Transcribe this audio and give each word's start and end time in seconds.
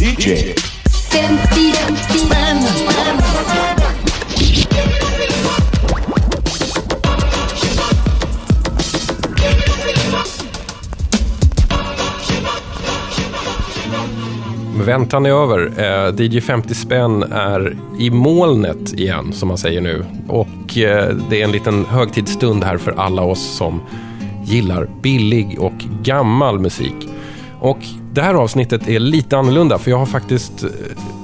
DJ 0.00 0.54
Väntan 14.84 15.26
är 15.26 15.30
över. 15.30 15.72
Eh, 15.76 16.24
DJ 16.24 16.40
50 16.40 16.74
spänn 16.74 17.22
är 17.22 17.76
i 17.98 18.10
molnet 18.10 18.92
igen, 18.92 19.32
som 19.32 19.48
man 19.48 19.58
säger 19.58 19.80
nu. 19.80 20.04
Och 20.28 20.78
eh, 20.78 21.16
det 21.30 21.40
är 21.40 21.44
en 21.44 21.52
liten 21.52 21.84
högtidsstund 21.84 22.64
här 22.64 22.78
för 22.78 22.92
alla 22.92 23.22
oss 23.22 23.56
som 23.56 23.80
gillar 24.50 24.88
billig 25.02 25.56
och 25.60 25.78
gammal 26.02 26.58
musik. 26.58 26.94
Och 27.60 27.78
det 28.12 28.22
här 28.22 28.34
avsnittet 28.34 28.88
är 28.88 28.98
lite 28.98 29.38
annorlunda, 29.38 29.78
för 29.78 29.90
jag 29.90 29.98
har 29.98 30.06
faktiskt 30.06 30.62
eh, 30.62 30.70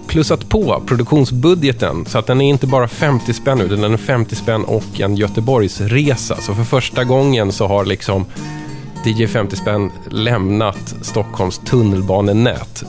plussat 0.06 0.48
på 0.48 0.82
produktionsbudgeten. 0.86 2.06
Så 2.06 2.18
att 2.18 2.26
den 2.26 2.40
är 2.40 2.48
inte 2.48 2.66
bara 2.66 2.88
50 2.88 3.32
spänn 3.32 3.60
utan 3.60 3.80
den 3.80 3.92
är 3.92 3.96
50 3.96 4.36
spänn 4.36 4.64
och 4.64 5.00
en 5.00 5.16
Göteborgsresa. 5.16 6.36
Så 6.36 6.54
för 6.54 6.64
första 6.64 7.04
gången 7.04 7.52
så 7.52 7.66
har 7.66 7.84
liksom 7.84 8.24
DJ 9.04 9.26
50 9.26 9.56
spänn 9.56 9.90
lämnat 10.10 10.94
Stockholms 11.02 11.58
tunnelbanenät. 11.58 12.84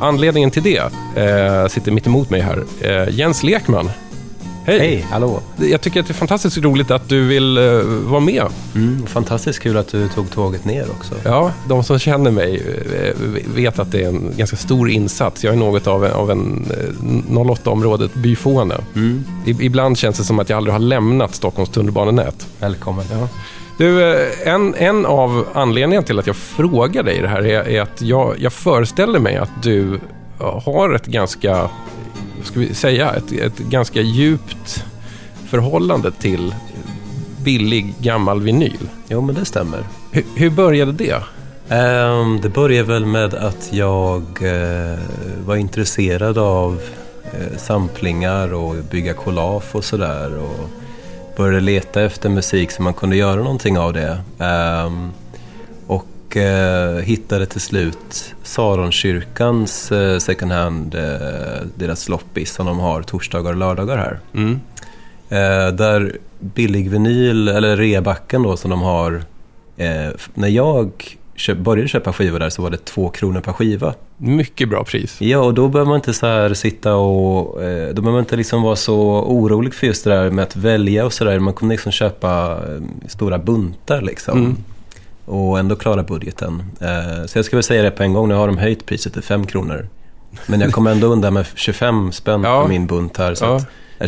Anledningen 0.00 0.50
till 0.50 0.62
det 0.62 0.78
eh, 1.16 1.68
sitter 1.68 1.92
mitt 1.92 2.06
emot 2.06 2.30
mig 2.30 2.40
här. 2.40 2.64
Eh, 2.80 3.14
Jens 3.14 3.42
Lekman. 3.42 3.90
Hej! 4.66 4.78
Hej, 4.78 5.06
hallå. 5.10 5.40
Jag 5.56 5.80
tycker 5.80 6.00
att 6.00 6.06
det 6.06 6.12
är 6.12 6.14
fantastiskt 6.14 6.58
roligt 6.58 6.90
att 6.90 7.08
du 7.08 7.26
vill 7.26 7.58
eh, 7.58 7.64
vara 7.84 8.20
med. 8.20 8.44
Mm, 8.74 9.06
fantastiskt 9.06 9.60
kul 9.60 9.76
att 9.76 9.88
du 9.88 10.08
tog 10.08 10.30
tåget 10.30 10.64
ner 10.64 10.86
också. 10.98 11.14
Ja, 11.24 11.52
de 11.68 11.84
som 11.84 11.98
känner 11.98 12.30
mig 12.30 12.62
eh, 13.02 13.16
vet 13.54 13.78
att 13.78 13.92
det 13.92 14.02
är 14.02 14.08
en 14.08 14.32
ganska 14.36 14.56
stor 14.56 14.90
insats. 14.90 15.44
Jag 15.44 15.52
är 15.54 15.58
något 15.58 15.86
av 15.86 16.04
en, 16.04 16.12
av 16.12 16.30
en 16.30 16.66
eh, 16.70 17.32
08-området 17.32 18.14
byfåne. 18.14 18.74
Mm, 18.94 19.24
Ibland 19.44 19.98
känns 19.98 20.16
det 20.18 20.24
som 20.24 20.38
att 20.38 20.48
jag 20.48 20.56
aldrig 20.56 20.74
har 20.74 20.80
lämnat 20.80 21.34
Stockholms 21.34 21.70
tunnelbanenät. 21.70 22.46
välkommen. 22.60 23.04
Ja. 23.10 23.28
Du, 23.78 24.12
eh, 24.14 24.48
en, 24.54 24.74
en 24.74 25.06
av 25.06 25.46
anledningarna 25.54 26.06
till 26.06 26.18
att 26.18 26.26
jag 26.26 26.36
frågar 26.36 27.02
dig 27.02 27.20
det 27.20 27.28
här 27.28 27.46
är, 27.46 27.68
är 27.68 27.82
att 27.82 28.02
jag, 28.02 28.34
jag 28.38 28.52
föreställer 28.52 29.18
mig 29.18 29.36
att 29.36 29.62
du 29.62 29.94
eh, 30.40 30.62
har 30.64 30.94
ett 30.94 31.06
ganska, 31.06 31.70
ska 32.44 32.60
vi 32.60 32.74
säga, 32.74 33.12
ett, 33.12 33.32
ett 33.32 33.58
ganska 33.58 34.00
djupt 34.00 34.84
förhållande 35.48 36.12
till 36.12 36.54
billig 37.44 37.94
gammal 37.98 38.40
vinyl. 38.40 38.88
Jo, 39.08 39.20
men 39.20 39.34
det 39.34 39.44
stämmer. 39.44 39.84
Hur, 40.10 40.24
hur 40.36 40.50
började 40.50 40.92
det? 40.92 41.22
Ehm, 41.68 42.40
det 42.40 42.48
började 42.48 42.92
väl 42.92 43.06
med 43.06 43.34
att 43.34 43.72
jag 43.72 44.22
eh, 44.22 44.98
var 45.46 45.56
intresserad 45.56 46.38
av 46.38 46.80
eh, 47.24 47.56
samplingar 47.56 48.54
och 48.54 48.74
bygga 48.90 49.14
collage 49.14 49.74
och 49.74 49.84
sådär. 49.84 50.38
Och 50.38 50.70
började 51.36 51.60
leta 51.60 52.02
efter 52.02 52.28
musik 52.28 52.70
så 52.70 52.82
man 52.82 52.94
kunde 52.94 53.16
göra 53.16 53.36
någonting 53.42 53.78
av 53.78 53.92
det. 53.92 54.18
Ehm, 54.38 55.12
och 56.34 56.40
eh, 56.40 56.96
hittade 56.96 57.46
till 57.46 57.60
slut 57.60 58.34
Saronkyrkans 58.42 59.92
eh, 59.92 60.18
second 60.18 60.52
hand, 60.52 60.94
eh, 60.94 61.66
deras 61.74 62.08
loppis 62.08 62.52
som 62.52 62.66
de 62.66 62.78
har 62.78 63.02
torsdagar 63.02 63.50
och 63.50 63.56
lördagar 63.56 63.96
här. 63.96 64.20
Mm. 64.34 64.60
Eh, 65.28 65.74
där 65.74 66.16
billig 66.40 66.90
vinyl, 66.90 67.48
eller 67.48 67.76
rebacken 67.76 68.42
då 68.42 68.56
som 68.56 68.70
de 68.70 68.82
har. 68.82 69.22
Eh, 69.76 70.10
när 70.34 70.48
jag 70.48 71.16
köp, 71.34 71.58
började 71.58 71.88
köpa 71.88 72.12
skivor 72.12 72.38
där 72.38 72.50
så 72.50 72.62
var 72.62 72.70
det 72.70 72.84
två 72.84 73.08
kronor 73.08 73.40
per 73.40 73.52
skiva. 73.52 73.94
Mycket 74.16 74.68
bra 74.68 74.84
pris. 74.84 75.20
Ja, 75.20 75.38
och 75.38 75.54
då 75.54 75.68
behöver 75.68 75.88
man 75.88 75.96
inte 75.96 76.12
så 76.12 76.26
här 76.26 76.54
sitta 76.54 76.94
och... 76.94 77.62
Eh, 77.62 77.94
då 77.94 78.02
behöver 78.02 78.12
man 78.12 78.20
inte 78.20 78.36
liksom 78.36 78.62
vara 78.62 78.76
så 78.76 78.98
orolig 79.22 79.74
för 79.74 79.86
just 79.86 80.04
det 80.04 80.10
där 80.10 80.30
med 80.30 80.42
att 80.42 80.56
välja 80.56 81.04
och 81.04 81.12
sådär. 81.12 81.38
Man 81.38 81.54
kunde 81.54 81.72
liksom 81.72 81.92
köpa 81.92 82.52
eh, 82.52 83.08
stora 83.08 83.38
buntar 83.38 84.02
liksom. 84.02 84.38
Mm. 84.38 84.56
Och 85.24 85.58
ändå 85.58 85.76
klara 85.76 86.02
budgeten. 86.02 86.62
Eh, 86.80 87.26
så 87.26 87.38
jag 87.38 87.44
ska 87.44 87.56
väl 87.56 87.62
säga 87.64 87.82
det 87.82 87.90
på 87.90 88.02
en 88.02 88.12
gång, 88.12 88.28
nu 88.28 88.34
har 88.34 88.46
de 88.46 88.58
höjt 88.58 88.86
priset 88.86 89.12
till 89.12 89.22
fem 89.22 89.46
kronor. 89.46 89.88
Men 90.46 90.60
jag 90.60 90.72
kommer 90.72 90.90
ändå 90.90 91.06
undan 91.06 91.34
med 91.34 91.46
25 91.54 92.12
spänn 92.12 92.42
Ja. 92.44 92.62
på 92.62 92.68
min 92.68 92.86
bunt 92.86 93.16
här. 93.16 93.34
Så 93.34 93.44
Ja. 93.44 93.60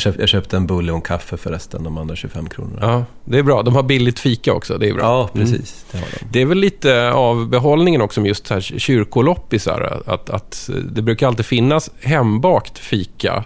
jag, 0.05 0.15
jag 0.21 0.29
köpte 0.29 0.57
en 0.57 0.67
bulle 0.67 0.93
och 0.93 0.97
en 0.97 1.03
kaffe 1.03 1.37
förresten, 1.37 1.85
de 1.85 1.99
andra 1.99 2.17
25 2.17 2.49
kronorna. 2.49 2.79
Ja, 2.83 3.05
det 3.25 3.39
är 3.39 3.43
bra. 3.43 3.63
De 3.63 3.75
har 3.75 3.83
billigt 3.83 4.19
fika 4.19 4.53
också. 4.53 4.79
Det 4.79 4.89
är 4.89 4.95
bra. 4.95 5.03
Ja, 5.03 5.31
Mm. 5.35 5.47
precis. 5.47 5.85
Det 5.93 5.99
har 5.99 6.07
de. 6.21 6.27
Det 6.33 6.43
är 6.43 6.47
väl 6.47 6.59
lite 6.59 7.13
av 7.13 7.49
behållningen 7.49 8.01
också 8.01 8.21
med 8.21 8.29
just 8.29 8.49
här 8.51 8.61
kyrkoloppisar. 8.61 10.03
Att, 10.07 10.31
att 10.31 10.71
det 10.91 11.03
brukar 11.03 11.27
alltid 11.27 11.47
finnas 11.47 11.91
hembakt 12.01 12.79
fika 12.79 13.45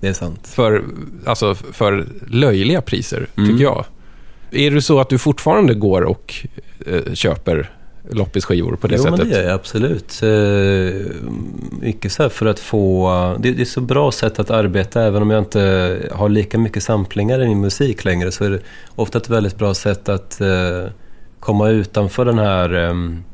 Det 0.00 0.08
är 0.08 0.12
sant. 0.12 0.46
för, 0.48 0.84
alltså 1.26 1.54
för 1.54 2.06
löjliga 2.28 2.80
priser, 2.82 3.26
Mm. 3.36 3.50
tycker 3.50 3.64
jag. 3.64 3.84
Är 4.50 4.70
det 4.70 4.82
så 4.82 5.00
att 5.00 5.08
du 5.08 5.18
fortfarande 5.18 5.74
går 5.74 6.02
och 6.02 6.34
eh, 6.86 7.14
köper 7.14 7.70
loppisskivor 8.10 8.76
på 8.76 8.86
det 8.86 8.94
jo, 8.96 9.02
sättet? 9.02 9.18
men 9.18 9.28
det 9.28 9.34
gör 9.34 9.42
jag 9.42 9.52
absolut. 9.52 10.22
Eh, 10.22 11.12
mycket 11.80 12.12
så 12.12 12.22
här 12.22 12.30
för 12.30 12.46
att 12.46 12.58
få... 12.58 13.10
Det, 13.40 13.52
det 13.52 13.62
är 13.62 13.66
så 13.66 13.80
bra 13.80 14.12
sätt 14.12 14.38
att 14.38 14.50
arbeta, 14.50 15.02
även 15.02 15.22
om 15.22 15.30
jag 15.30 15.40
inte 15.40 16.08
har 16.12 16.28
lika 16.28 16.58
mycket 16.58 16.82
samplingar 16.82 17.42
i 17.42 17.48
min 17.48 17.60
musik 17.60 18.04
längre, 18.04 18.32
så 18.32 18.44
är 18.44 18.50
det 18.50 18.60
ofta 18.96 19.18
ett 19.18 19.30
väldigt 19.30 19.58
bra 19.58 19.74
sätt 19.74 20.08
att 20.08 20.40
eh, 20.40 20.86
komma 21.40 21.68
utanför 21.68 22.24
den 22.24 22.38
här 22.38 22.74
ehm, 22.74 23.24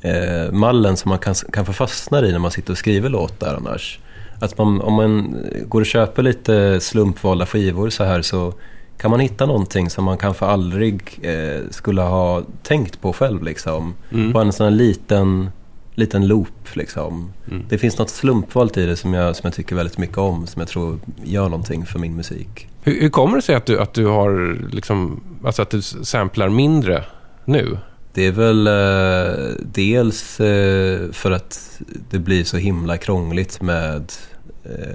eh, 0.00 0.52
mallen 0.52 0.96
som 0.96 1.08
man 1.08 1.18
kan, 1.18 1.34
kan 1.34 1.66
få 1.66 1.72
fastna 1.72 2.26
i 2.26 2.32
när 2.32 2.38
man 2.38 2.50
sitter 2.50 2.72
och 2.72 2.78
skriver 2.78 3.08
låtar 3.08 3.54
annars. 3.54 3.98
Att 4.40 4.58
man, 4.58 4.80
om 4.80 4.94
man 4.94 5.36
går 5.66 5.80
och 5.80 5.86
köper 5.86 6.22
lite 6.22 6.80
slumpvalda 6.80 7.46
skivor 7.46 7.90
så 7.90 8.04
här 8.04 8.22
så 8.22 8.54
kan 8.98 9.10
man 9.10 9.20
hitta 9.20 9.46
någonting 9.46 9.90
som 9.90 10.04
man 10.04 10.18
kanske 10.18 10.44
aldrig 10.44 11.18
eh, 11.22 11.60
skulle 11.70 12.02
ha 12.02 12.42
tänkt 12.62 13.00
på 13.00 13.12
själv. 13.12 13.42
Liksom. 13.42 13.94
Mm. 14.12 14.32
På 14.32 14.38
en 14.38 14.52
sån 14.52 14.64
här 14.64 14.70
liten, 14.70 15.50
liten 15.94 16.26
loop. 16.26 16.76
Liksom. 16.76 17.32
Mm. 17.50 17.64
Det 17.68 17.78
finns 17.78 17.98
något 17.98 18.10
slumpvalt 18.10 18.76
i 18.76 18.86
det 18.86 18.96
som 18.96 19.14
jag, 19.14 19.36
som 19.36 19.46
jag 19.46 19.54
tycker 19.54 19.76
väldigt 19.76 19.98
mycket 19.98 20.18
om, 20.18 20.46
som 20.46 20.60
jag 20.60 20.68
tror 20.68 20.98
gör 21.24 21.48
någonting 21.48 21.86
för 21.86 21.98
min 21.98 22.16
musik. 22.16 22.68
Hur, 22.82 23.00
hur 23.00 23.08
kommer 23.08 23.36
det 23.36 23.42
sig 23.42 23.54
att 23.54 23.66
du, 23.66 23.80
att 23.80 23.94
du 23.94 24.06
har 24.06 24.58
liksom, 24.70 25.20
alltså 25.44 25.62
att 25.62 25.70
du 25.70 25.82
samplar 25.82 26.48
mindre 26.48 27.04
nu? 27.44 27.78
Det 28.14 28.26
är 28.26 28.32
väl 28.32 28.66
eh, 28.66 29.64
dels 29.72 30.40
eh, 30.40 31.10
för 31.12 31.30
att 31.30 31.80
det 32.10 32.18
blir 32.18 32.44
så 32.44 32.56
himla 32.56 32.96
krångligt 32.96 33.62
med 33.62 34.12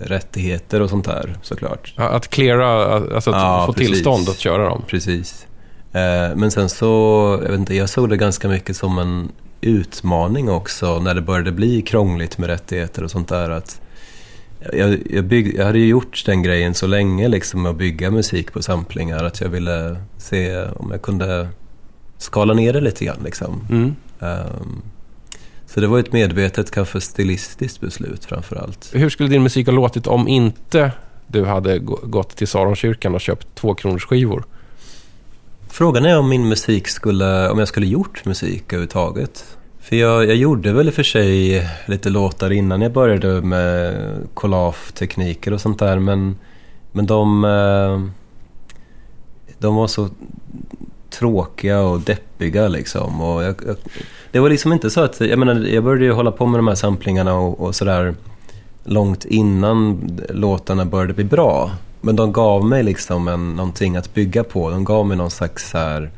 rättigheter 0.03 0.81
och 0.81 0.89
sånt 0.89 1.05
där 1.05 1.37
såklart. 1.41 1.93
Att 1.97 2.27
cleara, 2.29 2.93
alltså 3.15 3.29
att 3.29 3.35
Ja, 3.41 3.63
få 3.67 3.73
precis. 3.73 3.87
tillstånd 3.89 4.29
att 4.29 4.39
köra 4.39 4.69
dem? 4.69 4.83
Precis. 4.87 5.47
Eh, 5.93 6.35
men 6.35 6.51
sen 6.51 6.69
så, 6.69 6.85
jag 7.43 7.49
vet 7.49 7.59
inte, 7.59 7.75
jag 7.75 7.89
såg 7.89 8.09
det 8.09 8.17
ganska 8.17 8.47
mycket 8.47 8.75
som 8.75 8.97
en 8.99 9.31
utmaning 9.61 10.49
också 10.49 10.99
när 10.99 11.13
det 11.15 11.21
började 11.21 11.51
bli 11.51 11.81
krångligt 11.81 12.37
med 12.37 12.49
rättigheter 12.49 13.03
och 13.03 13.11
sånt 13.11 13.27
där. 13.27 13.49
Att 13.49 13.81
jag, 14.73 14.97
jag, 15.09 15.25
bygg, 15.25 15.55
jag 15.57 15.65
hade 15.65 15.79
ju 15.79 15.87
gjort 15.87 16.23
den 16.25 16.43
grejen 16.43 16.73
så 16.73 16.87
länge 16.87 17.27
liksom 17.27 17.65
att 17.65 17.75
bygga 17.75 18.11
musik 18.11 18.53
på 18.53 18.61
samplingar 18.61 19.23
att 19.23 19.41
jag 19.41 19.49
ville 19.49 19.95
se 20.17 20.63
om 20.75 20.91
jag 20.91 21.01
kunde 21.01 21.47
skala 22.17 22.53
ner 22.53 22.73
det 22.73 22.81
lite 22.81 23.05
grann 23.05 23.19
liksom. 23.23 23.67
Mm. 23.69 23.95
Ehm, 24.19 24.81
så 25.73 25.79
det 25.79 25.87
var 25.87 25.99
ett 25.99 26.13
medvetet, 26.13 26.71
kanske 26.71 27.01
stilistiskt 27.01 27.81
beslut 27.81 28.25
framför 28.25 28.55
allt. 28.55 28.89
Hur 28.93 29.09
skulle 29.09 29.29
din 29.29 29.43
musik 29.43 29.67
ha 29.67 29.73
låtit 29.73 30.07
om 30.07 30.27
inte 30.27 30.91
du 31.27 31.45
hade 31.45 31.79
gå- 31.79 31.99
gått 32.03 32.35
till 32.35 32.47
Saronkyrkan 32.47 33.15
och 33.15 33.21
köpt 33.21 33.55
två 33.55 33.73
kronors 33.75 34.05
skivor? 34.05 34.43
Frågan 35.69 36.05
är 36.05 36.19
om 36.19 36.29
min 36.29 36.47
musik 36.49 36.87
skulle, 36.87 37.49
om 37.49 37.59
jag 37.59 37.67
skulle 37.67 37.87
gjort 37.87 38.25
musik 38.25 38.63
överhuvudtaget. 38.67 39.57
För 39.79 39.95
jag, 39.95 40.25
jag 40.25 40.35
gjorde 40.35 40.73
väl 40.73 40.87
i 40.87 40.89
och 40.89 40.93
för 40.93 41.03
sig 41.03 41.69
lite 41.85 42.09
låtar 42.09 42.51
innan 42.51 42.81
jag 42.81 42.93
började 42.93 43.41
med 43.41 43.95
collage-tekniker 44.33 45.53
och 45.53 45.61
sånt 45.61 45.79
där. 45.79 45.99
Men, 45.99 46.37
men 46.91 47.05
de, 47.05 47.45
eh, 47.45 48.01
de 49.59 49.75
var 49.75 49.87
så 49.87 50.09
tråkiga 51.19 51.81
och 51.81 52.01
deppiga 52.01 52.67
liksom. 52.67 53.21
Och 53.21 53.43
jag, 53.43 53.55
jag, 53.67 53.75
det 54.31 54.39
var 54.39 54.49
liksom 54.49 54.73
inte 54.73 54.89
så 54.89 55.01
att, 55.01 55.21
jag 55.21 55.39
menar, 55.39 55.55
jag 55.55 55.83
började 55.83 56.05
ju 56.05 56.11
hålla 56.11 56.31
på 56.31 56.45
med 56.45 56.59
de 56.59 56.67
här 56.67 56.75
samplingarna 56.75 57.33
och, 57.33 57.61
och 57.61 57.75
sådär 57.75 58.15
långt 58.83 59.25
innan 59.25 60.01
låtarna 60.29 60.85
började 60.85 61.13
bli 61.13 61.23
bra. 61.23 61.71
Men 62.01 62.15
de 62.15 62.33
gav 62.33 62.65
mig 62.65 62.83
liksom 62.83 63.27
en, 63.27 63.55
någonting 63.55 63.95
att 63.95 64.13
bygga 64.13 64.43
på. 64.43 64.69
De 64.69 64.83
gav 64.83 65.07
mig 65.07 65.17
någon 65.17 65.31
slags 65.31 65.69
så 65.69 65.77
här, 65.77 66.11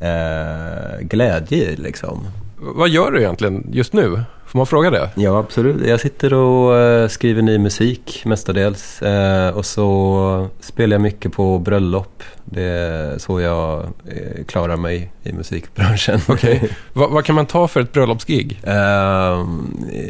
eh, 0.00 1.00
glädje 1.00 1.76
liksom. 1.76 2.26
Vad 2.58 2.88
gör 2.88 3.10
du 3.10 3.18
egentligen 3.18 3.66
just 3.72 3.92
nu? 3.92 4.22
Får 4.50 4.58
man 4.58 4.66
fråga 4.66 4.90
det? 4.90 5.10
Ja, 5.14 5.38
absolut. 5.38 5.86
Jag 5.86 6.00
sitter 6.00 6.34
och 6.34 6.74
uh, 6.74 7.08
skriver 7.08 7.42
ny 7.42 7.58
musik 7.58 8.22
mestadels. 8.24 9.02
Uh, 9.02 9.48
och 9.48 9.66
så 9.66 10.48
spelar 10.60 10.94
jag 10.94 11.00
mycket 11.00 11.32
på 11.32 11.58
bröllop. 11.58 12.22
Det 12.44 12.62
är 12.62 13.18
så 13.18 13.40
jag 13.40 13.82
uh, 13.82 14.44
klarar 14.44 14.76
mig 14.76 15.12
i 15.22 15.32
musikbranschen. 15.32 16.20
Okej. 16.28 16.56
Okay. 16.56 16.70
vad, 16.92 17.10
vad 17.10 17.24
kan 17.24 17.34
man 17.34 17.46
ta 17.46 17.68
för 17.68 17.80
ett 17.80 17.92
bröllopsgig? 17.92 18.60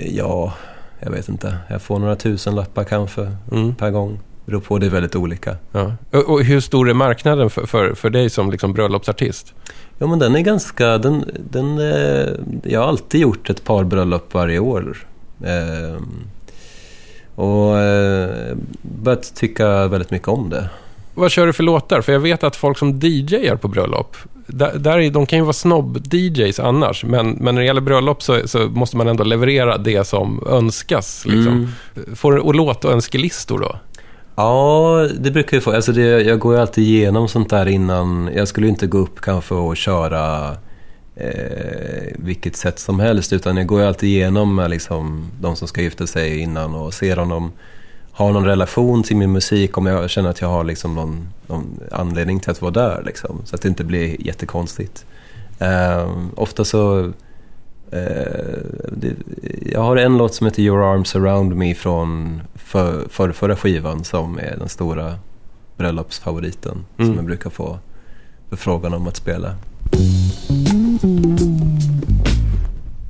ja, 0.07 0.53
jag 1.01 1.11
vet 1.11 1.29
inte. 1.29 1.57
Jag 1.69 1.83
får 1.83 1.99
några 1.99 2.17
tusen 2.17 2.55
lappar 2.55 2.85
kanske 2.85 3.33
mm. 3.53 3.75
per 3.75 3.91
gång. 3.91 4.19
Beror 4.51 4.61
på, 4.61 4.79
det 4.79 4.87
är 4.87 4.91
väldigt 4.91 5.17
olika. 5.17 5.57
Ja. 5.73 5.93
Och, 6.11 6.31
och 6.31 6.45
hur 6.45 6.61
stor 6.61 6.91
är 6.91 6.95
marknaden 6.95 7.51
för, 7.51 7.67
för, 7.67 7.95
för 7.95 8.11
dig 8.11 8.31
som 8.31 8.51
liksom 8.51 8.73
bröllopsartist? 8.73 9.55
Ja, 9.99 10.07
men 10.07 10.19
den 10.19 10.37
är 10.37 10.41
ganska... 10.41 10.99
Den, 10.99 11.25
den, 11.51 11.79
eh, 11.79 12.29
jag 12.63 12.81
har 12.81 12.89
alltid 12.89 13.21
gjort 13.21 13.51
ett 13.51 13.65
par 13.65 13.85
bröllop 13.85 14.35
varje 14.35 14.59
år. 14.59 14.97
Eh, 15.45 16.03
och 17.35 17.79
eh, 17.79 18.57
börjat 18.83 19.35
tycka 19.35 19.87
väldigt 19.87 20.11
mycket 20.11 20.29
om 20.29 20.51
det. 20.51 20.71
Vad 21.15 21.31
kör 21.31 21.47
du 21.47 21.53
för 21.53 21.63
låtar? 21.63 22.01
För 22.01 22.13
jag 22.13 22.21
vet 22.21 22.45
att 22.45 22.57
folk 22.57 22.79
som 22.79 22.99
DJar 23.01 23.57
på 23.57 23.69
bröllop, 23.69 24.17
där, 24.47 24.79
där 24.79 25.11
de 25.11 25.27
kan 25.27 25.39
ju 25.39 25.45
vara 25.45 25.53
snobb-DJs 25.53 26.61
annars, 26.63 27.05
men, 27.05 27.31
men 27.31 27.55
när 27.55 27.63
det 27.63 27.67
gäller 27.67 27.81
bröllop 27.81 28.23
så, 28.23 28.49
så, 28.49 28.59
måste 28.59 28.97
man 28.97 29.09
ändå 29.09 29.25
leverera 29.25 29.79
det 29.79 30.05
som 30.05 30.47
önskas. 30.47 31.27
Liksom. 31.27 31.53
Mm. 31.95 32.17
Får 32.17 32.33
du 32.33 32.53
låt 32.53 32.85
och 32.85 32.93
önskelistor 32.93 33.59
då? 33.59 33.77
Ja, 34.41 35.09
det 35.19 35.31
brukar 35.31 35.57
jag 35.57 35.65
få. 35.65 35.73
Alltså 35.73 35.93
det, 35.93 36.03
jag 36.03 36.39
går 36.39 36.55
ju 36.55 36.61
alltid 36.61 36.85
igenom 36.85 37.29
sånt 37.29 37.51
där 37.51 37.67
innan. 37.67 38.31
Jag 38.35 38.49
skulle 38.49 38.69
inte 38.69 38.87
gå 38.87 38.99
upp 38.99 39.21
kanske 39.21 39.55
och 39.55 39.77
köra 39.77 40.57
eh, 41.17 42.15
vilket 42.17 42.57
sätt 42.57 42.79
som 42.79 43.01
helst. 43.01 43.33
Utan 43.33 43.57
jag 43.57 43.67
går 43.67 43.81
ju 43.81 43.87
alltid 43.87 44.09
igenom 44.09 44.55
med 44.55 44.71
liksom, 44.71 45.31
de 45.41 45.57
som 45.57 45.69
ska 45.69 45.83
gifta 45.83 46.07
sig 46.07 46.39
innan 46.39 46.75
och 46.75 46.95
ser 46.95 47.19
om 47.19 47.29
de 47.29 47.53
har 48.13 48.33
någon 48.33 48.45
relation 48.45 49.03
till 49.03 49.17
min 49.17 49.33
musik. 49.33 49.79
Om 49.79 49.87
jag 49.87 50.11
känner 50.11 50.31
att 50.31 50.41
jag 50.41 50.49
har 50.49 50.65
liksom 50.65 50.95
någon, 50.95 51.29
någon 51.47 51.81
anledning 51.91 52.41
till 52.41 52.51
att 52.51 52.63
vara 52.63 52.73
där. 52.73 53.03
Liksom, 53.07 53.43
så 53.45 53.57
att 53.57 53.63
det 53.63 53.69
inte 53.69 53.85
blir 53.85 54.27
jättekonstigt. 54.27 55.05
Eh, 55.59 56.11
ofta 56.35 56.65
så 56.65 57.13
Eh, 57.93 58.59
det, 58.93 59.15
jag 59.73 59.81
har 59.81 59.97
en 59.97 60.19
låt 60.19 60.35
som 60.35 60.47
heter 60.47 60.63
Your 60.63 60.95
Arms 60.95 61.17
Around 61.17 61.57
Me 61.57 61.75
från 61.75 62.43
för, 62.71 63.09
för, 63.09 63.33
förra 63.33 63.57
skivan 63.57 64.05
som 64.05 64.39
är 64.39 64.57
den 64.59 64.69
stora 64.69 65.15
bröllopsfavoriten 65.77 66.85
mm. 66.99 67.11
som 67.11 67.17
jag 67.17 67.25
brukar 67.25 67.51
få 67.51 67.79
förfrågan 68.49 68.95
om 68.95 69.09
att 69.09 69.17
spela. 69.17 69.55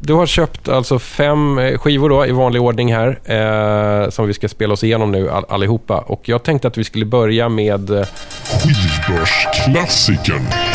Du 0.00 0.14
har 0.14 0.26
köpt 0.26 0.68
alltså 0.68 0.98
fem 0.98 1.58
eh, 1.58 1.78
skivor 1.78 2.08
då, 2.08 2.26
i 2.26 2.32
vanlig 2.32 2.62
ordning 2.62 2.94
här 2.94 3.18
eh, 3.24 4.10
som 4.10 4.26
vi 4.26 4.34
ska 4.34 4.48
spela 4.48 4.72
oss 4.72 4.84
igenom 4.84 5.12
nu 5.12 5.30
all, 5.30 5.44
allihopa. 5.48 5.98
Och 5.98 6.28
jag 6.28 6.42
tänkte 6.42 6.68
att 6.68 6.78
vi 6.78 6.84
skulle 6.84 7.04
börja 7.04 7.48
med... 7.48 7.90
Eh, 7.90 8.06
Skivbörsklassikern. 8.44 10.69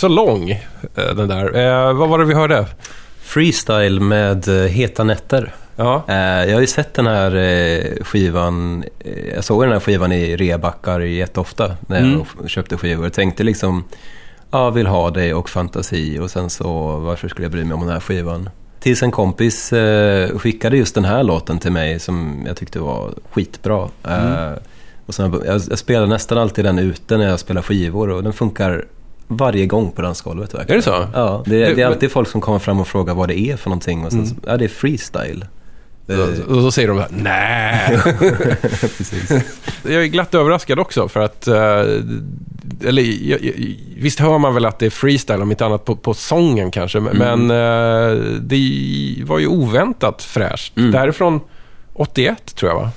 Så 0.00 0.08
lång, 0.08 0.50
eh, 0.50 1.14
den 1.16 1.28
där. 1.28 1.56
Eh, 1.56 1.92
vad 1.92 2.08
var 2.08 2.18
det 2.18 2.24
vi 2.24 2.34
hörde? 2.34 2.66
Freestyle 3.20 4.00
med 4.00 4.48
eh, 4.48 4.70
Heta 4.70 5.04
nätter. 5.04 5.54
Ja. 5.76 6.04
Eh, 6.08 6.14
jag 6.16 6.54
har 6.54 6.60
ju 6.60 6.66
sett 6.66 6.94
den 6.94 7.06
här 7.06 8.04
skivan, 8.04 8.84
jag 9.34 9.44
såg 9.44 9.62
den 9.62 9.72
här 9.72 9.80
skivan 9.80 10.12
i 10.12 10.36
rebackar 10.36 11.00
jätteofta 11.00 11.76
när 11.86 11.96
jag 11.96 12.06
mm. 12.06 12.48
köpte 12.48 12.76
skivor. 12.76 13.04
Jag 13.04 13.12
tänkte 13.12 13.42
liksom, 13.42 13.84
ja, 14.50 14.70
vill 14.70 14.86
ha 14.86 15.10
dig 15.10 15.34
och 15.34 15.48
fantasi 15.48 16.18
och 16.18 16.30
sen 16.30 16.50
så, 16.50 16.96
varför 16.96 17.28
skulle 17.28 17.44
jag 17.44 17.52
bry 17.52 17.64
mig 17.64 17.74
om 17.74 17.80
den 17.80 17.92
här 17.92 18.00
skivan? 18.00 18.50
Tills 18.80 19.02
en 19.02 19.10
kompis 19.10 19.72
skickade 20.36 20.76
just 20.76 20.94
den 20.94 21.04
här 21.04 21.22
låten 21.22 21.58
till 21.58 21.72
mig 21.72 21.98
som 21.98 22.44
jag 22.46 22.56
tyckte 22.56 22.80
var 22.80 23.14
skitbra. 23.30 23.88
Mm. 24.04 24.54
och 25.06 25.14
sen, 25.14 25.40
jag, 25.46 25.60
jag 25.70 25.78
spelar 25.78 26.06
nästan 26.06 26.38
alltid 26.38 26.64
den 26.64 26.78
ute 26.78 27.16
när 27.16 27.28
jag 27.28 27.40
spelar 27.40 27.62
skivor 27.62 28.10
och 28.10 28.22
den 28.22 28.32
funkar 28.32 28.84
varje 29.30 29.66
gång 29.66 29.90
på 29.90 30.02
dansgolvet 30.02 30.54
verkligen. 30.54 30.72
Är 30.72 30.76
det 30.76 30.82
så? 30.82 31.06
Ja, 31.14 31.42
det, 31.46 31.74
det 31.74 31.82
är 31.82 31.86
alltid 31.86 32.10
folk 32.10 32.28
som 32.28 32.40
kommer 32.40 32.58
fram 32.58 32.80
och 32.80 32.88
frågar 32.88 33.14
vad 33.14 33.28
det 33.28 33.40
är 33.40 33.56
för 33.56 33.70
någonting. 33.70 34.04
Och 34.04 34.12
sen, 34.12 34.24
mm. 34.24 34.36
Ja, 34.46 34.56
det 34.56 34.64
är 34.64 34.68
freestyle. 34.68 35.46
Och 36.48 36.62
så 36.62 36.72
säger 36.72 36.88
de 36.88 37.04
nej. 37.10 37.98
Jag 39.94 40.02
är 40.02 40.06
glatt 40.06 40.34
överraskad 40.34 40.78
också 40.78 41.08
för 41.08 41.20
att... 41.20 41.46
Eh, 41.46 41.80
eller 42.84 43.02
visst 44.00 44.20
hör 44.20 44.38
man 44.38 44.54
väl 44.54 44.64
att 44.64 44.78
det 44.78 44.86
är 44.86 44.90
freestyle 44.90 45.42
om 45.42 45.50
inte 45.50 45.66
annat 45.66 45.84
på, 45.84 45.96
på 45.96 46.14
sången 46.14 46.70
kanske. 46.70 46.98
Mm. 46.98 47.16
Men 47.18 47.50
eh, 47.50 48.24
det 48.40 49.24
var 49.24 49.38
ju 49.38 49.46
oväntat 49.46 50.22
fräscht. 50.22 50.76
Mm. 50.76 50.90
Därifrån 50.90 51.40
81 51.92 52.54
tror 52.54 52.70
jag 52.70 52.78
va? 52.78 52.90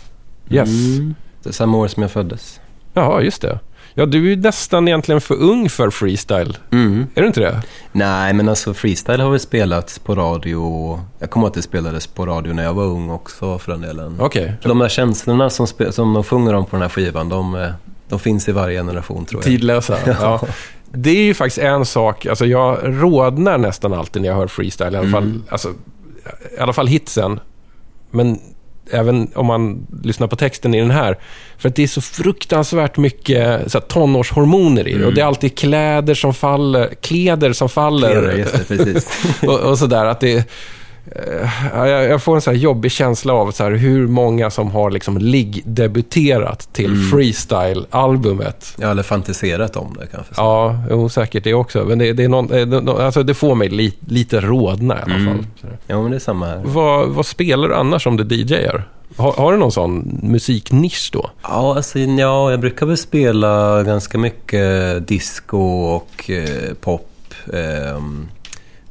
Yes. 0.49 0.69
Mm. 0.69 1.15
Det 1.43 1.53
samma 1.53 1.77
år 1.77 1.87
som 1.87 2.01
jag 2.01 2.11
föddes. 2.11 2.59
Ja, 2.93 3.21
just 3.21 3.41
det. 3.41 3.59
Ja, 3.95 4.05
du 4.05 4.17
är 4.17 4.29
ju 4.29 4.35
nästan 4.35 4.87
egentligen 4.87 5.21
för 5.21 5.35
ung 5.35 5.69
för 5.69 5.89
freestyle. 5.89 6.57
Mm. 6.71 7.07
Är 7.15 7.21
du 7.21 7.27
inte 7.27 7.39
det? 7.39 7.61
Nej, 7.91 8.33
men 8.33 8.49
alltså 8.49 8.73
freestyle 8.73 9.19
har 9.21 9.29
väl 9.31 9.39
spelats 9.39 9.99
på 9.99 10.15
radio. 10.15 10.99
Jag 11.19 11.29
kommer 11.29 11.43
ihåg 11.45 11.49
att 11.51 11.55
det 11.55 11.61
spelades 11.61 12.07
på 12.07 12.25
radio 12.25 12.53
när 12.53 12.63
jag 12.63 12.73
var 12.73 12.83
ung 12.83 13.09
också 13.09 13.59
för 13.59 13.71
den 13.71 13.81
delen. 13.81 14.17
Okej. 14.19 14.53
De 14.63 14.79
där 14.79 14.89
känslorna 14.89 15.49
som, 15.49 15.67
som 15.91 16.13
de 16.13 16.23
sjunger 16.23 16.53
om 16.53 16.65
på 16.65 16.75
den 16.75 16.81
här 16.81 16.89
skivan, 16.89 17.29
de, 17.29 17.55
eh, 17.55 17.69
de 18.09 18.19
finns 18.19 18.49
i 18.49 18.51
varje 18.51 18.79
generation 18.79 19.25
tror 19.25 19.39
jag. 19.41 19.45
Tidlösa. 19.45 19.97
ja. 20.05 20.41
Det 20.91 21.09
är 21.09 21.23
ju 21.23 21.33
faktiskt 21.33 21.57
en 21.57 21.85
sak, 21.85 22.25
alltså 22.25 22.45
jag 22.45 22.77
rodnar 22.83 23.57
nästan 23.57 23.93
alltid 23.93 24.21
när 24.21 24.29
jag 24.29 24.35
hör 24.35 24.47
freestyle. 24.47 24.93
I 24.93 24.97
alla, 24.97 25.09
fall, 25.11 25.23
Mm. 25.23 25.43
alltså, 25.49 25.69
i 26.57 26.59
alla 26.59 26.73
fall 26.73 26.87
hitsen. 26.87 27.39
Men 28.11 28.39
även 28.91 29.27
om 29.35 29.45
man 29.45 29.87
lyssnar 30.03 30.27
på 30.27 30.35
texten 30.35 30.73
i 30.73 30.79
den 30.79 30.91
här. 30.91 31.17
För 31.57 31.69
att 31.69 31.75
det 31.75 31.83
är 31.83 31.87
så 31.87 32.01
fruktansvärt 32.01 32.97
mycket 32.97 33.71
så 33.71 33.77
här, 33.77 33.85
tonårshormoner 33.85 34.87
i 34.87 34.93
det. 34.93 35.05
Och 35.05 35.13
det 35.13 35.21
är 35.21 35.25
alltid 35.25 35.57
kläder 35.57 36.13
som 36.13 36.33
faller, 36.33 36.93
kläder 37.01 37.53
som 37.53 37.69
faller. 37.69 38.21
Flera, 38.21 38.37
just 38.37 38.53
det, 38.53 38.77
precis. 38.77 39.07
och, 39.43 39.59
och 39.59 39.79
sådär. 39.79 40.05
Att 40.05 40.19
det, 40.19 40.49
jag, 41.73 41.89
jag 41.89 42.23
får 42.23 42.35
en 42.35 42.41
så 42.41 42.51
här 42.51 42.57
jobbig 42.57 42.91
känsla 42.91 43.33
av 43.33 43.51
så 43.51 43.69
hur 43.69 44.07
många 44.07 44.49
som 44.49 44.71
har 44.71 44.91
liksom 44.91 45.17
ligg-debuterat 45.17 46.73
till 46.73 46.95
freestyle-albumet. 47.11 48.75
Jag 48.77 48.85
har 48.85 48.89
aldrig 48.89 49.05
fantiserat 49.05 49.75
om 49.75 49.97
det 49.99 50.07
kanske. 50.07 50.33
Ja, 50.37 50.83
jo, 50.89 51.09
säkert 51.09 51.43
det 51.43 51.53
också. 51.53 51.85
Men 51.85 51.99
det, 51.99 52.13
det, 52.13 52.23
är 52.23 52.29
någon, 52.29 52.51
eh, 52.51 53.05
alltså, 53.05 53.23
det 53.23 53.33
får 53.33 53.55
mig 53.55 53.69
li, 53.69 53.93
lite 54.07 54.41
rodna 54.41 54.99
i 54.99 55.01
alla 55.01 55.25
fall. 55.25 55.45
Sådär. 55.61 55.77
Ja, 55.87 56.01
men 56.01 56.11
det 56.11 56.17
är 56.17 56.19
samma 56.19 56.45
här. 56.45 56.61
Vad, 56.65 57.09
vad 57.09 57.25
spelar 57.25 57.67
du 57.67 57.75
annars 57.75 58.07
om 58.07 58.17
du 58.17 58.35
DJar? 58.35 58.83
Har, 59.17 59.33
har 59.33 59.51
du 59.51 59.57
någon 59.57 59.71
sån 59.71 60.19
musiknisch 60.23 61.09
då? 61.13 61.29
Ja, 61.43 61.75
alltså, 61.75 61.99
ja, 61.99 62.51
jag 62.51 62.59
brukar 62.59 62.85
väl 62.85 62.97
spela 62.97 63.83
ganska 63.83 64.17
mycket 64.17 65.07
disco 65.07 65.57
och 65.83 66.29
eh, 66.29 66.73
pop. 66.81 67.09
ehm, 67.53 68.27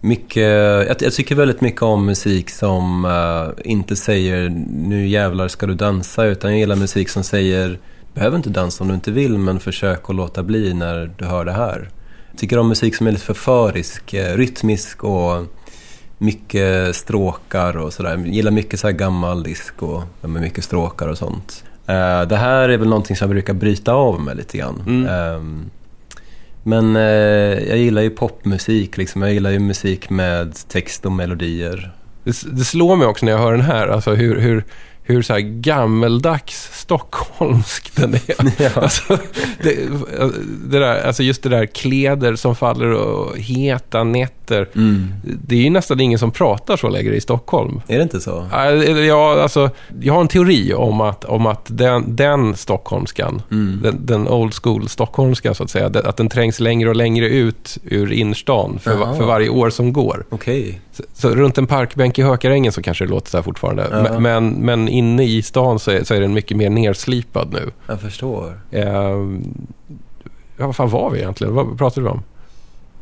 mycket, 0.03 0.43
jag, 0.89 0.97
jag 1.03 1.13
tycker 1.13 1.35
väldigt 1.35 1.61
mycket 1.61 1.83
om 1.83 2.07
musik 2.07 2.51
som 2.51 3.05
eh, 3.05 3.71
inte 3.71 3.97
säger 3.97 4.49
nu 4.71 5.07
jävlar 5.09 5.49
ska 5.49 5.67
du 5.67 5.75
dansa 5.75 6.25
utan 6.25 6.51
jag 6.51 6.61
gillar 6.61 6.77
musik 6.77 7.09
som 7.09 7.25
säger 7.25 7.79
behöver 8.15 8.37
inte 8.37 8.51
dansa 8.51 8.85
om 8.85 8.89
du 8.89 8.95
inte 8.95 9.11
vill 9.11 9.39
men 9.39 9.61
försök 9.61 10.11
att 10.11 10.17
låta 10.17 10.43
bli 10.43 10.75
när 10.75 11.15
du 11.19 11.25
hör 11.25 11.45
det 11.45 11.53
här. 11.53 11.91
Jag 12.31 12.39
tycker 12.39 12.59
om 12.59 12.69
musik 12.69 12.97
som 12.97 13.07
är 13.07 13.13
lite 13.13 13.25
förförisk, 13.25 14.15
eh, 14.15 14.37
rytmisk 14.37 15.05
och 15.05 15.47
mycket 16.19 16.97
stråkar 16.97 17.77
och 17.77 17.93
sådär. 17.93 18.11
Jag 18.11 18.27
gillar 18.27 18.51
mycket 18.51 18.81
så 18.81 18.87
här 18.87 18.95
gammal 18.95 19.43
disco 19.43 20.03
med 20.21 20.43
mycket 20.43 20.65
stråkar 20.65 21.09
och 21.09 21.19
sånt. 21.19 21.65
Eh, 21.87 22.23
det 22.23 22.37
här 22.37 22.69
är 22.69 22.79
väl 22.79 22.89
någonting 22.89 23.17
som 23.17 23.25
jag 23.25 23.35
brukar 23.35 23.55
bryta 23.55 23.93
av 23.93 24.21
med 24.21 24.37
lite 24.37 24.59
grann. 24.59 24.83
Mm. 24.87 25.07
Ehm, 25.07 25.71
men 26.63 26.97
eh, 26.97 27.03
jag 27.69 27.79
gillar 27.79 28.03
ju 28.03 28.11
popmusik, 28.11 28.97
liksom. 28.97 29.23
jag 29.23 29.33
gillar 29.33 29.51
ju 29.51 29.59
musik 29.59 30.11
med 30.11 30.69
text 30.69 31.07
och 31.07 31.13
melodier. 31.13 31.93
Det, 32.25 32.57
det 32.57 32.65
slår 32.65 32.97
mig 32.97 33.07
också 33.07 33.27
när 33.27 33.33
jag 33.33 33.39
hör 33.39 33.53
den 33.53 33.61
här, 33.61 33.89
alltså 33.89 34.15
hur, 34.15 34.41
hur, 34.41 34.65
hur 35.05 35.23
så 35.23 35.33
här 35.33 35.41
gammeldags 35.41 36.71
stockholmsk 36.73 37.97
den 37.97 38.15
är. 38.15 38.79
Alltså, 38.83 39.19
det, 39.63 39.77
det 40.65 40.79
där, 40.79 41.07
alltså 41.07 41.23
just 41.23 41.43
det 41.43 41.49
där 41.49 41.67
kläder 41.67 42.37
som 42.37 42.57
faller 42.57 42.93
och 42.93 43.39
heta 43.39 44.05
nätter. 44.05 44.69
Det 45.23 45.55
är 45.55 45.61
ju 45.61 45.71
nästan 45.71 46.01
ingen 46.01 46.19
som 46.19 46.31
pratar 46.31 46.77
så 46.77 46.89
längre 46.89 47.17
i 47.17 47.21
Stockholm. 47.21 47.81
Är 47.89 47.97
det 47.97 48.03
inte 48.03 48.21
så? 48.21 48.47
Ja, 48.53 48.65
eller 48.65 49.03
Ja, 49.03 49.43
alltså, 49.43 49.71
jag 50.01 50.15
har 50.15 50.21
en 50.21 50.29
teori 50.29 50.75
om 50.75 51.01
att, 51.01 51.25
om 51.25 51.47
att 51.47 51.67
den, 51.67 52.17
den 52.17 52.57
stockholmskan, 52.57 53.43
den, 53.83 54.07
den 54.07 54.29
old 54.29 54.55
school 54.63 54.89
stockholmskan 54.89 55.55
så 55.55 55.63
att 55.63 55.71
säga, 55.71 55.87
att 56.05 56.17
den 56.17 56.29
trängs 56.29 56.61
längre 56.61 56.89
och 56.89 56.97
längre 56.97 57.29
ut 57.29 57.79
ur 57.85 58.13
innerstan 58.13 58.79
för, 58.83 59.15
för 59.17 59.25
varje 59.25 59.49
år 59.49 59.71
som 59.71 59.93
går. 59.93 60.25
Okej. 60.31 60.81
Så, 60.93 61.03
så 61.13 61.29
runt 61.29 61.59
en 61.59 61.67
parkbänk 61.67 62.19
i 62.19 62.23
Hökarängen 62.23 62.73
så 62.73 62.83
kanske 62.83 63.05
det 63.05 63.11
låter 63.11 63.31
så 63.31 63.37
här 63.37 63.43
fortfarande. 63.43 63.89
Ja. 63.91 64.19
Men, 64.19 64.53
men, 64.53 64.89
inne 64.89 65.25
i 65.25 65.43
stan 65.43 65.79
så 65.79 65.91
är, 65.91 66.05
så 66.05 66.15
är 66.15 66.21
den 66.21 66.35
mycket 66.35 66.57
mer 66.57 66.71
nerslipad 66.71 67.53
nu. 67.53 67.71
Jag 67.87 68.01
förstår. 68.01 68.61
Eh, 68.71 68.85
ja, 70.57 70.67
vad 70.67 70.77
fan 70.77 70.91
var 70.91 71.11
vi 71.11 71.19
egentligen? 71.19 71.55
Vad 71.55 71.79
pratade 71.79 72.05
vi 72.05 72.11
om? 72.11 72.23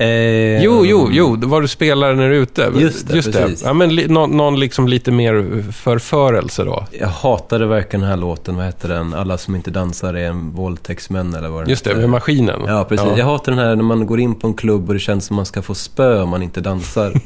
Eh, 0.00 0.62
Jo, 0.64 0.86
jo, 0.86 1.08
jo, 1.12 1.36
vad 1.42 1.62
du 1.62 1.68
spelar 1.68 2.14
när 2.14 2.28
du 2.28 2.36
är 2.36 2.40
ute. 2.40 2.72
Just 2.76 3.08
det, 3.08 3.12
precis. 3.12 3.62
Ja, 3.64 3.72
men 3.72 3.94
li, 3.94 4.08
någon, 4.08 4.36
någon 4.36 4.60
liksom 4.60 4.88
lite 4.88 5.10
mer 5.10 5.64
förförelse 5.72 6.64
då. 6.64 6.86
Jag 6.90 7.08
hatade 7.08 7.66
verkligen 7.66 8.00
den 8.00 8.10
här 8.10 8.16
låten, 8.16 8.56
vad 8.56 8.64
heter 8.66 8.88
den? 8.88 9.14
Alla 9.14 9.38
som 9.38 9.54
inte 9.54 9.70
dansar 9.70 10.14
är 10.14 10.26
en 10.28 10.50
våldtäktsmän 10.50 11.34
eller 11.34 11.48
vad 11.48 11.62
den 11.62 11.70
Just 11.70 11.84
det, 11.84 11.94
med 11.94 12.08
maskinen. 12.08 12.60
Ja, 12.66 12.84
precis. 12.88 13.06
Jag 13.16 13.24
hatar 13.24 13.52
den 13.52 13.58
här 13.58 13.76
när 13.76 13.82
man 13.82 14.06
går 14.06 14.20
in 14.20 14.34
på 14.34 14.46
en 14.46 14.54
klubb 14.54 14.88
och 14.88 14.94
det 14.94 15.00
känns 15.00 15.26
som 15.26 15.36
man 15.36 15.46
ska 15.46 15.62
få 15.62 15.74
spö 15.74 16.22
om 16.22 16.28
man 16.28 16.42
inte 16.42 16.60
dansar. 16.60 17.10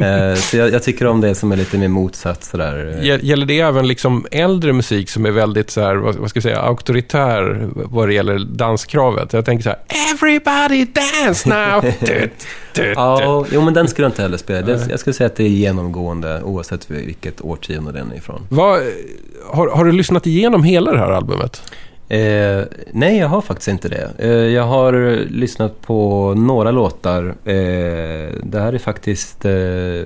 eh, 0.00 0.34
så 0.34 0.56
jag, 0.56 0.72
jag 0.72 0.82
tycker 0.82 1.06
om 1.06 1.20
det 1.20 1.34
som 1.34 1.52
är 1.52 1.56
lite 1.56 1.78
mer 1.78 1.88
motsatt 1.88 2.44
sådär. 2.44 2.98
Gä- 3.02 3.18
Gäller 3.22 3.46
det 3.46 3.60
även 3.60 3.88
liksom 3.88 4.26
äldre 4.30 4.72
musik 4.72 5.10
som 5.10 5.26
är 5.26 5.30
väldigt 5.30 5.70
så 5.70 5.80
här, 5.80 5.96
vad 5.96 6.14
vad 6.16 6.30
ska 6.30 6.36
jag 6.36 6.42
säga, 6.42 6.58
auktoritär 6.60 7.68
vad 7.74 8.08
det 8.08 8.14
gäller 8.14 8.38
danskravet? 8.38 9.32
Jag 9.32 9.44
tänker 9.44 9.62
så 9.62 9.68
här, 9.70 9.78
everybody 10.12 10.84
dance 10.84 11.48
now! 11.48 11.92
Ja, 12.94 13.46
jo 13.52 13.60
men 13.60 13.74
den 13.74 13.88
skulle 13.88 14.04
jag 14.04 14.10
inte 14.10 14.22
heller 14.22 14.36
spela. 14.36 14.70
Jag 14.90 15.00
skulle 15.00 15.14
säga 15.14 15.26
att 15.26 15.36
det 15.36 15.44
är 15.44 15.48
genomgående 15.48 16.42
oavsett 16.42 16.90
vilket 16.90 17.40
årtionde 17.40 17.92
den 17.92 18.12
är 18.12 18.16
ifrån. 18.16 18.46
Vad, 18.48 18.80
har, 19.46 19.68
har 19.68 19.84
du 19.84 19.92
lyssnat 19.92 20.26
igenom 20.26 20.64
hela 20.64 20.92
det 20.92 20.98
här 20.98 21.10
albumet? 21.10 21.62
Eh, 22.10 22.62
nej, 22.92 23.18
jag 23.18 23.28
har 23.28 23.40
faktiskt 23.40 23.68
inte 23.68 23.88
det. 23.88 24.10
Eh, 24.18 24.28
jag 24.30 24.62
har 24.62 24.92
lyssnat 25.30 25.82
på 25.82 26.34
några 26.34 26.70
låtar. 26.70 27.24
Eh, 27.44 27.54
det 28.42 28.60
här 28.60 28.72
är 28.72 28.78
faktiskt 28.78 29.44
eh, 29.44 29.52
eh, 29.52 30.04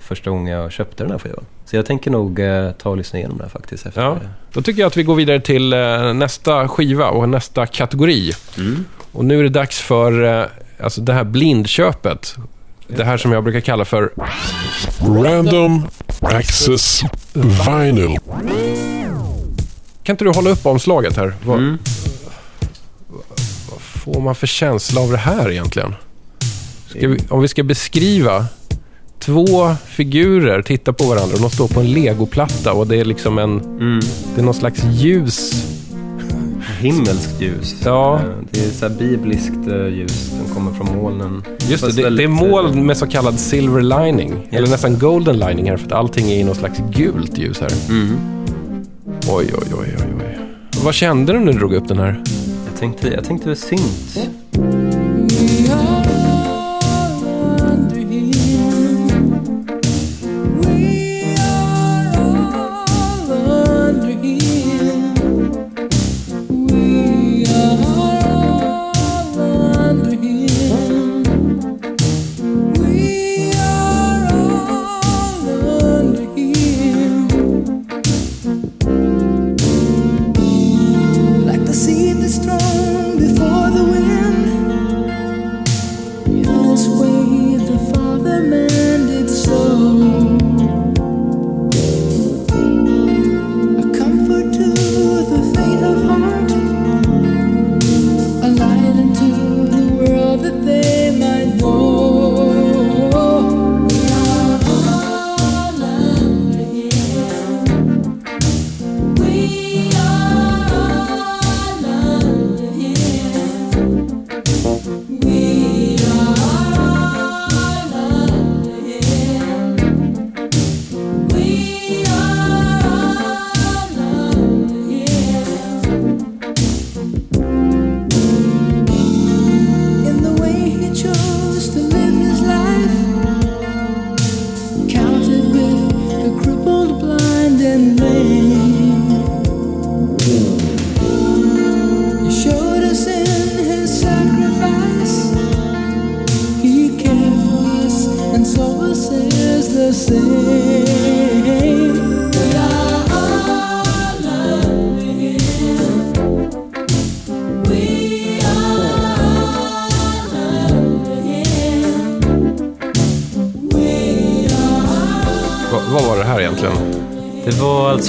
första 0.00 0.30
gången 0.30 0.52
jag 0.54 0.72
köpte 0.72 1.04
den 1.04 1.10
här 1.10 1.18
skivan. 1.18 1.44
Så 1.64 1.76
jag 1.76 1.86
tänker 1.86 2.10
nog 2.10 2.38
eh, 2.40 2.70
ta 2.72 2.90
och 2.90 2.96
lyssna 2.96 3.18
igenom 3.18 3.36
den 3.38 3.44
här 3.44 3.50
faktiskt 3.50 3.86
efter 3.86 4.02
Ja. 4.02 4.10
det. 4.20 4.28
Då 4.52 4.62
tycker 4.62 4.80
jag 4.80 4.86
att 4.86 4.96
vi 4.96 5.02
går 5.02 5.14
vidare 5.14 5.40
till 5.40 5.72
eh, 5.72 6.12
nästa 6.14 6.68
skiva 6.68 7.08
och 7.08 7.28
nästa 7.28 7.66
kategori. 7.66 8.32
Mm. 8.58 8.84
Och 9.12 9.24
nu 9.24 9.38
är 9.38 9.42
det 9.42 9.48
dags 9.48 9.78
för 9.80 10.40
eh, 10.40 10.46
alltså 10.80 11.00
det 11.00 11.12
här 11.12 11.24
blindköpet. 11.24 12.34
Det 12.88 13.04
här 13.04 13.16
som 13.16 13.32
jag 13.32 13.44
brukar 13.44 13.60
kalla 13.60 13.84
för 13.84 14.12
Random 15.00 15.86
Access 16.20 17.00
Vinyl. 17.32 18.18
Kan 20.02 20.12
inte 20.14 20.24
du 20.24 20.30
hålla 20.30 20.50
upp 20.50 20.66
omslaget 20.66 21.16
här? 21.16 21.34
Vad, 21.44 21.58
Mm. 21.58 21.78
vad 23.70 23.80
får 23.80 24.20
man 24.20 24.34
för 24.34 24.46
känsla 24.46 25.00
av 25.00 25.10
det 25.10 25.16
här 25.18 25.50
egentligen? 25.50 25.94
Ska 26.88 27.08
vi, 27.08 27.18
om 27.28 27.40
vi 27.40 27.48
ska 27.48 27.62
beskriva 27.62 28.46
två 29.18 29.74
figurer, 29.86 30.62
titta 30.62 30.92
på 30.92 31.04
varandra 31.04 31.34
och 31.34 31.40
de 31.40 31.50
står 31.50 31.68
på 31.68 31.80
en 31.80 31.92
legoplatta 31.92 32.72
och 32.72 32.86
det 32.86 32.96
är 32.96 33.04
liksom 33.04 33.38
en, 33.38 33.60
Mm. 33.60 34.00
det 34.34 34.40
är 34.40 34.44
någon 34.44 34.54
slags 34.54 34.84
ljus. 34.84 35.66
Himmelskt 36.80 37.40
ljus. 37.40 37.76
Ja. 37.84 38.16
Eh, 38.16 38.22
Det 38.50 38.60
är 38.60 38.70
så 38.70 38.88
bibliskt 38.88 39.66
eh, 39.68 39.86
ljus 39.88 40.30
som 40.30 40.54
kommer 40.54 40.72
från 40.72 40.96
molnen. 40.96 41.42
Just 41.68 41.96
det, 41.96 42.02
det, 42.02 42.10
det 42.16 42.24
är 42.24 42.28
moln 42.28 42.78
eh, 42.78 42.84
med 42.84 42.96
så 42.96 43.06
kallad 43.06 43.40
silver 43.40 43.82
lining. 43.82 44.48
Eller 44.50 44.68
nästan 44.68 44.98
golden 44.98 45.38
lining 45.38 45.70
här 45.70 45.76
för 45.76 45.86
att 45.86 45.92
allting 45.92 46.30
är 46.30 46.36
i 46.36 46.44
någon 46.44 46.54
slags 46.54 46.78
gult 46.96 47.38
ljus 47.38 47.60
här. 47.60 47.70
Mm. 47.88 48.16
Oj, 49.28 49.46
oj, 49.54 49.68
oj, 49.78 49.94
oj, 49.98 50.14
oj. 50.18 50.38
Vad 50.84 50.94
kände 50.94 51.32
du 51.32 51.38
när 51.38 51.52
du 51.52 51.58
drog 51.58 51.74
upp 51.74 51.88
den 51.88 51.98
här? 51.98 52.22
Jag 52.66 52.80
tänkte, 52.80 53.08
jag 53.08 53.24
tänkte 53.24 53.56
synt. 53.56 54.16
We 54.16 54.22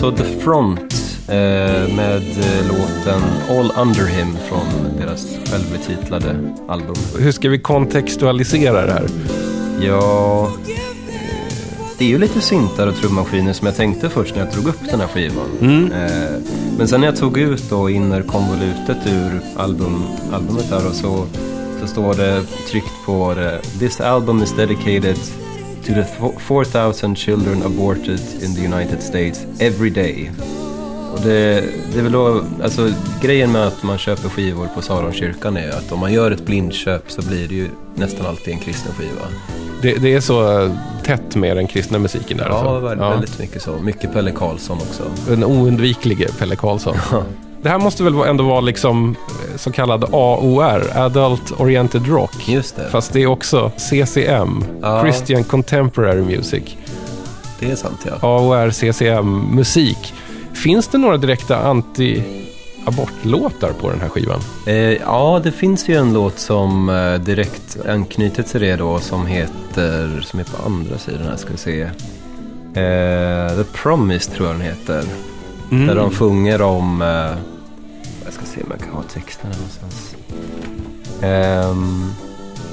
alltså 0.04 0.24
The 0.24 0.40
Front 0.40 0.94
eh, 1.28 1.96
med 1.96 2.16
eh, 2.16 2.68
låten 2.68 3.22
All 3.50 3.72
Under 3.82 4.06
Him 4.06 4.38
från 4.50 4.98
deras 4.98 5.28
självbetitlade 5.50 6.54
album. 6.68 6.96
Hur 7.20 7.32
ska 7.32 7.50
vi 7.50 7.60
kontextualisera 7.60 8.86
det 8.86 8.92
här? 8.92 9.08
Ja, 9.82 10.52
det 11.98 12.06
är 12.06 12.10
ju 12.10 12.18
lite 12.18 12.42
syntar 12.42 12.88
och 12.88 12.96
trummaskiner 12.96 13.54
som 13.54 13.68
jag 13.68 13.76
tänkte 13.76 14.10
först 14.10 14.36
när 14.36 14.46
jag 14.46 14.54
drog 14.54 14.68
upp 14.68 14.90
den 14.92 15.00
här 15.00 15.08
skivan. 15.08 15.92
Eh, 15.92 16.42
men 16.78 16.88
sen 16.88 17.02
när 17.02 17.08
jag 17.08 17.18
tog 17.18 17.38
ut 17.38 17.70
då 17.70 17.90
innerkonvolutet 17.90 18.98
ur 19.08 19.42
album, 19.56 20.04
albumet 20.34 20.70
här 20.70 20.88
och 20.88 20.96
så, 20.96 21.26
så 21.82 21.88
står 21.88 22.14
det 22.14 22.44
tryckt 22.72 23.06
på 23.06 23.34
det 23.34 23.62
This 23.80 24.02
album 24.02 24.44
is 24.44 24.54
dedicated 24.54 25.18
to 25.88 25.94
the 25.94 26.04
4000 26.40 27.16
children 27.16 27.64
aborted 27.64 28.20
in 28.44 28.56
the 28.56 28.62
United 28.62 29.02
States 29.02 29.46
every 29.60 29.90
day. 29.90 30.32
Och 31.14 31.20
det, 31.24 31.64
det 31.94 32.00
är 32.00 32.04
väl 32.04 32.12
då, 32.12 32.44
alltså 32.64 32.90
grejen 33.22 33.52
med 33.52 33.68
att 33.68 33.84
man 33.84 33.98
köper 33.98 34.30
skivor 34.30 34.68
på 34.76 34.82
Saronkyrkan 34.82 35.58
är 35.58 35.70
att 35.70 35.92
om 35.92 36.00
man 36.00 36.14
gör 36.14 36.32
ett 36.32 36.46
blindköp 36.46 37.12
så 37.12 37.22
blir 37.22 37.48
det 37.48 37.56
ju 37.56 37.68
nästan 37.96 38.26
alltid 38.26 38.54
en 38.54 38.60
kristen 38.60 38.94
skiva. 38.94 39.28
Det, 39.82 39.94
det 40.02 40.14
är 40.14 40.20
så 40.20 40.62
eh, 40.62 40.72
tätt 41.04 41.36
med 41.36 41.58
den 41.58 41.68
kristna 41.68 42.00
musiken 42.00 42.38
där. 42.38 42.46
Ja, 42.46 42.56
alltså. 42.56 42.80
väldigt, 42.80 43.08
väldigt 43.08 43.40
mycket 43.40 43.62
så. 43.62 43.78
Mycket 43.78 44.14
Pelle 44.14 44.32
Karlsson 44.32 44.78
också. 44.78 45.04
Den 45.28 45.44
oundviklige 45.44 46.28
Pelle 46.40 46.56
Karlsson. 46.56 46.96
Det 47.62 47.70
här 47.70 47.80
måste 47.80 48.04
väl 48.04 48.14
ändå 48.16 48.44
vara 48.44 48.62
liksom 48.62 49.16
eh, 49.30 49.58
så 49.58 49.72
kallad 49.72 50.04
AOR, 50.12 50.84
Adult 50.96 51.52
Oriented 51.60 52.08
Rock. 52.08 52.48
Just 52.50 52.76
det, 52.76 52.90
Fast 52.90 53.14
det 53.14 53.22
är 53.24 53.28
också 53.28 53.72
CCM, 53.78 54.64
Ja. 54.82 55.02
Christian 55.04 55.44
Contemporary 55.44 56.22
Music. 56.22 56.64
det 57.60 57.72
är 57.72 57.76
sant 57.76 58.06
ja. 58.06 58.12
AOR, 58.28 58.72
CCM, 58.72 59.56
musik. 59.56 60.14
Finns 60.54 60.88
det 60.88 60.98
några 60.98 61.18
direkta 61.18 61.58
anti-abortlåtar 61.64 63.72
på 63.82 63.90
den 63.90 64.02
här 64.02 64.10
skivan? 64.10 64.40
Eh, 64.66 64.76
ja, 64.76 65.42
det 65.44 65.52
finns 65.52 65.90
ju 65.90 65.96
en 65.96 66.14
låt 66.14 66.40
som 66.40 66.90
eh, 66.90 67.14
direkt 67.16 67.78
anknyter 67.90 68.44
till 68.44 68.62
det 68.62 68.76
då 68.76 69.00
som 69.00 69.26
heter, 69.26 70.22
som 70.22 70.40
är 70.40 70.44
på 70.44 70.58
andra 70.66 70.98
sidan 70.98 71.22
här 71.30 71.36
ska 71.38 71.50
vi 71.52 71.58
se. 71.58 71.82
Eh, 71.82 71.90
The 73.58 73.64
Promise 73.74 74.32
tror 74.32 74.48
jag 74.48 74.56
den 74.58 74.66
heter. 74.66 75.04
Där 75.70 75.96
de 75.96 76.12
sjunger 76.12 76.62
om, 76.62 77.02
eh, 77.02 77.32
se 78.58 78.64
om 78.64 78.72
jag 78.72 78.80
kan 78.80 78.90
ha 78.90 79.04
texten 79.04 79.50
någonstans. 79.52 80.16
Ehm, 81.22 82.12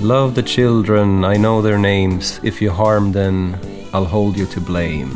Love 0.03 0.35
the 0.35 0.43
children, 0.43 1.25
I 1.25 1.37
know 1.37 1.63
their 1.63 1.79
names. 1.79 2.41
If 2.43 2.63
you 2.63 2.73
harm 2.73 3.13
them, 3.13 3.57
I'll 3.93 4.07
hold 4.07 4.37
you 4.37 4.47
to 4.47 4.61
blame. 4.61 5.11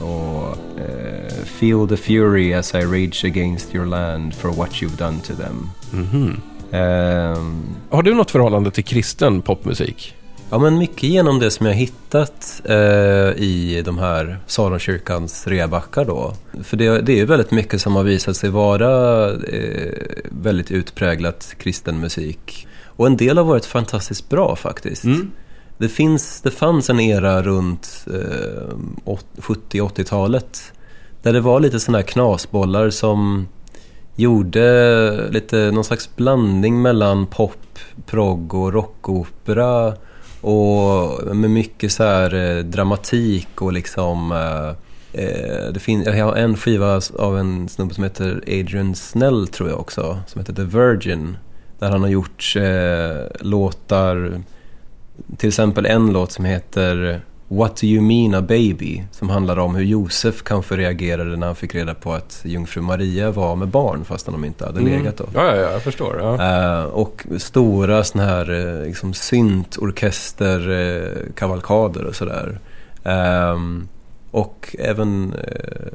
Och 0.00 0.56
eh, 0.80 1.44
Feel 1.44 1.88
the 1.88 1.96
fury 1.96 2.54
as 2.54 2.74
I 2.74 2.78
rage 2.84 3.24
against 3.24 3.74
your 3.74 3.86
land 3.86 4.34
for 4.34 4.50
what 4.52 4.70
you've 4.70 4.96
done 4.96 5.20
to 5.20 5.34
them. 5.34 5.70
Mhm. 5.90 6.40
Ehm, 6.72 7.62
Har 7.90 8.02
du 8.02 8.14
något 8.14 8.30
förhållande 8.30 8.70
till 8.70 8.84
kristen 8.84 9.42
popmusik? 9.42 10.14
Ja, 10.54 10.58
men 10.58 10.78
mycket 10.78 11.02
genom 11.02 11.38
det 11.38 11.50
som 11.50 11.66
jag 11.66 11.74
hittat 11.74 12.62
eh, 12.64 12.76
i 13.36 13.82
de 13.84 13.98
här 13.98 14.38
Saronkyrkans 14.46 15.46
rebackar 15.46 16.04
då. 16.04 16.34
För 16.62 16.76
det, 16.76 17.00
det 17.00 17.12
är 17.12 17.16
ju 17.16 17.24
väldigt 17.24 17.50
mycket 17.50 17.80
som 17.80 17.96
har 17.96 18.02
visat 18.02 18.36
sig 18.36 18.50
vara 18.50 19.30
eh, 19.32 19.92
väldigt 20.30 20.70
utpräglat 20.70 21.54
kristen 21.58 22.00
musik. 22.00 22.66
Och 22.86 23.06
en 23.06 23.16
del 23.16 23.36
har 23.36 23.44
varit 23.44 23.64
fantastiskt 23.64 24.28
bra 24.28 24.56
faktiskt. 24.56 25.04
Det, 25.78 25.88
finns, 25.88 26.40
det 26.40 26.50
fanns 26.50 26.90
en 26.90 27.00
era 27.00 27.42
runt 27.42 28.06
eh, 28.06 28.76
åt- 29.04 29.26
70-80-talet 29.36 30.72
där 31.22 31.32
det 31.32 31.40
var 31.40 31.60
lite 31.60 31.80
sådana 31.80 31.98
här 31.98 32.06
knasbollar 32.06 32.90
som 32.90 33.48
gjorde 34.16 35.28
lite 35.30 35.56
någon 35.70 35.84
slags 35.84 36.16
blandning 36.16 36.82
mellan 36.82 37.26
pop, 37.26 37.78
progg 38.06 38.54
och 38.54 38.72
rockopera 38.72 39.94
och 40.44 41.36
med 41.36 41.50
mycket 41.50 41.92
så 41.92 42.04
här 42.04 42.34
eh, 42.34 42.64
dramatik 42.64 43.62
och 43.62 43.72
liksom 43.72 44.32
eh, 44.32 44.68
eh 45.22 45.72
det 45.72 45.80
finns, 45.80 46.06
jag 46.06 46.24
har 46.24 46.36
en 46.36 46.56
skiva 46.56 47.00
av 47.18 47.38
en 47.38 47.68
snubbe 47.68 47.94
som 47.94 48.04
heter 48.04 48.42
Adrian 48.46 48.94
Snell 48.94 49.48
tror 49.48 49.68
jag 49.68 49.80
också, 49.80 50.18
som 50.26 50.40
heter 50.40 50.54
The 50.54 50.62
Virgin. 50.62 51.36
Där 51.78 51.90
han 51.90 52.00
har 52.00 52.08
gjort 52.08 52.54
eh, 52.56 53.46
låtar, 53.46 54.42
till 55.36 55.48
exempel 55.48 55.86
en 55.86 56.12
låt 56.12 56.32
som 56.32 56.44
heter 56.44 57.20
What 57.56 57.76
do 57.76 57.86
you 57.86 58.02
mean 58.02 58.34
a 58.34 58.42
baby? 58.42 59.02
Som 59.12 59.28
handlar 59.30 59.58
om 59.58 59.74
hur 59.74 59.84
Josef 59.84 60.42
kanske 60.42 60.76
reagerade 60.76 61.36
när 61.36 61.46
han 61.46 61.56
fick 61.56 61.74
reda 61.74 61.94
på 61.94 62.12
att 62.12 62.40
jungfru 62.44 62.80
Maria 62.82 63.30
var 63.30 63.56
med 63.56 63.68
barn 63.68 64.04
fastän 64.04 64.32
de 64.34 64.44
inte 64.44 64.64
hade 64.66 64.80
legat 64.80 65.16
då. 65.16 65.24
Ja, 65.34 65.44
ja, 65.46 65.56
ja 65.56 65.72
jag 65.72 65.82
förstår. 65.82 66.18
Ja. 66.20 66.34
Eh, 66.80 66.84
och 66.84 67.26
stora 67.38 68.04
såna 68.04 68.24
här 68.24 68.78
eh, 68.80 68.86
liksom 68.86 69.14
syntorkester, 69.14 70.70
eh, 70.70 71.32
kavalkader 71.34 72.04
och 72.04 72.16
sådär. 72.16 72.58
Ehm, 73.04 73.88
och 74.30 74.76
även 74.78 75.34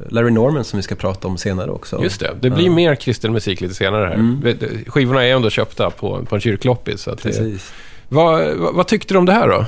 Larry 0.10 0.32
Norman 0.32 0.63
som 0.63 0.78
vi 0.78 0.84
ska 0.84 0.95
prata 0.95 1.28
om 1.28 1.38
senare 1.38 1.72
också. 1.72 2.04
Just 2.04 2.19
det, 2.19 2.32
det 2.41 2.50
blir 2.50 2.65
Ja. 2.65 2.72
mer 2.72 2.95
kristen 2.95 3.34
musik 3.34 3.62
lite 3.62 3.74
senare 3.74 4.06
här. 4.06 4.13
Mm. 4.13 4.58
Skivorna 4.88 5.26
är 5.26 5.36
ändå 5.36 5.50
köpta 5.50 5.89
på, 5.89 6.26
på 6.26 6.36
en 6.36 6.41
kyrkloppis. 6.41 7.02
Så 7.02 7.10
det, 7.12 7.17
Precis. 7.17 7.74
vad, 8.10 8.58
vad, 8.58 8.76
vad 8.76 8.88
tyckte 8.88 9.13
du 9.13 9.17
om 9.17 9.26
det 9.26 9.34
här 9.34 9.48
då? 9.48 9.65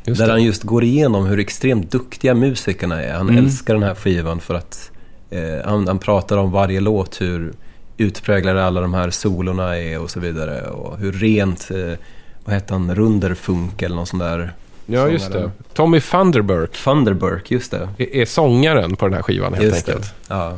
Just 0.06 0.20
där 0.20 0.26
det. 0.28 0.32
han 0.32 0.44
just 0.44 0.64
går 0.64 0.84
igenom 0.84 1.26
hur 1.26 1.40
extremt 1.40 1.92
duktiga 1.92 2.34
musikerna 2.34 3.04
är. 3.04 3.14
Han 3.14 3.30
Mm. 3.30 3.46
älskar 3.46 3.74
den 3.74 3.84
här 3.84 3.96
skivan 3.96 4.40
för 4.40 4.54
att 4.56 4.92
eh, 5.30 5.66
han, 5.66 5.88
han 5.88 6.00
pratar 6.00 6.38
om 6.38 6.52
varje 6.52 6.80
låt 6.80 7.22
hur 7.22 7.54
utpräglade 7.98 8.66
alla 8.66 8.82
de 8.82 8.94
här 8.94 9.10
solorna 9.10 9.78
är 9.78 10.00
och 10.00 10.10
så 10.12 10.20
vidare. 10.20 10.62
Och 10.68 10.98
hur 10.98 11.12
rent, 11.12 11.72
eh, 11.72 11.98
vad 12.46 12.56
heter 12.56 12.74
han, 12.74 12.96
Runderfunk 12.96 13.82
eller 13.82 13.96
någon 13.96 14.08
sån 14.08 14.20
där. 14.20 14.54
Ja, 14.86 15.08
just 15.10 15.32
det. 15.32 15.52
Tommy 15.74 16.02
Thunderburk 16.02 16.72
Thunderburk, 16.84 17.52
just 17.52 17.72
det. 17.72 17.90
är, 17.98 18.16
är 18.16 18.26
sångaren 18.26 18.96
på 18.96 19.06
den 19.06 19.14
här 19.14 19.22
skivan 19.22 19.54
helt 19.54 19.66
Just 19.66 19.90
enkelt. 19.90 20.06
det. 20.28 20.34
Ja. 20.36 20.54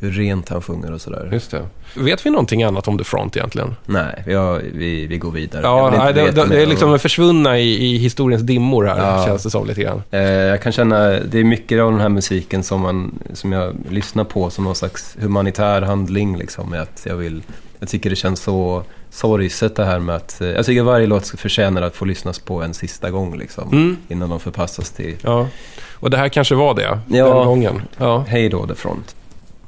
Hur 0.00 0.10
rent 0.10 0.48
han 0.48 0.62
sjunger 0.62 0.92
och 0.92 1.00
sådär. 1.00 1.28
Just 1.32 1.50
det. 1.50 1.62
Vet 1.96 2.26
vi 2.26 2.30
någonting 2.30 2.62
annat 2.62 2.88
om 2.88 2.98
The 2.98 3.04
Front 3.04 3.36
egentligen? 3.36 3.76
Nej, 3.86 4.22
jag, 4.26 4.58
vi, 4.74 5.06
vi 5.06 5.18
går 5.18 5.30
vidare. 5.30 5.62
Ja, 5.62 5.94
nej, 5.98 6.14
det, 6.14 6.30
det, 6.30 6.44
det 6.48 6.56
är 6.60 6.64
om- 6.64 6.70
liksom 6.70 6.98
försvunna 6.98 7.58
i, 7.58 7.86
i 7.86 7.98
historiens 7.98 8.42
dimmor 8.42 8.84
här, 8.84 8.98
Ja. 9.18 9.24
känns 9.26 9.42
det 9.42 9.50
som 9.50 9.66
lite 9.66 9.82
grann. 9.82 10.02
Eh, 10.10 10.20
jag 10.22 10.62
kan 10.62 10.72
känna, 10.72 10.98
det 11.10 11.38
är 11.40 11.44
mycket 11.44 11.80
av 11.80 11.90
den 11.90 12.00
här 12.00 12.08
musiken 12.08 12.62
som, 12.62 12.80
man, 12.80 13.18
som 13.32 13.52
jag 13.52 13.74
lyssnar 13.90 14.24
på 14.24 14.50
som 14.50 14.64
någon 14.64 14.74
slags 14.74 15.16
humanitär 15.20 15.82
handling. 15.82 16.36
Liksom, 16.38 16.72
att 16.72 17.06
jag, 17.06 17.16
vill, 17.16 17.42
jag 17.78 17.88
tycker 17.88 18.10
det 18.10 18.16
känns 18.16 18.40
så 18.40 18.82
sorgset 19.10 19.76
det 19.76 19.84
här 19.84 19.98
med 19.98 20.16
att... 20.16 20.40
eh, 20.40 20.48
Jag 20.48 20.66
tycker 20.66 20.82
varje 20.82 21.06
låt 21.06 21.28
förtjänar 21.28 21.82
att 21.82 21.96
få 21.96 22.04
lyssnas 22.04 22.38
på 22.38 22.62
en 22.62 22.74
sista 22.74 23.10
gång 23.10 23.38
liksom, 23.38 23.68
Mm. 23.72 23.96
innan 24.08 24.30
de 24.30 24.40
förpassas 24.40 24.90
till 24.90 25.16
Ja. 25.22 25.46
Och 25.92 26.10
det 26.10 26.16
här 26.16 26.28
kanske 26.28 26.54
var 26.54 26.74
det, 26.74 26.98
Ja. 27.08 27.24
den 27.24 27.46
gången. 27.46 27.82
Ja. 27.98 28.24
Hej 28.28 28.48
då, 28.48 28.66
The 28.66 28.74
Front. 28.74 29.16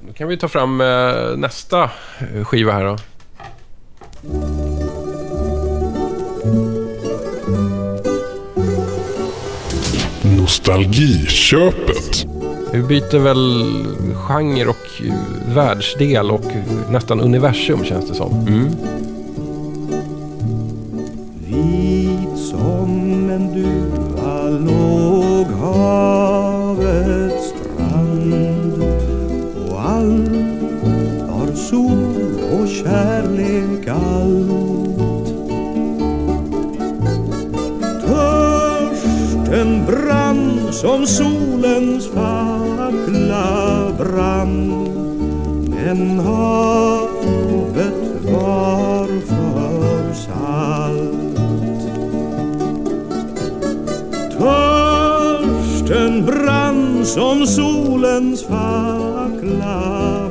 Då 0.07 0.13
kan 0.13 0.29
vi 0.29 0.37
ta 0.37 0.49
fram 0.49 0.81
eh, 0.81 1.37
nästa 1.37 1.91
skiva 2.45 2.73
här 2.73 2.85
då. 2.85 2.97
Nostalgiköpet. 10.23 12.27
Vi 12.73 12.83
byter 12.83 13.19
väl 13.19 13.65
genre 14.15 14.67
och 14.67 15.03
eh, 15.05 15.15
världsdel 15.55 16.31
och 16.31 16.45
nästan 16.91 17.21
universum 17.21 17.85
känns 17.85 18.09
det 18.09 18.15
som. 18.15 18.47
Mm. 18.49 18.69
Vit 21.47 22.39
som 22.39 23.31
en 23.31 23.55
duva 23.55 24.43
låg 24.43 25.47
hav 25.47 26.52
allt 30.03 31.29
var 31.29 31.55
sol 31.55 32.41
och 32.53 32.69
kärlek 32.69 33.89
allt. 33.89 35.29
Törsten 38.07 39.71
brann 39.87 40.73
som 40.73 41.07
solens 41.07 42.07
fackla 42.07 43.47
brann 43.99 44.89
men 45.69 46.21
havet 46.21 47.95
var 48.33 48.92
som 57.05 57.47
solens 57.47 58.45
fackla. 58.45 60.22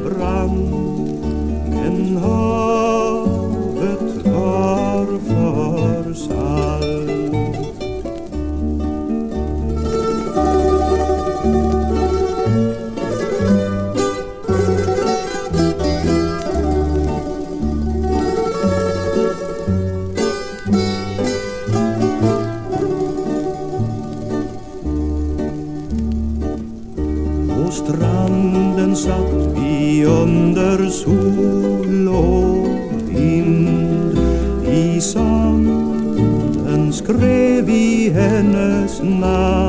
now. 39.22 39.61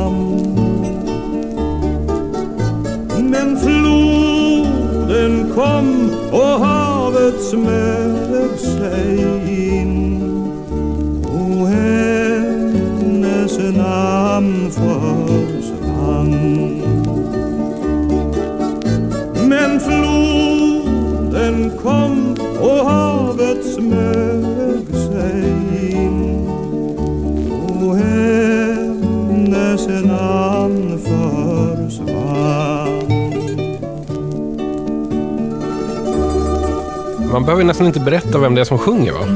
Man 37.32 37.44
behöver 37.44 37.64
nästan 37.64 37.86
inte 37.86 38.00
berätta 38.00 38.38
vem 38.38 38.54
det 38.54 38.60
är 38.60 38.64
som 38.64 38.78
sjunger 38.78 39.12
va? 39.12 39.26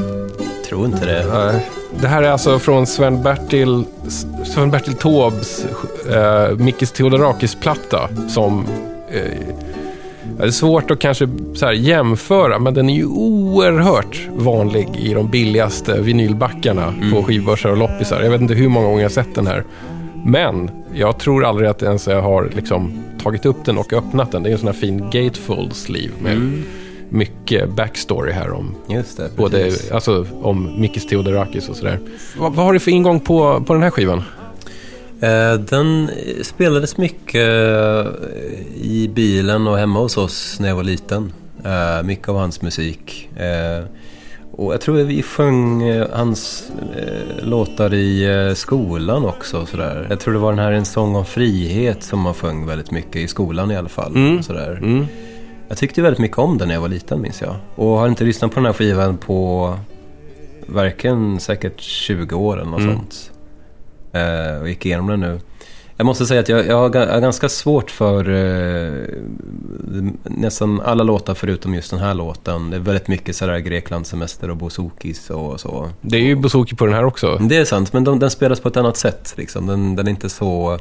Tror 0.69 0.85
inte 0.85 1.05
det. 1.05 1.25
Nej. 1.33 1.69
Det 2.01 2.07
här 2.07 2.23
är 2.23 2.29
alltså 2.29 2.59
från 2.59 2.87
Sven-Bertil 2.87 3.85
Sven-Bertil 4.45 4.93
Taubes 4.93 5.65
eh, 6.09 6.57
Mikis 6.57 6.91
Theodorakis-platta 6.91 8.09
som 8.29 8.65
eh, 9.11 9.21
det 10.37 10.43
är 10.43 10.51
svårt 10.51 10.91
att 10.91 10.99
kanske 10.99 11.29
så 11.53 11.65
här 11.65 11.73
jämföra, 11.73 12.59
men 12.59 12.73
den 12.73 12.89
är 12.89 12.93
ju 12.93 13.05
oerhört 13.05 14.27
vanlig 14.31 14.89
i 14.97 15.13
de 15.13 15.29
billigaste 15.29 16.01
vinylbackarna 16.01 16.93
på 17.13 17.23
skivbörsar 17.23 17.69
och 17.69 17.77
loppisar. 17.77 18.21
Jag 18.21 18.31
vet 18.31 18.41
inte 18.41 18.53
hur 18.53 18.69
många 18.69 18.85
gånger 18.87 19.01
jag 19.01 19.09
har 19.09 19.13
sett 19.13 19.35
den 19.35 19.47
här. 19.47 19.63
Men 20.25 20.69
jag 20.93 21.19
tror 21.19 21.45
aldrig 21.45 21.69
att 21.69 21.83
ens 21.83 22.07
jag 22.07 22.21
har 22.21 22.49
liksom 22.55 23.03
tagit 23.23 23.45
upp 23.45 23.65
den 23.65 23.77
och 23.77 23.93
öppnat 23.93 24.31
den. 24.31 24.43
Det 24.43 24.49
är 24.49 24.51
en 24.51 24.57
sån 24.57 24.67
här 24.67 24.73
fin 24.73 25.09
gatefold 25.11 25.73
sleeve 25.73 26.13
med 26.19 26.63
mycket 27.09 27.69
backstory 27.69 28.31
här 28.31 28.51
om 28.51 28.75
Just 28.89 29.17
det, 29.17 29.29
Både 29.35 29.71
alltså, 29.91 30.25
om 30.41 30.81
Mikis 30.81 31.07
Theodorakis 31.07 31.69
och 31.69 31.75
sådär. 31.75 31.99
Vad, 32.37 32.53
vad 32.55 32.65
har 32.65 32.73
du 32.73 32.79
för 32.79 32.91
ingång 32.91 33.19
på, 33.19 33.63
på 33.67 33.73
den 33.73 33.83
här 33.83 33.89
skivan? 33.89 34.23
Eh, 35.21 35.53
Den 35.53 36.09
spelades 36.41 36.97
mycket 36.97 37.35
eh, 37.35 38.05
i 38.81 39.11
bilen 39.15 39.67
och 39.67 39.77
hemma 39.77 39.99
hos 39.99 40.17
oss 40.17 40.59
när 40.59 40.67
jag 40.67 40.75
var 40.75 40.83
liten. 40.83 41.33
Eh, 41.65 42.03
Mycket 42.03 42.29
av 42.29 42.35
hans 42.37 42.61
musik. 42.61 43.29
Och 44.51 44.73
jag 44.73 44.81
tror 44.81 44.95
vi 44.95 45.23
sjöng 45.23 45.83
hans 46.13 46.71
låtar 47.41 47.93
i 47.93 48.53
skolan 48.55 49.25
också. 49.25 49.65
Sådär. 49.65 50.07
Jag 50.09 50.19
tror 50.19 50.33
det 50.33 50.39
var 50.39 50.51
den 50.51 50.59
här 50.59 50.71
En 50.71 50.85
sång 50.85 51.15
om 51.15 51.25
frihet 51.25 52.03
som 52.03 52.19
man 52.19 52.33
sjöng 52.33 52.65
väldigt 52.65 52.91
mycket 52.91 53.15
i 53.15 53.27
skolan 53.27 53.71
i 53.71 53.75
alla 53.77 53.89
fall. 53.89 54.15
Mm. 54.15 54.43
Sådär. 54.43 54.79
Mm. 54.81 55.05
Jag 55.67 55.77
tyckte 55.77 56.01
väldigt 56.01 56.19
mycket 56.19 56.37
om 56.37 56.57
den 56.57 56.67
när 56.67 56.75
jag 56.75 56.81
var 56.81 56.87
liten 56.89 57.21
minns 57.21 57.41
jag. 57.41 57.55
Och 57.75 57.87
har 57.87 58.07
inte 58.07 58.23
lyssnat 58.23 58.51
på 58.51 58.55
den 58.59 58.65
här 58.65 58.73
skivan 58.73 59.17
på 59.17 59.73
varken 60.67 61.39
säkert 61.39 61.79
20 61.81 62.35
år 62.35 62.59
eller 62.61 62.71
något 62.71 62.81
Mm. 62.81 62.95
sånt. 62.95 63.31
Eh, 64.11 64.61
och 64.61 64.69
gick 64.69 64.85
igenom 64.85 65.07
den 65.07 65.19
nu. 65.19 65.39
Jag 65.97 66.05
måste 66.05 66.25
säga 66.25 66.39
att 66.39 66.49
jag, 66.49 66.67
jag 66.67 66.75
har 66.75 67.19
ganska 67.21 67.49
svårt 67.49 67.91
för 67.91 68.29
eh, 68.29 69.07
nästan 70.23 70.81
alla 70.81 71.03
låtar 71.03 71.33
förutom 71.33 71.73
just 71.73 71.91
den 71.91 71.99
här 71.99 72.13
låten. 72.13 72.69
Det 72.69 72.75
är 72.77 72.81
väldigt 72.81 73.07
mycket 73.07 73.35
sådär 73.35 73.57
Greklandssemester 73.59 74.49
och 74.49 74.57
Bozokis 74.57 75.29
och 75.29 75.59
så. 75.59 75.89
Det 76.01 76.17
är 76.17 76.21
ju 76.21 76.35
Bouzouki 76.35 76.75
på 76.75 76.85
den 76.85 76.93
här 76.95 77.05
också. 77.05 77.37
Det 77.37 77.57
är 77.57 77.65
sant, 77.65 77.93
men 77.93 78.03
de, 78.03 78.19
den 78.19 78.29
spelas 78.29 78.59
på 78.59 78.67
ett 78.67 78.77
annat 78.77 78.97
sätt. 78.97 79.33
Liksom. 79.37 79.67
Den, 79.67 79.95
den 79.95 80.07
är 80.07 80.11
inte 80.11 80.29
så 80.29 80.79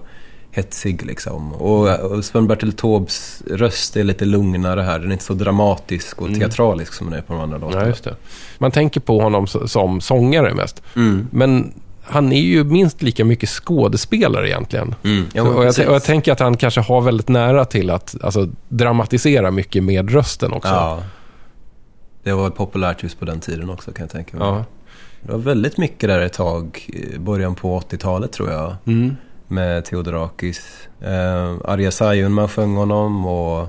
hetsig 0.57 1.07
liksom. 1.07 1.53
Och, 1.53 1.89
och 1.89 2.25
Sven-Bertil 2.25 2.73
Taubes 2.73 3.43
röst 3.51 3.97
är 3.97 4.05
lite 4.05 4.25
lugnare 4.25 4.81
här. 4.81 4.99
Den 4.99 5.09
är 5.09 5.13
inte 5.13 5.25
så 5.25 5.35
dramatisk 5.35 6.23
och 6.23 6.35
teatralisk 6.35 6.93
som 6.93 7.11
den 7.11 7.19
är 7.19 7.23
på 7.23 7.33
de 7.33 7.43
andra 7.43 7.59
låtarna. 7.59 7.83
Ja, 7.83 7.89
just 7.89 8.05
det. 8.05 8.17
Man 8.59 8.71
tänker 8.71 9.01
på 9.01 9.21
honom 9.21 9.47
som 9.47 10.01
sångare 10.01 10.55
mest. 10.55 10.83
Mm. 10.97 11.29
Men 11.31 11.73
han 12.03 12.33
är 12.33 12.41
ju 12.41 12.65
minst 12.65 13.03
lika 13.03 13.25
mycket 13.25 13.49
skådespelare 13.49 14.49
egentligen. 14.49 14.95
Mm. 15.05 15.25
Ja, 15.33 15.45
Så, 15.45 15.53
och, 15.53 15.65
jag, 15.65 15.89
och 15.89 15.95
jag 15.95 16.05
tänker 16.05 16.33
att 16.33 16.41
han 16.41 16.57
kanske 16.57 16.81
har 16.81 17.01
väldigt 17.01 17.29
nära 17.29 17.65
till 17.65 17.91
att 17.91 18.17
alltså, 18.23 18.49
dramatisera 18.69 19.51
mycket 19.51 19.85
med 19.85 20.11
rösten 20.11 20.53
också. 20.53 20.69
Ja. 20.69 21.03
Det 22.23 22.33
var 22.33 22.51
populärt 22.51 23.03
just 23.03 23.19
på 23.19 23.25
den 23.25 23.41
tiden 23.41 23.71
också 23.71 23.93
kan 23.93 24.03
jag 24.03 24.11
tänka 24.11 24.37
mig. 24.37 24.47
Ja. 24.47 24.65
Det 25.23 25.33
var 25.33 25.39
väldigt 25.39 25.79
mycket 25.79 26.09
där 26.09 26.21
ett 26.21 26.33
tag, 26.33 26.91
början 27.19 27.55
på 27.55 27.81
80-talet 27.81 28.33
tror 28.33 28.51
jag. 28.51 28.75
Mm. 28.87 29.17
Med 29.49 29.85
Theodorakis. 29.85 30.89
Eh, 31.01 31.55
Arja 31.65 31.91
Saijonmaa 31.91 32.49
sjöng 32.49 32.77
honom 32.77 33.27
och 33.27 33.69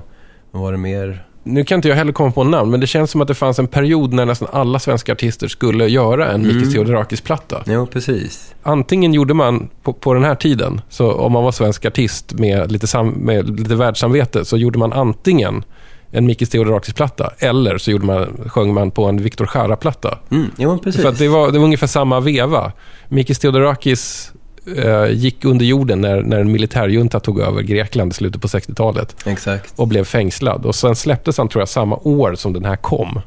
vad 0.50 0.62
var 0.62 0.72
det 0.72 0.78
mer? 0.78 1.24
Nu 1.42 1.64
kan 1.64 1.76
inte 1.76 1.88
jag 1.88 1.96
heller 1.96 2.12
komma 2.12 2.30
på 2.30 2.44
namn, 2.44 2.70
men 2.70 2.80
det 2.80 2.86
känns 2.86 3.10
som 3.10 3.20
att 3.20 3.28
det 3.28 3.34
fanns 3.34 3.58
en 3.58 3.66
period 3.66 4.12
när 4.12 4.26
nästan 4.26 4.48
alla 4.52 4.78
svenska 4.78 5.12
artister 5.12 5.48
skulle 5.48 5.86
göra 5.86 6.32
en 6.32 6.42
Mikis 6.42 6.72
Theodorakis-platta. 6.72 7.62
Jo, 7.66 7.86
precis. 7.86 8.54
Antingen 8.62 9.14
gjorde 9.14 9.34
man 9.34 9.68
på, 9.82 9.92
på 9.92 10.14
den 10.14 10.24
här 10.24 10.34
tiden, 10.34 10.80
så 10.88 11.12
om 11.12 11.32
man 11.32 11.44
var 11.44 11.52
svensk 11.52 11.84
artist 11.84 12.32
med 12.32 12.72
lite, 12.72 12.86
sam, 12.86 13.08
med 13.08 13.60
lite 13.60 13.74
världssamvete, 13.74 14.44
så 14.44 14.56
gjorde 14.56 14.78
man 14.78 14.92
antingen 14.92 15.64
en 16.10 16.26
Mikis 16.26 16.50
Theodorakis-platta, 16.50 17.32
eller 17.38 17.78
så 17.78 17.90
gjorde 17.90 18.06
man, 18.06 18.26
sjöng 18.46 18.74
man 18.74 18.90
på 18.90 19.04
en 19.04 19.22
Viktor 19.22 19.50
Jara-platta. 19.54 20.18
Mm, 20.30 20.50
jo, 20.58 20.78
precis. 20.78 21.02
För 21.02 21.12
det 21.12 21.28
var, 21.28 21.52
det 21.52 21.58
var 21.58 21.64
ungefär 21.64 21.86
samma 21.86 22.20
veva. 22.20 22.72
Mikis 23.08 23.38
Theodorakis 23.38 24.32
eh, 24.76 25.10
gick 25.10 25.44
under 25.44 25.64
jorden 25.64 26.00
när, 26.00 26.22
när 26.22 26.40
en 26.40 26.52
militärjunta 26.52 27.20
tog 27.20 27.40
över 27.40 27.62
Grekland 27.62 28.12
i 28.12 28.14
slutet 28.14 28.42
på 28.42 28.48
60-talet 28.48 29.16
Exakt. 29.26 29.72
och 29.76 29.88
blev 29.88 30.04
fängslad. 30.04 30.66
Och 30.66 30.74
sen 30.74 30.96
släpptes 30.96 31.38
han, 31.38 31.48
tror 31.48 31.60
jag, 31.60 31.68
samma 31.68 31.96
år 31.96 32.34
som 32.34 32.52
den 32.52 32.64
här 32.64 32.76
kom. 32.76 33.20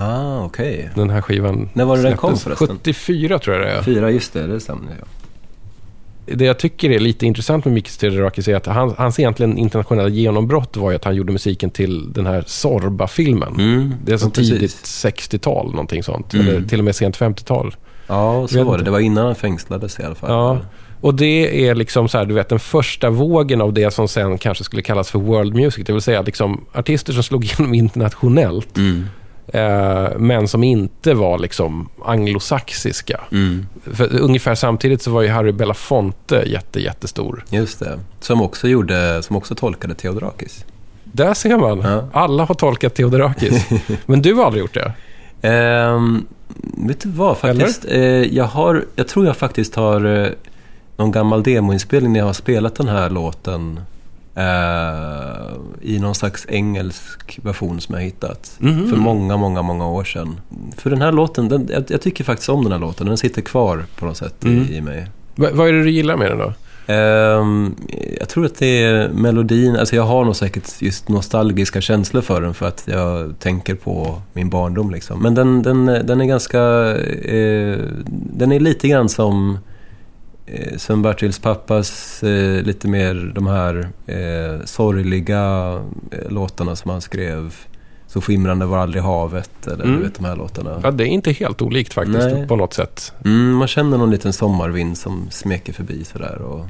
Ah, 0.00 0.44
okej. 0.44 0.90
Den 0.94 1.10
här 1.10 1.20
skivan 1.20 1.68
När 1.72 1.84
var 1.84 1.96
det 1.96 2.02
den 2.02 2.16
kom 2.16 2.36
förresten? 2.36 2.68
74 2.68 3.38
tror 3.38 3.56
jag 3.56 3.66
det 3.66 3.72
är. 3.72 3.82
Fyra, 3.82 4.10
just 4.10 4.32
det, 4.32 4.46
det 4.46 4.60
stämmer 4.60 4.82
ja. 5.00 5.06
det 6.36 6.44
jag 6.44 6.58
tycker 6.58 6.90
är 6.90 6.98
lite 6.98 7.26
intressant 7.26 7.64
med 7.64 7.74
Mikis 7.74 7.96
Theodorakis 7.98 8.48
är 8.48 8.54
att 8.54 8.66
han, 8.66 8.94
hans 8.98 9.18
egentligen 9.18 9.58
internationella 9.58 10.08
genombrott 10.08 10.76
var 10.76 10.90
ju 10.90 10.96
att 10.96 11.04
han 11.04 11.14
gjorde 11.14 11.32
musiken 11.32 11.70
till 11.70 12.12
den 12.12 12.26
här 12.26 12.44
Zorba-filmen. 12.46 13.54
Mm, 13.58 13.94
Det 14.04 14.12
är 14.12 14.16
så 14.16 14.30
tidigt 14.30 14.70
60-tal, 14.84 15.70
någonting 15.70 16.02
sånt. 16.02 16.34
Mm. 16.34 16.48
Eller 16.48 16.62
till 16.62 16.78
och 16.78 16.84
med 16.84 16.96
sent 16.96 17.18
50-tal. 17.18 17.74
Ja, 18.08 18.48
så 18.48 18.64
var 18.64 18.78
det. 18.78 18.84
Det 18.84 18.90
var 18.90 19.00
innan 19.00 19.26
han 19.26 19.34
fängslades 19.34 20.00
i 20.00 20.02
alla 20.02 20.14
fall. 20.14 20.30
Ja. 20.30 20.58
Och 21.00 21.14
det 21.14 21.68
är 21.68 21.74
liksom 21.74 22.08
så 22.08 22.18
här, 22.18 22.24
du 22.24 22.34
vet, 22.34 22.48
den 22.48 22.58
första 22.58 23.10
vågen 23.10 23.60
av 23.60 23.72
det 23.72 23.90
som 23.90 24.08
sen 24.08 24.38
kanske 24.38 24.64
skulle 24.64 24.82
kallas 24.82 25.10
för 25.10 25.18
world 25.18 25.54
music. 25.54 25.86
Det 25.86 25.92
vill 25.92 26.02
säga 26.02 26.22
liksom 26.22 26.64
artister 26.72 27.12
som 27.12 27.22
slog 27.22 27.44
igenom 27.44 27.74
internationellt. 27.74 28.76
Mm. 28.76 29.06
Eh, 29.52 30.18
men 30.18 30.48
som 30.48 30.64
inte 30.64 31.14
var 31.14 31.38
liksom 31.38 31.88
anglosaxiska. 32.04 33.20
Mm. 33.32 33.66
För 33.92 34.20
ungefär 34.20 34.54
samtidigt 34.54 35.02
så 35.02 35.10
var 35.10 35.22
ju 35.22 35.28
Harry 35.28 35.52
Belafonte 35.52 36.42
jätte, 36.46 36.80
jättestor. 36.80 37.44
Just 37.50 37.78
det. 37.78 37.98
Som 38.20 38.42
också, 38.42 38.68
gjorde, 38.68 39.22
som 39.22 39.36
också 39.36 39.54
tolkade 39.54 39.94
Theodorakis. 39.94 40.64
Där 41.04 41.34
ser 41.34 41.56
man. 41.56 41.80
Ja. 41.80 42.08
Alla 42.12 42.44
har 42.44 42.54
tolkat 42.54 42.94
Theodorakis. 42.94 43.66
men 44.06 44.22
du 44.22 44.34
har 44.34 44.44
aldrig 44.44 44.60
gjort 44.60 44.74
det? 44.74 44.92
Ehm, 45.42 46.26
vet 46.86 47.00
du 47.00 47.08
vad 47.08 47.38
faktiskt? 47.38 47.84
Eh, 47.88 48.00
jag, 48.34 48.44
har, 48.44 48.84
jag 48.96 49.08
tror 49.08 49.26
jag 49.26 49.36
faktiskt 49.36 49.74
har 49.74 50.04
eh, 50.24 50.28
någon 50.96 51.10
gammal 51.12 51.42
demoinspelning 51.42 52.12
när 52.12 52.20
jag 52.20 52.26
har 52.26 52.32
spelat 52.32 52.74
den 52.74 52.88
här 52.88 53.10
låten 53.10 53.80
eh, 54.34 55.56
i 55.82 55.98
någon 55.98 56.14
slags 56.14 56.46
engelsk 56.48 57.38
version 57.42 57.80
som 57.80 57.94
jag 57.94 58.02
hittat. 58.02 58.56
Mhm. 58.58 58.88
För 58.90 58.96
många, 58.96 59.36
många, 59.36 59.62
många 59.62 59.86
år 59.88 60.04
sedan. 60.04 60.40
För 60.76 60.90
den 60.90 61.02
här 61.02 61.12
låten, 61.12 61.48
den, 61.48 61.68
jag, 61.72 61.84
jag 61.88 62.00
tycker 62.00 62.24
faktiskt 62.24 62.48
om 62.48 62.62
den 62.62 62.72
här 62.72 62.78
låten. 62.78 63.06
Den 63.06 63.16
sitter 63.16 63.42
kvar 63.42 63.84
på 63.98 64.06
något 64.06 64.16
sätt 64.16 64.44
Mm. 64.44 64.62
i, 64.64 64.76
i 64.76 64.80
mig. 64.80 65.06
Va- 65.34 65.48
vad 65.52 65.68
är 65.68 65.72
det 65.72 65.82
du 65.82 65.90
gillar 65.90 66.16
med 66.16 66.30
den 66.30 66.38
då? 66.38 66.52
Ehm, 66.90 67.74
jag 68.18 68.28
tror 68.28 68.46
att 68.46 68.58
det 68.58 68.82
är 68.82 69.08
melodin, 69.08 69.76
alltså 69.76 69.96
jag 69.96 70.02
har 70.02 70.24
nog 70.24 70.36
säkert 70.36 70.82
just 70.82 71.08
nostalgiska 71.08 71.80
känslor 71.80 72.22
för 72.22 72.40
den 72.42 72.54
för 72.54 72.66
att 72.68 72.82
jag 72.86 73.38
tänker 73.38 73.74
på 73.74 74.22
min 74.32 74.50
barndom 74.50 74.90
liksom. 74.90 75.22
Men 75.22 75.34
den, 75.34 75.62
den, 75.62 75.86
den 75.86 76.20
är 76.20 76.24
ganska, 76.24 76.58
eh, 77.06 77.78
den 78.10 78.52
är 78.52 78.60
lite 78.60 78.88
grann 78.88 79.08
som 79.08 79.58
eh, 80.46 80.76
Sven-Bertils 80.76 81.42
pappas 81.42 82.22
eh, 82.22 82.62
lite 82.62 82.88
mer 82.88 83.32
de 83.34 83.46
här 83.46 83.88
sorgliga 84.64 85.74
låtarna 86.28 86.76
som 86.76 86.90
han 86.90 87.00
skrev. 87.00 87.54
Så 88.06 88.20
skimrande 88.20 88.66
var 88.66 88.78
aldrig 88.78 89.02
havet, 89.02 89.66
eller 89.66 89.84
Mm. 89.84 89.96
du 89.96 90.02
vet 90.02 90.14
de 90.14 90.24
här 90.24 90.36
låtarna. 90.36 90.80
Ja, 90.82 90.90
det 90.90 91.04
är 91.04 91.06
inte 91.08 91.32
helt 91.32 91.62
olikt 91.62 91.94
faktiskt 91.94 92.18
Nej. 92.18 92.46
på 92.48 92.56
något 92.56 92.74
sätt. 92.74 93.12
Mm, 93.24 93.52
man 93.52 93.68
känner 93.68 93.98
någon 93.98 94.10
liten 94.10 94.32
sommarvind 94.32 94.98
som 94.98 95.26
smeker 95.30 95.72
förbi 95.72 96.04
sådär. 96.04 96.38
Och, 96.42 96.66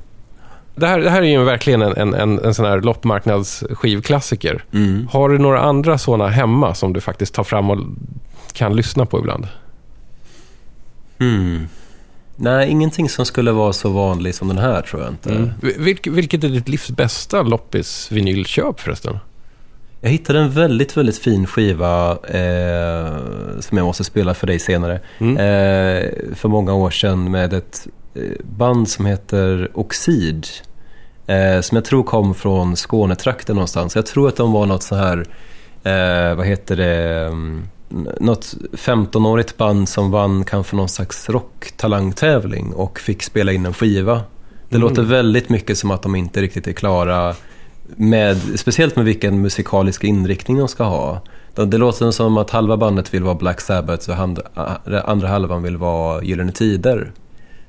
Det 0.78 0.86
här, 0.86 1.00
det 1.00 1.10
här 1.10 1.22
är 1.22 1.26
ju 1.26 1.44
verkligen 1.44 1.82
en, 1.82 1.96
en, 1.96 2.14
en, 2.14 2.44
en 2.44 2.54
sån 2.54 2.64
här 2.64 2.80
loppmarknadsskivklassiker. 2.80 4.64
mm. 4.72 5.08
Har 5.12 5.28
du 5.28 5.38
några 5.38 5.60
andra 5.60 5.98
sådana 5.98 6.28
hemma 6.28 6.74
som 6.74 6.92
du 6.92 7.00
faktiskt 7.00 7.34
tar 7.34 7.44
fram 7.44 7.70
och 7.70 7.78
kan 8.52 8.76
lyssna 8.76 9.06
på 9.06 9.18
ibland? 9.18 9.46
Hmm. 11.18 11.68
Nej, 12.36 12.70
ingenting 12.70 13.08
som 13.08 13.26
skulle 13.26 13.52
vara 13.52 13.72
så 13.72 13.90
vanlig 13.90 14.34
som 14.34 14.48
den 14.48 14.58
här 14.58 14.82
tror 14.82 15.02
jag 15.02 15.12
inte. 15.12 15.30
Mm. 15.30 15.50
Vilk, 15.60 16.06
vilket 16.06 16.44
är 16.44 16.48
ditt 16.48 16.68
livs 16.68 16.90
bästa 16.90 17.42
loppis-vinylköp 17.42 18.80
förresten? 18.80 19.18
Jag 20.00 20.10
hittade 20.10 20.38
en 20.38 20.50
väldigt, 20.50 20.96
väldigt 20.96 21.18
fin 21.18 21.46
skiva 21.46 22.10
eh, 22.10 23.18
som 23.60 23.78
jag 23.78 23.84
måste 23.84 24.04
spela 24.04 24.34
för 24.34 24.46
dig 24.46 24.58
senare. 24.58 25.00
Mm. 25.18 25.36
Eh, 25.36 26.10
för 26.34 26.48
många 26.48 26.74
år 26.74 26.90
sedan 26.90 27.30
med 27.30 27.52
ett 27.52 27.86
band 28.42 28.88
som 28.88 29.06
heter 29.06 29.70
Oxid. 29.74 30.46
Eh, 31.26 31.60
som 31.60 31.76
jag 31.76 31.84
tror 31.84 32.02
kom 32.02 32.34
från 32.34 32.76
Skånetrakten 32.76 33.54
någonstans. 33.56 33.96
Jag 33.96 34.06
tror 34.06 34.28
att 34.28 34.36
de 34.36 34.52
var 34.52 34.66
något 34.66 34.82
så 34.82 34.94
här, 34.94 35.18
eh, 35.82 36.34
vad 36.36 36.46
heter 36.46 36.76
det, 36.76 37.26
mm, 37.26 37.66
något 38.20 38.54
15-årigt 38.72 39.56
band 39.56 39.88
som 39.88 40.10
vann 40.10 40.44
kanske 40.44 40.76
någon 40.76 40.88
slags 40.88 41.28
rocktalangtävling 41.28 42.72
och 42.72 42.98
fick 43.00 43.22
spela 43.22 43.52
in 43.52 43.66
en 43.66 43.72
skiva. 43.74 44.22
Det 44.68 44.76
Mm. 44.76 44.88
låter 44.88 45.02
väldigt 45.02 45.48
mycket 45.48 45.78
som 45.78 45.90
att 45.90 46.02
de 46.02 46.14
inte 46.14 46.40
riktigt 46.40 46.66
är 46.66 46.72
klara 46.72 47.34
med, 47.96 48.36
speciellt 48.56 48.96
med 48.96 49.04
vilken 49.04 49.40
musikalisk 49.42 50.04
inriktning 50.04 50.58
de 50.58 50.68
ska 50.68 50.84
ha. 50.84 51.20
Det, 51.54 51.78
låter 51.78 52.10
som 52.10 52.36
att 52.38 52.50
halva 52.50 52.76
bandet 52.76 53.14
vill 53.14 53.22
vara 53.22 53.34
Black 53.34 53.60
Sabbath 53.60 54.10
och 54.10 54.16
andra 55.04 55.28
halvan 55.28 55.62
vill 55.62 55.76
vara 55.76 56.22
Gyllene 56.22 56.52
Tider. 56.52 57.12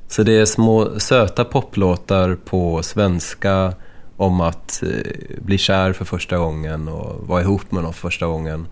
Så 0.09 0.23
det 0.23 0.33
är 0.33 0.45
små 0.45 0.99
söta 0.99 1.45
poplåtar 1.45 2.35
på 2.45 2.83
svenska 2.83 3.73
om 4.17 4.41
att 4.41 4.83
eh, 4.83 5.41
bli 5.41 5.57
kär 5.57 5.93
för 5.93 6.05
första 6.05 6.37
gången 6.37 6.87
och 6.87 7.27
vara 7.27 7.41
ihop 7.41 7.71
med 7.71 7.83
någon 7.83 7.93
för 7.93 8.01
första 8.01 8.25
gången. 8.25 8.67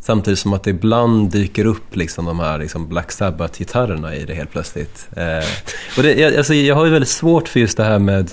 Samtidigt 0.00 0.38
som 0.38 0.52
att 0.52 0.64
det 0.64 0.70
ibland 0.70 1.30
dyker 1.30 1.64
upp 1.64 1.96
liksom 1.96 2.24
de 2.24 2.40
här 2.40 2.58
liksom 2.58 2.88
Black 2.88 3.12
Sabbath-gitarrerna 3.12 4.14
i 4.14 4.24
det 4.24 4.34
helt 4.34 4.50
plötsligt. 4.50 5.08
Eh, 5.16 5.48
och 5.96 6.02
det, 6.02 6.14
jag, 6.14 6.36
alltså, 6.36 6.54
jag 6.54 6.74
har 6.74 6.84
ju 6.84 6.90
väldigt 6.90 7.08
svårt 7.08 7.48
för 7.48 7.60
just 7.60 7.76
det 7.76 7.84
här 7.84 7.98
med 7.98 8.30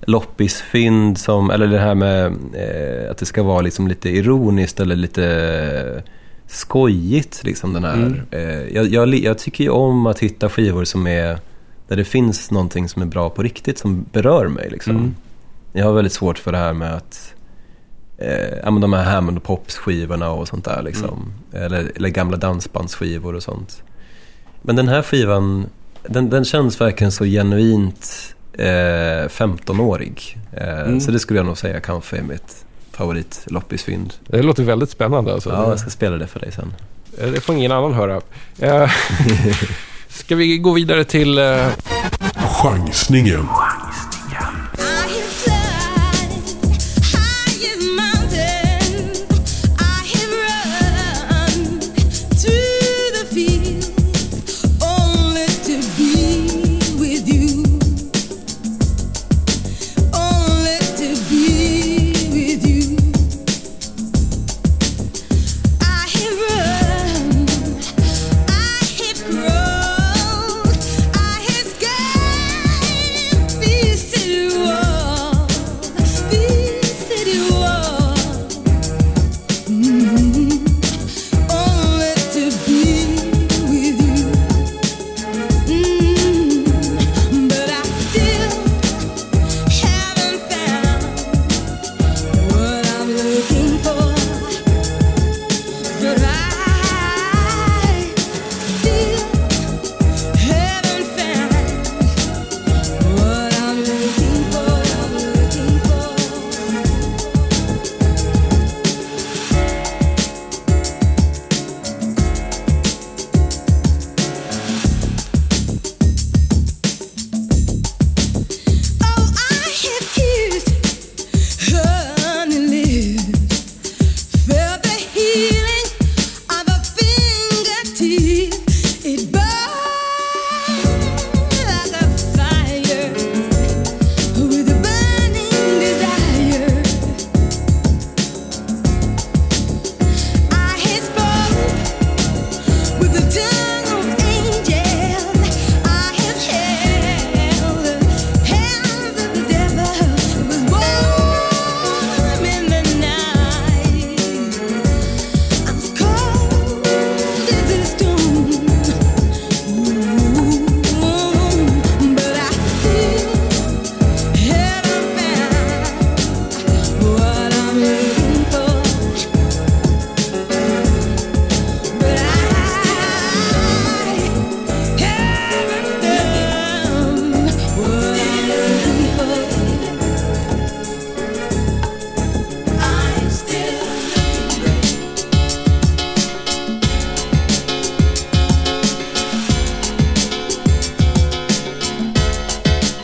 loppisfynd, 0.00 1.18
som, 1.18 1.50
eller 1.50 1.66
det 1.66 1.78
här 1.78 1.94
med 1.94 2.26
eh, 2.54 3.10
att 3.10 3.18
det 3.18 3.26
ska 3.26 3.42
vara 3.42 3.60
liksom 3.60 3.88
lite 3.88 4.08
ironiskt 4.08 4.80
eller 4.80 4.96
lite 4.96 6.02
skojigt. 6.46 7.44
Liksom 7.44 7.72
den 7.72 7.84
här. 7.84 7.94
Mm. 7.94 8.20
Eh, 8.30 8.74
jag, 8.74 8.86
jag, 8.86 9.14
jag 9.14 9.38
tycker 9.38 9.64
ju 9.64 9.70
om 9.70 10.06
att 10.06 10.18
hitta 10.18 10.48
skivor 10.48 10.84
som 10.84 11.06
är 11.06 11.38
där 11.88 11.96
det 11.96 12.04
finns 12.04 12.50
någonting 12.50 12.88
som 12.88 13.02
är 13.02 13.06
bra 13.06 13.30
på 13.30 13.42
riktigt 13.42 13.78
som 13.78 14.06
berör 14.12 14.48
mig. 14.48 14.70
Liksom. 14.70 14.96
Mm. 14.96 15.14
Jag 15.72 15.84
har 15.84 15.92
väldigt 15.92 16.12
svårt 16.12 16.38
för 16.38 16.52
det 16.52 16.58
här 16.58 16.72
med 16.72 16.94
att 16.94 17.34
eh, 18.18 18.54
ja, 18.64 18.70
men 18.70 18.80
de 18.80 18.92
här 18.92 19.04
Hammond 19.04 19.36
och 19.36 19.42
Pops 19.42 19.76
skivorna 19.76 20.30
och 20.30 20.48
sånt 20.48 20.64
där. 20.64 20.82
Liksom. 20.82 21.32
Eller, 21.52 21.92
eller 21.96 22.08
gamla 22.08 22.36
dansbandsskivor 22.36 23.34
och 23.34 23.42
sånt. 23.42 23.82
Men 24.62 24.76
den 24.76 24.88
här 24.88 25.02
skivan, 25.02 25.66
den, 26.02 26.30
den 26.30 26.44
känns 26.44 26.80
verkligen 26.80 27.12
så 27.12 27.24
genuint 27.24 28.34
eh, 28.52 28.64
15-årig. 29.28 30.38
Eh, 30.52 30.80
Mm. 30.80 31.00
Så 31.00 31.10
det 31.10 31.18
skulle 31.18 31.38
jag 31.38 31.46
nog 31.46 31.58
säga 31.58 31.80
kanske 31.80 32.16
är 32.16 32.22
mitt 32.22 32.64
favoritloppisfynd. 32.92 34.14
Det 34.26 34.42
låter 34.42 34.62
väldigt 34.62 34.90
spännande 34.90 35.32
alltså. 35.32 35.50
Ja, 35.50 35.68
jag 35.68 35.78
ska 35.80 35.90
spela 35.90 36.16
det 36.16 36.26
för 36.26 36.40
dig 36.40 36.52
sen. 36.52 36.74
Eh, 37.18 37.30
Det 37.30 37.40
får 37.40 37.54
ingen 37.54 37.72
annan 37.72 37.92
höra. 37.94 38.20
Ska 40.16 40.36
vi 40.36 40.58
gå 40.58 40.72
vidare 40.72 41.04
till... 41.04 41.38
eh, 41.38 41.68
Chansningen. 42.62 43.48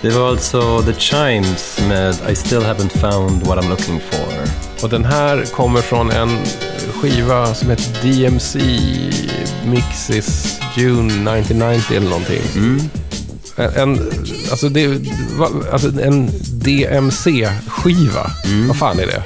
Det 0.02 0.10
var 0.10 0.28
alltså 0.28 0.82
The 0.82 0.94
Chimes 0.94 1.80
med 1.88 2.14
I 2.30 2.34
still 2.34 2.60
haven't 2.60 2.98
found 2.98 3.46
what 3.46 3.58
I'm 3.58 3.68
looking 3.68 4.00
for. 4.10 4.32
Och 4.84 4.90
den 4.90 5.04
här 5.04 5.44
kommer 5.44 5.80
från 5.80 6.10
en 6.10 6.28
skiva 7.00 7.54
som 7.54 7.70
heter 7.70 8.02
DMC 8.02 8.58
Mixes 9.66 10.60
June 10.76 11.38
1990 11.38 11.96
eller 11.96 12.08
någonting. 12.08 12.42
En, 13.56 13.74
en, 13.74 14.10
alltså 14.50 14.68
det, 14.68 14.86
va, 15.38 15.48
alltså 15.72 15.88
en 15.88 16.30
DMC-skiva. 16.52 18.30
Vad 18.68 18.76
fan 18.76 18.98
är 18.98 19.06
det? 19.06 19.22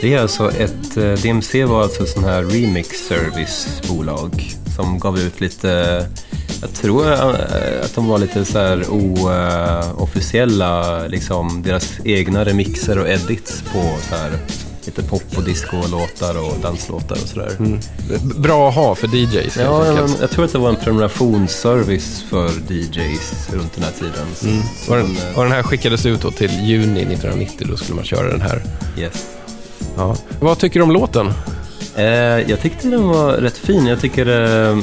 Det 0.00 0.14
är 0.14 0.20
alltså 0.20 0.50
ett, 0.50 0.96
eh, 0.96 1.12
DMC 1.12 1.64
var 1.64 1.82
alltså 1.82 2.02
ett 2.02 2.08
sån 2.08 2.24
här 2.24 2.42
remix 2.42 2.88
servicebolag 3.08 4.52
som 4.76 4.98
gav 4.98 5.18
ut 5.18 5.40
lite, 5.40 6.06
jag 6.60 6.72
tror 6.72 7.12
eh, 7.12 7.24
att 7.84 7.94
de 7.94 8.08
var 8.08 8.18
lite 8.18 8.44
så 8.44 8.58
här 8.58 8.84
oofficiella, 8.90 10.98
liksom 11.06 11.62
deras 11.62 11.92
egna 12.04 12.44
remixer 12.44 12.98
och 12.98 13.08
edits 13.08 13.62
på 13.72 13.94
så 14.08 14.14
här 14.14 14.30
lite 14.84 15.02
pop 15.02 15.22
och 15.36 15.42
disco-låtar 15.42 16.38
och 16.46 16.54
danslåtar 16.62 17.16
och 17.22 17.28
sådär. 17.28 17.52
Bra 18.38 18.68
att 18.68 18.74
ha 18.74 18.94
för 18.94 19.08
DJs 19.16 19.56
Ja, 19.56 19.84
men 19.94 20.10
jag 20.20 20.30
tror 20.30 20.44
att 20.44 20.52
det 20.52 20.58
var 20.58 20.68
en 20.68 20.76
prenumerationsservice 20.76 22.24
för 22.30 22.48
DJs 22.72 23.48
runt 23.52 23.72
den 23.74 23.84
här 23.84 23.92
tiden. 23.92 24.26
Och 24.88 24.96
den, 24.96 25.16
och 25.34 25.42
den 25.42 25.52
här 25.52 25.62
skickades 25.62 26.06
ut 26.06 26.22
då 26.22 26.30
till 26.30 26.50
juni 26.50 27.00
1990, 27.00 27.66
då 27.70 27.76
skulle 27.76 27.96
man 27.96 28.04
köra 28.04 28.28
den 28.30 28.40
här. 28.40 28.62
Yes. 28.98 29.26
Ja. 29.96 30.16
Vad 30.40 30.58
tycker 30.58 30.80
du 30.80 30.84
om 30.84 30.92
låten? 30.92 31.32
Eh, 31.98 32.50
jag 32.50 32.60
tyckte 32.60 32.88
den 32.88 33.08
var 33.08 33.32
rätt 33.32 33.58
fin. 33.58 33.86
Jag 33.86 34.00
tycker 34.00 34.26
eh, 34.26 34.78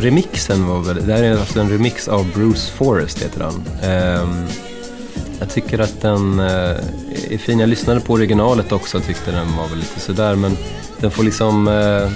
remixen 0.00 0.66
var 0.66 0.80
väl... 0.80 1.06
Det 1.06 1.12
här 1.12 1.22
är 1.22 1.30
alltså 1.38 1.60
en 1.60 1.70
remix 1.70 2.08
av 2.08 2.26
Bruce 2.34 2.72
Forrest 2.72 3.22
heter 3.22 3.40
han. 3.40 3.64
Eh, 3.82 4.28
jag 5.40 5.50
tycker 5.50 5.78
att 5.78 6.00
den 6.00 6.40
eh, 6.40 6.76
är 7.30 7.38
fin. 7.38 7.58
Jag 7.58 7.68
lyssnade 7.68 8.00
på 8.00 8.12
originalet 8.12 8.72
också 8.72 8.96
och 8.98 9.04
tyckte 9.04 9.30
den 9.30 9.56
var 9.56 9.68
väl 9.68 9.78
lite 9.78 10.00
sådär. 10.00 10.34
Men 10.34 10.56
den 11.00 11.10
får 11.10 11.22
liksom 11.22 11.68
eh, 11.68 12.08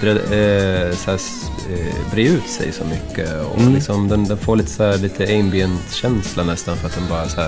bre, 0.00 0.10
eh, 0.10 0.94
så 0.96 1.10
här, 1.10 1.16
s- 1.16 1.50
eh, 1.72 2.12
bre 2.14 2.22
ut 2.28 2.48
sig 2.48 2.72
så 2.72 2.84
mycket. 2.84 3.28
Och 3.54 3.70
liksom, 3.70 4.08
den, 4.08 4.24
den 4.24 4.38
får 4.38 4.56
lite, 4.56 4.70
så 4.70 4.82
här, 4.84 4.98
lite 4.98 5.24
ambient-känsla 5.24 6.44
nästan 6.44 6.76
för 6.76 6.86
att 6.86 6.94
den 6.94 7.08
bara 7.08 7.28
så 7.28 7.40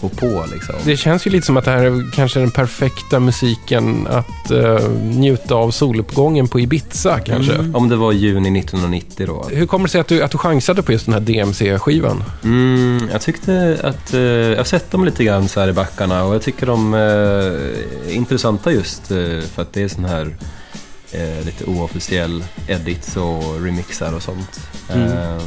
går 0.00 0.08
på 0.08 0.44
liksom. 0.52 0.74
Det 0.84 0.96
känns 0.96 1.26
ju 1.26 1.30
lite 1.30 1.46
som 1.46 1.56
att 1.56 1.64
det 1.64 1.70
här 1.70 1.84
är 1.84 2.12
kanske 2.12 2.40
den 2.40 2.50
perfekta 2.50 3.20
musiken 3.20 4.06
att 4.06 4.50
eh, 4.50 4.88
njuta 5.02 5.54
av 5.54 5.70
soluppgången 5.70 6.48
på 6.48 6.60
Ibiza 6.60 7.20
kanske. 7.20 7.58
Om 7.74 7.88
det 7.88 7.96
var 7.96 8.12
juni 8.12 8.58
1990 8.58 9.26
då. 9.26 9.48
Hur 9.50 9.66
kommer 9.66 9.84
det 9.84 9.90
sig 9.90 10.00
att 10.00 10.08
du, 10.08 10.22
att 10.22 10.30
du 10.30 10.38
chansade 10.38 10.82
på 10.82 10.92
just 10.92 11.06
den 11.06 11.14
här 11.14 11.20
DMC-skivan? 11.20 12.24
Mm, 12.44 13.08
jag 13.12 13.20
tyckte 13.20 13.78
att, 13.82 14.14
eh, 14.14 14.20
jag 14.20 14.56
har 14.56 14.64
sett 14.64 14.90
dem 14.90 15.04
lite 15.04 15.24
grann 15.24 15.48
så 15.48 15.60
här 15.60 15.68
i 15.68 15.72
backarna 15.72 16.24
och 16.24 16.34
jag 16.34 16.42
tycker 16.42 16.66
de 16.66 16.94
eh, 16.94 17.00
är 17.00 18.12
intressanta 18.12 18.72
just 18.72 19.06
för 19.06 19.62
att 19.62 19.72
det 19.72 19.82
är 19.82 19.88
sån 19.88 20.04
här 20.04 20.36
lite 21.44 21.64
oofficiell 21.64 22.44
edits 22.68 23.16
och 23.16 23.62
remixar 23.64 24.14
och 24.14 24.22
sånt. 24.22 24.60
Eh, 24.90 25.42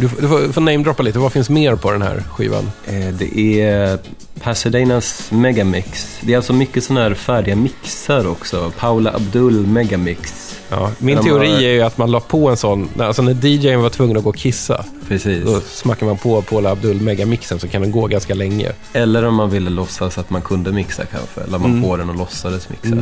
Du, 0.00 0.08
får- 0.08 0.22
du 0.22 0.28
får, 0.28 0.52
får 0.52 0.60
namedroppa 0.60 1.02
lite, 1.02 1.18
vad 1.18 1.32
finns 1.32 1.50
mer 1.50 1.76
på 1.76 1.90
den 1.90 2.02
här 2.02 2.22
skivan? 2.32 2.70
eh, 2.86 3.08
det 3.08 3.60
är 3.62 3.98
Pasadenas 4.40 5.30
Megamix. 5.32 6.18
Det 6.20 6.32
är 6.32 6.36
alltså 6.36 6.52
mycket 6.52 6.84
såna 6.84 7.02
här 7.02 7.14
färdiga 7.14 7.56
mixar 7.56 8.26
också. 8.28 8.72
Paula 8.78 9.12
Abdul 9.14 9.66
Megamix. 9.66 10.44
Ja, 10.70 10.90
min 10.98 11.18
teori 11.22 11.48
har- 11.48 11.56
är 11.62 11.72
ju 11.72 11.82
att 11.82 11.98
man 11.98 12.10
la 12.10 12.20
på 12.20 12.48
en 12.48 12.56
sån, 12.56 12.88
alltså 12.98 13.22
när 13.22 13.44
DJn 13.46 13.80
var 13.82 13.90
tvungen 13.90 14.16
att 14.16 14.22
gå 14.24 14.28
och 14.30 14.36
kissa, 14.36 14.84
Precis. 15.08 15.44
då 15.44 15.60
smackar 15.60 16.06
man 16.06 16.16
på 16.18 16.42
Paula 16.42 16.70
Abdul 16.70 17.00
megamixen 17.00 17.60
så 17.60 17.68
kan 17.68 17.82
den 17.82 17.90
gå 17.90 18.06
ganska 18.06 18.34
länge. 18.34 18.72
Eller 18.92 19.24
om 19.24 19.34
man 19.34 19.50
ville 19.50 19.70
låtsas 19.70 20.18
att 20.18 20.30
man 20.30 20.42
kunde 20.42 20.72
mixa 20.72 21.04
kanske. 21.06 21.50
La 21.50 21.58
man 21.58 21.82
på 21.82 21.96
den 21.96 22.10
och 22.10 22.16
låtsades 22.16 22.68
mixa. 22.68 22.96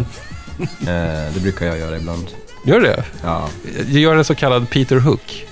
Eh, 0.80 1.32
det 1.34 1.40
brukar 1.42 1.66
jag 1.66 1.78
göra 1.78 1.96
ibland. 1.96 2.26
Gör 2.64 2.80
det? 2.80 3.04
Ja. 3.22 3.48
Jag 3.88 4.00
gör 4.00 4.16
en 4.16 4.24
så 4.24 4.34
kallad 4.34 4.70
Peter 4.70 4.96
Hook. 4.96 5.46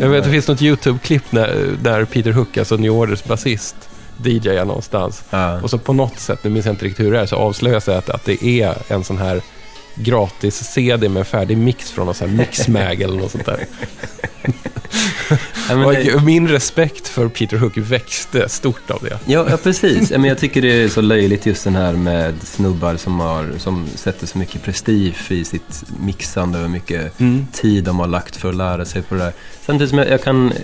Jag 0.00 0.08
vet, 0.08 0.24
det 0.24 0.30
finns 0.30 0.48
något 0.48 0.62
YouTube-klipp 0.62 1.32
när, 1.32 1.76
där 1.82 2.04
Peter 2.04 2.32
Hook, 2.32 2.56
alltså 2.56 2.76
New 2.76 2.92
Orders 2.92 3.24
basist, 3.24 3.76
DJar 4.24 4.64
någonstans. 4.64 5.24
Ja. 5.30 5.60
Och 5.60 5.70
så 5.70 5.78
på 5.78 5.92
något 5.92 6.18
sätt, 6.18 6.44
nu 6.44 6.50
minns 6.50 6.66
jag 6.66 6.72
inte 6.72 6.84
riktigt 6.84 7.06
hur 7.06 7.12
det 7.12 7.20
är, 7.20 7.26
så 7.26 7.36
avslöjas 7.36 7.84
det 7.84 7.98
att, 7.98 8.10
att 8.10 8.24
det 8.24 8.44
är 8.44 8.74
en 8.88 9.04
sån 9.04 9.18
här 9.18 9.42
gratis 9.94 10.56
CD 10.56 11.08
med 11.08 11.26
färdig 11.26 11.58
mix 11.58 11.90
från 11.90 12.06
någon 12.06 12.14
sån 12.14 12.28
här 12.28 12.36
Mixmag 12.36 13.00
eller 13.00 13.16
något 13.16 13.30
sånt 13.30 13.46
där. 13.46 13.66
Ja, 15.68 15.74
det- 15.92 16.24
min 16.24 16.48
respekt 16.48 17.08
för 17.08 17.28
Peter 17.28 17.56
Hook 17.56 17.76
växte 17.76 18.48
stort 18.48 18.90
av 18.90 19.02
det. 19.02 19.18
Ja, 19.26 19.46
ja 19.50 19.56
precis. 19.56 20.10
Men 20.10 20.24
jag 20.24 20.38
tycker 20.44 20.62
det 20.62 20.82
är 20.82 20.88
så 20.88 21.00
löjligt 21.00 21.46
just 21.46 21.64
den 21.64 21.76
här 21.76 21.92
med 21.92 22.34
snubbar 22.42 22.96
som, 22.96 23.20
har, 23.20 23.52
som 23.58 23.86
sätter 23.94 24.26
så 24.26 24.38
mycket 24.38 24.62
prestige 24.62 25.32
i 25.32 25.44
sitt 25.44 25.84
mixande 26.00 26.64
och 26.64 26.70
mycket 26.70 27.12
tid 27.52 27.84
de 27.84 27.98
har 27.98 28.06
lagt 28.06 28.36
för 28.36 28.48
att 28.48 28.54
lära 28.56 28.84
sig 28.84 29.02
på 29.02 29.14
det 29.14 29.20
där. 29.20 29.32
Samtidigt 29.66 29.90
som 29.90 29.98
jag, 29.98 30.08
jag 30.10 30.22
kan 30.22 30.52
eh, 30.52 30.56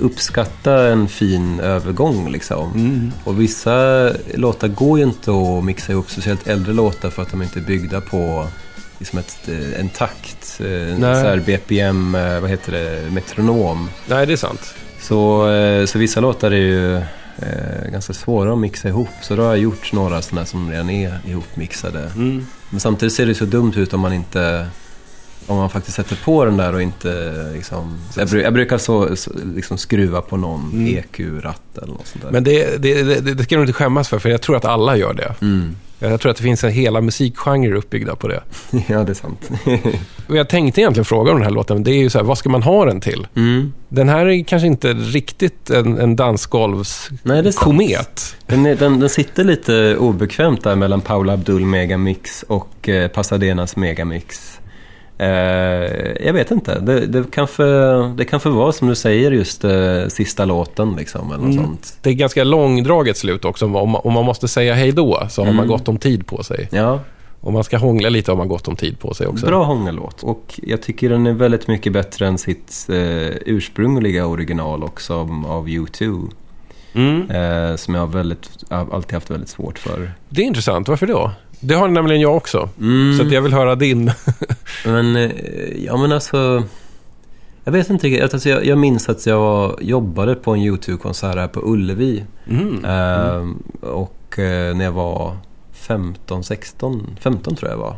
uppskatta 0.00 0.88
en 0.88 1.08
fin 1.08 1.60
övergång 1.60 2.30
liksom. 2.32 3.12
Och 3.24 3.40
vissa 3.40 4.10
låtar 4.34 4.68
går 4.68 4.98
ju 4.98 5.04
inte 5.04 5.30
att 5.30 5.64
mixa 5.64 5.92
ihop, 5.92 6.10
speciellt 6.10 6.46
äldre 6.46 6.72
låtar 6.72 7.10
för 7.10 7.22
att 7.22 7.30
de 7.30 7.42
inte 7.42 7.58
är 7.58 7.62
byggda 7.62 8.00
på 8.00 8.46
liksom 8.98 9.18
ett, 9.18 9.48
eh, 9.48 9.80
en 9.80 9.88
takt, 9.88 10.37
eh, 10.60 11.36
så 11.36 11.40
BPM, 11.46 12.14
eh, 12.14 12.40
vad 12.40 12.50
heter 12.50 12.72
det, 12.72 13.10
metronom. 13.12 13.90
Nej, 14.06 14.26
det 14.26 14.32
är 14.32 14.36
sant. 14.36 14.74
Så, 15.00 15.50
eh, 15.50 15.86
så 15.86 15.98
vissa 15.98 16.20
låtar 16.20 16.50
är 16.50 16.56
ju 16.56 16.96
eh, 16.96 17.90
ganska 17.92 18.12
svåra 18.12 18.52
att 18.52 18.58
mixa 18.58 18.88
ihop. 18.88 19.08
Så 19.22 19.36
då 19.36 19.42
har 19.42 19.48
jag 19.48 19.58
gjort 19.58 19.92
några 19.92 20.22
sådana 20.22 20.46
som 20.46 20.70
redan 20.70 20.90
är 20.90 21.18
ihopmixade. 21.26 22.10
Men 22.70 22.80
samtidigt 22.80 23.14
ser 23.14 23.26
det 23.26 23.34
så 23.34 23.44
dumt 23.44 23.72
ut 23.76 23.94
om 23.94 24.00
man 24.00 24.12
inte 24.12 24.66
om 25.48 25.56
man 25.56 25.70
faktiskt 25.70 25.96
sätter 25.96 26.16
på 26.16 26.44
den 26.44 26.56
där 26.56 26.74
och 26.74 26.82
inte 26.82 27.32
liksom... 27.54 27.98
Jag, 28.16 28.28
jag 28.32 28.52
brukar 28.52 28.78
så, 28.78 29.16
så 29.16 29.30
liksom 29.54 29.78
skruva 29.78 30.20
på 30.20 30.36
någon 30.36 30.86
EQ-ratt 30.86 31.78
eller 31.78 31.92
något 31.92 32.06
sånt 32.06 32.24
där. 32.24 32.30
Men 32.30 32.44
det, 32.44 32.82
det, 32.82 33.02
det, 33.02 33.34
det 33.34 33.44
ska 33.44 33.54
du 33.54 33.60
inte 33.60 33.72
skämmas 33.72 34.08
för, 34.08 34.18
för 34.18 34.28
jag 34.28 34.40
tror 34.40 34.56
att 34.56 34.64
alla 34.64 34.96
gör 34.96 35.14
det. 35.14 35.34
Mm. 35.40 35.76
Jag 35.98 36.20
tror 36.20 36.30
att 36.30 36.36
det 36.36 36.42
finns 36.42 36.64
en 36.64 36.70
hela 36.70 37.00
musikgenrer 37.00 37.72
uppbyggda 37.72 38.16
på 38.16 38.28
det. 38.28 38.42
ja, 38.88 39.04
det 39.04 39.12
är 39.12 39.14
sant. 39.14 39.50
Och 40.26 40.36
jag 40.36 40.48
tänkte 40.48 40.80
egentligen 40.80 41.04
fråga 41.04 41.30
om 41.30 41.36
den 41.36 41.44
här 41.44 41.52
låten, 41.52 41.84
det 41.84 41.90
är 41.90 41.98
ju 41.98 42.10
så 42.10 42.18
här, 42.18 42.24
vad 42.24 42.38
ska 42.38 42.48
man 42.48 42.62
ha 42.62 42.84
den 42.84 43.00
till? 43.00 43.26
mm. 43.34 43.72
Den 43.88 44.08
här 44.08 44.26
är 44.26 44.44
kanske 44.44 44.66
inte 44.66 44.92
riktigt 44.92 45.70
en, 45.70 45.98
en 45.98 46.16
dansgolvs 46.16 47.08
Nej, 47.22 47.42
det 47.42 47.48
är 47.48 47.52
sant. 47.52 47.64
komet. 47.64 48.36
Den, 48.46 48.62
den, 48.62 49.00
den 49.00 49.08
sitter 49.08 49.44
lite 49.44 49.96
obekvämt 49.96 50.64
där 50.64 50.76
mellan 50.76 51.00
Paula 51.00 51.32
Abdul 51.32 51.64
Megamix 51.64 52.42
och 52.42 52.88
eh, 52.88 53.08
Pasadenas 53.08 53.76
Megamix. 53.76 54.57
Eh, 55.18 55.26
jag 56.26 56.32
vet 56.32 56.50
inte. 56.50 56.78
Det, 56.78 57.06
det, 57.06 57.30
kan 57.30 57.48
för, 57.48 58.08
det 58.16 58.24
kan 58.24 58.40
för 58.40 58.50
vara 58.50 58.72
som 58.72 58.88
du 58.88 58.94
säger 58.94 59.30
just 59.30 59.64
eh, 59.64 60.06
sista 60.08 60.44
låten 60.44 60.94
liksom 60.96 61.32
eller 61.32 61.44
något 61.44 61.52
Mm. 61.54 61.64
sånt. 61.64 61.98
Det 62.02 62.10
är 62.10 62.14
ganska 62.14 62.44
långdraget 62.44 63.16
slut 63.16 63.44
också. 63.44 63.64
Om 63.64 63.70
man, 63.90 64.00
om 64.04 64.12
man 64.12 64.24
måste 64.24 64.48
säga 64.48 64.74
hej 64.74 64.92
då 64.92 65.26
så 65.30 65.40
har 65.42 65.46
man 65.46 65.54
Mm. 65.54 65.68
gott 65.68 65.88
om 65.88 65.98
tid 65.98 66.26
på 66.26 66.42
sig. 66.42 66.68
Ja, 66.72 67.00
Om 67.40 67.52
man 67.52 67.64
ska 67.64 67.78
hångla 67.78 68.08
lite 68.08 68.30
har 68.30 68.36
man 68.36 68.48
gott 68.48 68.68
om 68.68 68.76
tid 68.76 68.98
på 69.00 69.14
sig 69.14 69.26
också. 69.26 69.46
bra 69.46 69.64
hångellåt. 69.64 70.22
Och 70.22 70.60
jag 70.62 70.82
tycker 70.82 71.08
den 71.10 71.26
är 71.26 71.32
väldigt 71.32 71.68
mycket 71.68 71.92
bättre 71.92 72.26
än 72.26 72.38
sitt 72.38 72.86
eh, 72.88 72.96
ursprungliga 73.46 74.26
original 74.26 74.82
också 74.84 75.14
av 75.46 75.68
U2. 75.68 76.30
Mm. 76.94 77.30
Eh, 77.30 77.76
som 77.76 77.94
jag 77.94 78.00
har 78.02 78.06
väldigt, 78.06 78.50
alltid 78.68 79.12
haft 79.14 79.30
väldigt 79.30 79.48
svårt 79.48 79.78
för. 79.78 80.12
Det 80.28 80.42
är 80.42 80.46
intressant. 80.46 80.88
Varför 80.88 81.06
då? 81.06 81.30
Det 81.60 81.74
har 81.74 81.88
nämligen 81.88 82.20
jag 82.20 82.36
också. 82.36 82.68
Mm. 82.80 83.18
Så 83.18 83.22
att 83.22 83.32
jag 83.32 83.42
vill 83.42 83.52
höra 83.52 83.74
din. 83.74 84.12
Men, 84.84 85.16
eh, 85.16 85.30
ja 85.84 85.96
men 85.96 86.12
alltså... 86.12 86.62
Jag 87.64 87.72
vet 87.72 87.90
inte 87.90 88.06
riktigt. 88.06 88.34
Alltså, 88.34 88.48
jag, 88.48 88.64
jag 88.64 88.78
minns 88.78 89.08
att 89.08 89.26
jag 89.26 89.82
jobbade 89.82 90.34
på 90.34 90.52
en 90.52 90.60
YouTube-konsert 90.60 91.36
här 91.36 91.48
på 91.48 91.60
Ullevi. 91.60 92.24
Mm. 92.46 92.84
Ehm, 92.84 93.62
och 93.80 94.38
eh, 94.38 94.76
när 94.76 94.84
jag 94.84 94.92
var 94.92 95.36
15, 95.72 96.44
16, 96.44 97.16
15 97.20 97.56
tror 97.56 97.70
jag 97.70 97.78
jag 97.78 97.82
var. 97.82 97.96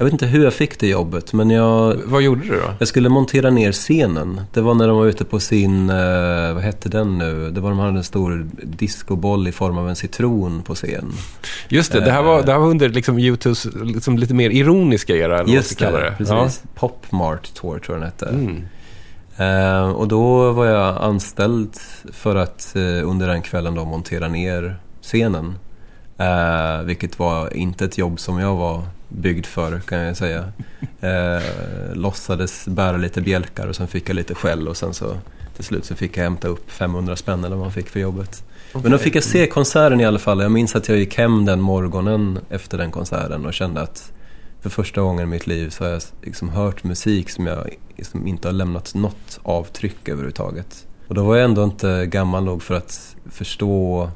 Jag 0.00 0.04
vet 0.04 0.12
inte 0.12 0.26
hur 0.26 0.44
jag 0.44 0.52
fick 0.54 0.80
det 0.80 0.88
jobbet, 0.88 1.32
men 1.32 1.50
jag, 1.50 1.96
Vad 2.04 2.22
gjorde 2.22 2.40
du 2.44 2.48
då? 2.48 2.74
jag 2.78 2.88
skulle 2.88 3.08
montera 3.08 3.50
ner 3.50 3.72
scenen. 3.72 4.40
Det 4.52 4.60
var 4.60 4.74
när 4.74 4.88
de 4.88 4.96
var 4.96 5.06
ute 5.06 5.24
på 5.24 5.40
sin, 5.40 5.90
eh, 5.90 6.54
vad 6.54 6.62
hette 6.62 6.88
den 6.88 7.18
nu? 7.18 7.50
Det 7.50 7.60
var 7.60 7.70
de 7.70 7.78
hade 7.78 7.98
en 7.98 8.04
stor 8.04 8.46
discoboll 8.62 9.48
i 9.48 9.52
form 9.52 9.78
av 9.78 9.88
en 9.88 9.96
citron 9.96 10.62
på 10.62 10.74
scen. 10.74 11.12
Just 11.68 11.92
det, 11.92 12.00
det 12.00 12.10
här 12.10 12.22
var, 12.22 12.42
det 12.42 12.52
här 12.52 12.58
var 12.58 12.68
under 12.68 12.88
liksom 12.88 13.18
YouTubes 13.18 13.66
liksom 13.82 14.18
lite 14.18 14.34
mer 14.34 14.50
ironiska 14.50 15.16
era, 15.16 15.34
eller 15.34 15.44
vad 15.44 15.54
Just 15.54 15.78
kalla 15.78 15.98
det, 15.98 16.04
det. 16.18 16.24
precis. 16.24 16.62
Pop 16.74 17.12
Mart 17.12 17.54
Tour 17.54 17.78
tror 17.78 17.96
jag 17.96 17.96
den 17.96 18.02
hette. 18.02 18.28
Ja. 18.30 18.38
Mm. 18.38 18.64
Eh, 19.36 19.90
och 19.90 20.08
då 20.08 20.52
var 20.52 20.66
jag 20.66 20.96
anställd 21.02 21.70
för 22.12 22.36
att 22.36 22.76
eh, 22.76 22.82
under 23.10 23.28
den 23.28 23.42
kvällen 23.42 23.74
då 23.74 23.84
montera 23.84 24.28
ner 24.28 24.76
scenen. 25.02 25.54
Eh, 26.18 26.82
vilket 26.82 27.18
var 27.18 27.56
inte 27.56 27.84
ett 27.84 27.98
jobb 27.98 28.20
som 28.20 28.38
jag 28.38 28.56
var 28.56 28.82
byggd 29.08 29.46
för 29.46 29.80
kan 29.80 29.98
jag 29.98 30.16
säga. 30.16 30.52
Eh, 31.00 31.42
låtsades 31.94 32.68
bära 32.68 32.96
lite 32.96 33.20
bjälkar 33.20 33.66
och 33.66 33.76
sen 33.76 33.88
fick 33.88 34.08
jag 34.08 34.14
lite 34.14 34.34
skäll 34.34 34.68
och 34.68 34.76
sen 34.76 34.94
så 34.94 35.16
till 35.56 35.64
slut 35.64 35.84
så 35.84 35.94
fick 35.94 36.16
jag 36.16 36.24
hämta 36.24 36.48
upp 36.48 36.70
500 36.70 37.16
spänn 37.16 37.44
eller 37.44 37.56
vad 37.56 37.64
man 37.64 37.72
fick 37.72 37.88
för 37.88 38.00
jobbet. 38.00 38.44
Men 38.72 38.92
då 38.92 38.98
fick 38.98 39.14
jag 39.14 39.24
se 39.24 39.46
konserten 39.46 40.00
i 40.00 40.04
alla 40.04 40.18
fall. 40.18 40.40
Jag 40.40 40.50
minns 40.50 40.76
att 40.76 40.88
jag 40.88 40.98
gick 40.98 41.18
hem 41.18 41.44
den 41.44 41.60
morgonen 41.60 42.38
efter 42.50 42.78
den 42.78 42.90
konserten 42.90 43.46
och 43.46 43.54
kände 43.54 43.80
att 43.80 44.12
för 44.60 44.70
första 44.70 45.00
gången 45.00 45.22
i 45.22 45.26
mitt 45.26 45.46
liv 45.46 45.70
så 45.70 45.84
har 45.84 45.90
jag 45.90 46.02
liksom 46.22 46.48
hört 46.48 46.84
musik 46.84 47.30
som 47.30 47.46
jag 47.46 47.68
liksom 47.96 48.26
inte 48.26 48.48
har 48.48 48.52
lämnat 48.52 48.94
något 48.94 49.40
avtryck 49.42 50.08
överhuvudtaget. 50.08 50.86
Och 51.08 51.14
då 51.14 51.24
var 51.24 51.36
jag 51.36 51.44
ändå 51.44 51.64
inte 51.64 52.06
gammal 52.06 52.44
nog 52.44 52.62
för 52.62 52.74
att 52.74 53.16
förstå 53.30 54.10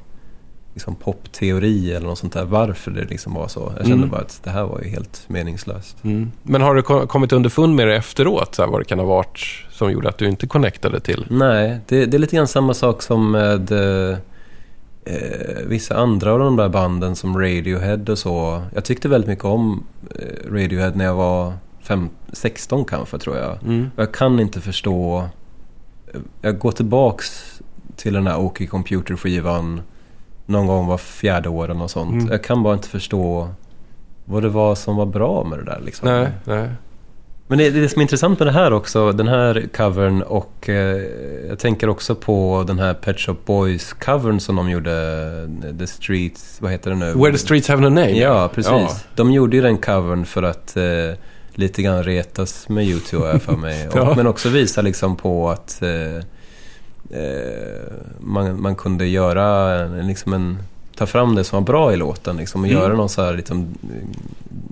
liksom 0.75 0.95
popteori 0.95 1.93
eller 1.93 2.07
något 2.07 2.19
sånt 2.19 2.33
där, 2.33 2.45
varför 2.45 2.91
det 2.91 3.05
liksom 3.05 3.35
var 3.35 3.49
så. 3.49 3.61
Jag 3.77 3.87
kände 3.87 3.95
Mm. 3.95 4.11
bara 4.11 4.21
att 4.21 4.41
det 4.45 4.51
här 4.51 4.65
var 4.65 4.81
ju 4.81 4.89
helt 4.89 5.25
meningslöst. 5.29 6.05
Mm. 6.05 6.33
Men 6.43 6.63
har 6.63 6.75
du 6.75 6.83
ko- 6.83 7.07
kommit 7.07 7.33
underfund 7.33 7.75
med 7.77 7.89
det 7.89 7.97
efteråt? 7.97 8.55
Så 8.55 8.63
här, 8.63 8.69
vad 8.71 8.81
det 8.81 8.85
kan 8.85 8.99
ha 8.99 9.07
varit 9.07 9.39
som 9.71 9.93
gjorde 9.93 10.09
att 10.09 10.19
du 10.19 10.29
inte 10.29 10.47
connectade 10.47 11.01
till? 11.01 11.27
Nej, 11.31 11.81
det, 11.89 12.07
det 12.07 12.17
är 12.17 12.19
lite 12.19 12.37
grann 12.37 12.49
samma 12.49 12.75
sak 12.75 13.03
som 13.03 13.31
med 13.31 13.73
eh, 13.73 14.17
eh, 15.05 15.57
vissa 15.67 15.97
andra 15.97 16.33
av 16.33 16.39
de 16.39 16.57
där 16.57 16.69
banden 16.69 17.17
som 17.17 17.39
Radiohead 17.39 18.01
och 18.09 18.19
så. 18.19 18.63
Jag 18.75 18.85
tyckte 18.85 19.09
väldigt 19.09 19.29
mycket 19.29 19.45
om 19.45 19.85
eh, 20.19 20.53
Radiohead 20.53 20.93
när 20.95 21.05
jag 21.05 21.15
var 21.15 21.53
fem, 21.83 22.09
16 22.33 22.85
kanske 22.85 23.19
tror 23.19 23.37
jag. 23.37 23.59
Mm. 23.63 23.91
Jag 23.97 24.13
kan 24.15 24.41
inte 24.41 24.61
förstå... 24.61 25.29
Jag 26.43 26.59
går 26.59 26.73
tillbaks 26.73 27.53
till 27.97 28.13
den 28.15 28.27
här 28.27 28.39
OK 28.41 28.69
Computer-skivan 28.71 29.81
någon 30.53 30.67
gång 30.67 30.87
var 30.87 30.99
fjärde 30.99 31.49
år 31.49 31.65
eller 31.65 31.75
något 31.75 31.91
sånt. 31.91 32.13
Mm. 32.13 32.29
Jag 32.29 32.45
kan 32.45 32.63
bara 32.63 32.75
inte 32.75 32.89
förstå 32.89 33.49
vad 34.25 34.43
det 34.43 34.49
var 34.49 34.75
som 34.75 34.97
var 34.97 35.07
bra 35.07 35.45
med 35.45 35.59
det 35.59 35.65
där 35.65 35.81
liksom. 35.85 36.09
Nej, 36.09 36.29
nej. 36.45 36.69
Men 37.47 37.59
det, 37.59 37.71
det 37.71 37.89
som 37.89 38.01
är 38.01 38.03
intressant 38.03 38.39
med 38.39 38.49
det 38.49 38.53
här 38.53 38.73
också, 38.73 39.13
den 39.13 39.29
här 39.29 39.69
covern 39.77 40.23
och 40.23 40.69
eh, 40.69 41.03
jag 41.49 41.59
tänker 41.59 41.89
också 41.89 42.15
på 42.15 42.65
den 42.67 42.79
här 42.79 42.95
Pet 42.95 43.19
Shop 43.21 43.37
Boys-covern 43.47 44.39
som 44.39 44.57
de 44.57 44.71
gjorde, 44.71 44.93
eh, 45.65 45.77
The 45.79 45.87
Streets, 45.87 46.61
vad 46.61 46.71
heter 46.71 46.91
det 46.91 46.97
nu? 46.97 47.13
Where 47.15 47.33
the 47.33 47.39
streets 47.39 47.69
have 47.69 47.83
no 47.83 47.89
name. 47.89 48.11
Ja, 48.11 48.49
precis. 48.55 48.73
Ja. 48.73 48.91
De 49.15 49.33
gjorde 49.33 49.57
ju 49.57 49.63
den 49.63 49.79
covern 49.79 50.25
för 50.27 50.43
att 50.43 50.77
eh, 50.77 50.85
lite 51.55 51.83
grann 51.83 52.03
retas 52.03 52.69
med 52.69 52.85
YouTube 52.85 53.27
jag 53.29 53.43
för 53.43 53.57
mig. 53.57 53.89
Och, 53.93 53.97
Ja. 53.97 54.15
Men 54.17 54.27
också 54.27 54.49
visa 54.49 54.83
liksom 54.83 55.17
på 55.17 55.51
att 55.51 55.83
eh, 55.83 56.25
eh, 57.13 57.93
man, 58.21 58.63
man 58.63 58.77
kunde 58.77 59.07
göra 59.07 59.75
en, 59.81 60.07
liksom 60.07 60.33
en, 60.33 60.59
ta 60.97 61.07
fram 61.07 61.35
det 61.35 61.45
som 61.45 61.57
var 61.57 61.67
bra 61.67 61.93
i 61.93 61.97
låten 61.97 62.37
liksom, 62.37 62.61
och 62.61 62.67
Mm. 62.69 62.81
göra 62.83 62.95
någon 62.95 63.09
så 63.09 63.23
här 63.23 63.35
liksom, 63.35 63.67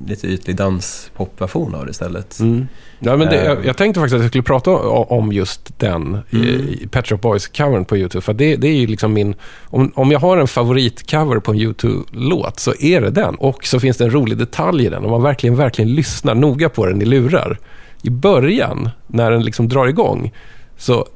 lite 0.06 0.26
ytlig 0.26 0.56
danspopversion 0.56 1.74
av 1.74 1.84
det 1.84 1.90
istället. 1.90 2.40
Mm. 2.40 2.68
Ja, 2.98 3.16
men 3.16 3.28
det, 3.28 3.36
Eh. 3.40 3.44
jag, 3.44 3.64
jag 3.66 3.76
tänkte 3.76 4.00
faktiskt 4.00 4.14
att 4.14 4.20
jag 4.22 4.28
skulle 4.30 4.42
prata 4.42 4.70
om 4.70 5.32
just 5.32 5.78
den 5.78 6.18
Mm. 6.32 6.88
Pet 6.90 7.06
Shop 7.08 7.16
Boys-covern 7.16 7.84
på 7.84 7.96
YouTube. 7.96 8.22
För 8.22 8.32
det, 8.32 8.56
det 8.56 8.68
är 8.68 8.76
ju 8.76 8.86
liksom 8.86 9.12
min... 9.12 9.34
Om, 9.64 9.92
om 9.94 10.10
jag 10.10 10.18
har 10.20 10.36
en 10.38 10.48
favoritcover 10.48 11.38
på 11.38 11.52
en 11.52 11.58
YouTube-låt 11.58 12.60
så 12.60 12.74
är 12.80 13.00
det 13.00 13.10
den. 13.10 13.34
Och 13.34 13.66
så 13.66 13.80
finns 13.80 13.96
det 13.96 14.04
en 14.04 14.10
rolig 14.10 14.38
detalj 14.38 14.86
i 14.86 14.88
den. 14.88 15.04
Om 15.04 15.10
man 15.10 15.22
verkligen, 15.22 15.56
verkligen 15.56 15.94
lyssnar 15.94 16.34
noga 16.34 16.68
på 16.68 16.86
den 16.86 17.02
i 17.02 17.04
lurar. 17.04 17.58
I 18.02 18.10
början, 18.10 18.88
när 19.06 19.30
den 19.30 19.44
liksom 19.44 19.68
drar 19.68 19.86
igång, 19.86 20.32
så 20.76 21.06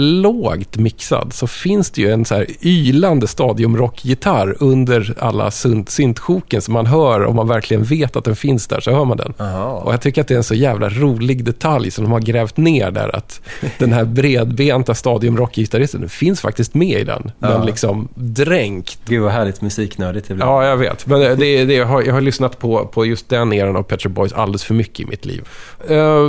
lågt 0.00 0.76
mixad 0.76 1.32
så 1.32 1.46
finns 1.46 1.90
det 1.90 2.00
ju 2.02 2.10
en 2.12 2.24
så 2.24 2.34
här 2.34 2.46
ylande 2.62 3.26
stadiumrockgitarr 3.26 4.56
under 4.60 5.14
alla 5.18 5.50
synt- 5.50 5.88
syntsjoken 5.90 6.62
som 6.62 6.74
man 6.74 6.86
hör 6.86 7.24
om 7.24 7.36
man 7.36 7.48
verkligen 7.48 7.82
vet 7.84 8.16
att 8.16 8.24
den 8.24 8.36
finns 8.36 8.66
där 8.66 8.80
så 8.80 8.90
hör 8.90 9.04
man 9.04 9.16
den. 9.16 9.34
Jaha. 9.36 9.72
Och 9.72 9.92
jag 9.92 10.00
tycker 10.00 10.20
att 10.20 10.28
det 10.28 10.34
är 10.34 10.38
en 10.38 10.44
så 10.44 10.54
jävla 10.54 10.88
rolig 10.88 11.44
detalj 11.44 11.90
som 11.90 12.04
de 12.04 12.12
har 12.12 12.20
grävt 12.20 12.56
ner 12.56 12.90
där. 12.90 13.16
Att 13.16 13.40
den 13.78 13.92
här 13.92 14.04
bredbenta 14.04 14.94
stadiumrockgitarristen 14.94 16.08
finns 16.08 16.40
faktiskt 16.40 16.74
med 16.74 17.00
i 17.00 17.04
den. 17.04 17.30
Men 17.38 17.50
Ja. 17.52 17.64
liksom 17.64 18.08
dränkt. 18.14 18.98
Gud 19.08 19.22
vad 19.22 19.32
härligt 19.32 19.60
musiknördigt 19.62 20.28
det 20.28 20.34
blir. 20.34 20.44
Ja, 20.46 20.64
jag 20.66 20.76
vet. 20.76 21.06
Men 21.06 21.20
det, 21.20 21.34
det, 21.64 21.74
jag, 21.74 21.86
har, 21.86 22.02
jag 22.02 22.14
har 22.14 22.20
lyssnat 22.20 22.58
på, 22.58 22.86
på 22.86 23.06
just 23.06 23.28
den 23.28 23.52
eran 23.52 23.76
av 23.76 23.82
Pet 23.82 24.06
Boys 24.06 24.32
alldeles 24.32 24.64
för 24.64 24.74
mycket 24.74 25.00
i 25.00 25.04
mitt 25.06 25.24
liv. 25.26 25.48
Eh, 25.88 26.24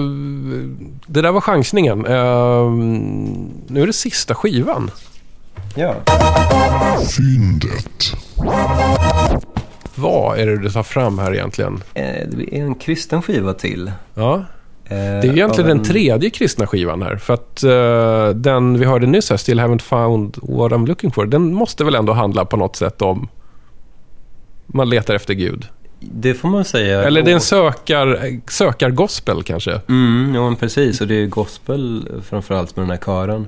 det 1.08 1.22
där 1.22 1.32
var 1.32 1.42
chansningen. 1.42 2.06
Eh, 2.06 2.70
nu 3.68 3.82
är 3.82 3.88
det 3.88 3.94
sista 3.94 4.36
skivan. 4.36 4.92
ja. 5.76 5.96
Fyndet. 7.18 8.14
Vad 9.96 10.40
är 10.40 10.46
det 10.46 10.58
du 10.58 10.70
tar 10.70 10.84
fram 10.84 11.20
här 11.20 11.34
egentligen? 11.34 11.84
Eh, 11.94 12.04
Det 12.28 12.56
är 12.58 12.62
en 12.64 12.76
kristen 12.76 13.22
skiva 13.22 13.54
till. 13.54 13.92
Ja, 14.14 14.46
Eh, 14.92 14.96
det 14.96 15.04
är 15.04 15.24
ju 15.24 15.32
egentligen 15.32 15.70
av 15.72 15.76
den 15.78 15.86
tredje 15.86 16.30
kristna 16.30 16.68
skivan 16.68 17.02
här. 17.02 17.16
För 17.18 17.34
att 17.34 17.64
eh, 17.64 18.30
den 18.42 18.80
vi 18.80 18.86
hörde 18.86 19.08
nyss 19.08 19.30
här, 19.30 19.38
Still 19.38 19.60
Haven't 19.60 19.82
Found 19.82 20.38
What 20.42 20.72
I'm 20.72 20.88
Looking 20.88 21.12
For, 21.12 21.26
den 21.26 21.54
måste 21.54 21.84
väl 21.84 21.96
ändå 21.96 22.14
handla 22.14 22.46
på 22.46 22.58
något 22.58 22.76
sätt 22.76 23.02
om 23.02 23.28
man 24.68 24.90
letar 24.90 25.16
efter 25.16 25.34
Gud. 25.34 25.68
Det 26.00 26.34
får 26.34 26.50
man 26.50 26.66
säga. 26.66 27.04
Eller 27.04 27.22
det 27.22 27.32
är 27.32 27.36
en 27.36 27.42
sökar, 27.42 28.40
sökargospel 28.50 29.44
kanske. 29.44 29.82
Mm, 29.90 30.32
ja 30.36 30.44
men 30.44 30.56
precis. 30.56 31.02
Och 31.02 31.08
det 31.08 31.16
är 31.16 31.26
gospel 31.26 32.08
framförallt 32.30 32.76
med 32.76 32.84
den 32.84 32.90
här 32.90 32.98
kören. 32.98 33.48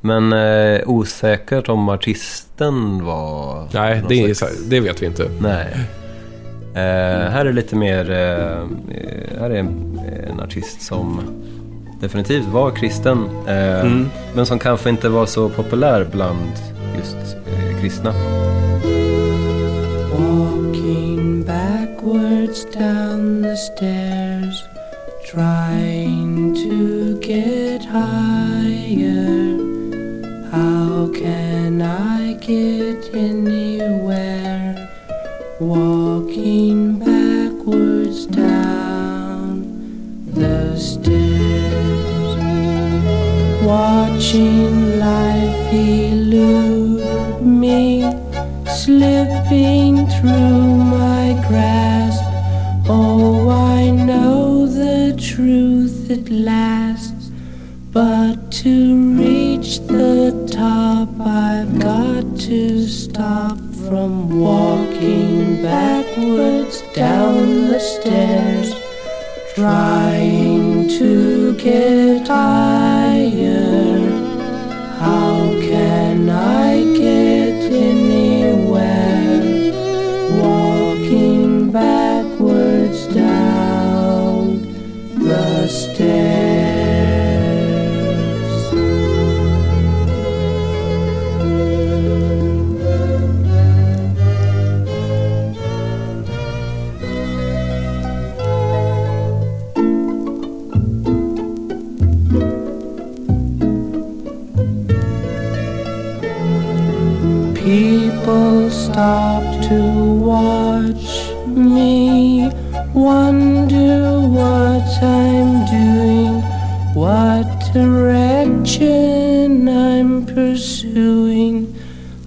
Men 0.00 0.32
eh, 0.32 0.80
osäkert 0.86 1.68
om 1.68 1.88
artisten 1.88 3.04
var... 3.04 3.68
Nej, 3.72 4.02
det, 4.08 4.14
är, 4.24 4.70
det 4.70 4.80
vet 4.80 5.02
vi 5.02 5.06
inte. 5.06 5.30
Nej. 5.40 5.66
Eh, 6.74 7.30
här 7.30 7.46
är 7.46 7.52
lite 7.52 7.76
mer... 7.76 8.10
Eh, 8.10 8.66
här 9.40 9.50
är 9.50 9.54
en, 9.54 10.00
en 10.30 10.40
artist 10.40 10.82
som 10.82 11.20
definitivt 12.00 12.46
var 12.46 12.70
kristen. 12.70 13.24
Eh, 13.48 13.80
Mm. 13.80 14.08
Men 14.34 14.46
som 14.46 14.58
kanske 14.58 14.90
inte 14.90 15.08
var 15.08 15.26
så 15.26 15.48
populär 15.48 16.06
bland 16.12 16.52
just 16.98 17.16
eh, 17.46 17.80
kristna. 17.80 18.14
Walking 20.12 20.61
backwards 22.02 22.64
down 22.64 23.42
the 23.42 23.56
stairs, 23.56 24.64
trying 25.24 26.52
to 26.52 27.16
get 27.20 27.84
higher. 27.84 29.56
How 30.50 31.08
can 31.14 31.80
I 31.80 32.32
get 32.40 33.14
anywhere? 33.14 34.74
Walking 35.60 36.98
backwards 36.98 38.26
down 38.26 39.62
the 40.26 40.76
stairs, 40.76 42.36
watching 43.64 44.98
life 44.98 45.72
elude 45.72 47.46
me 47.46 48.02
slipping 48.66 50.08
through 50.08 50.61
truth 56.12 56.26
at 56.26 56.30
last. 56.32 57.14
But 57.92 58.50
to 58.62 59.16
reach 59.18 59.80
the 59.80 60.48
top, 60.50 61.08
I've 61.20 61.78
got 61.78 62.38
to 62.40 62.86
stop 62.88 63.58
from 63.86 64.40
walking 64.40 65.62
backwards 65.62 66.82
down 66.94 67.68
the 67.68 67.80
stairs, 67.80 68.74
trying 69.54 70.88
to 70.88 71.54
get 71.56 72.28
higher. 72.28 72.91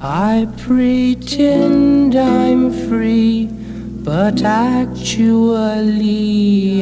I 0.01 0.47
pretend 0.57 2.15
I'm 2.15 2.69
free, 2.87 3.45
but 4.03 4.41
actually 4.43 5.25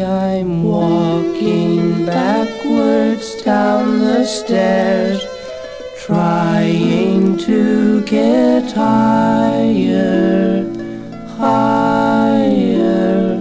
I'm 0.04 0.64
walking 0.64 2.08
backwards 2.08 3.40
down 3.44 4.00
the 4.00 4.26
stairs 4.26 5.24
trying 6.04 7.38
to 7.38 8.02
get 8.02 8.72
higher, 8.72 10.64
higher. 11.38 13.38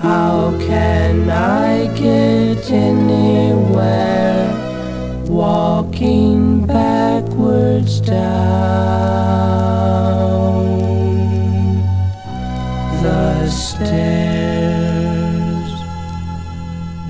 How 0.00 0.50
can 0.58 1.30
I 1.30 1.86
get 1.94 2.72
anywhere? 2.72 4.52
Walking 5.28 6.66
backwards 6.66 8.00
down 8.00 8.45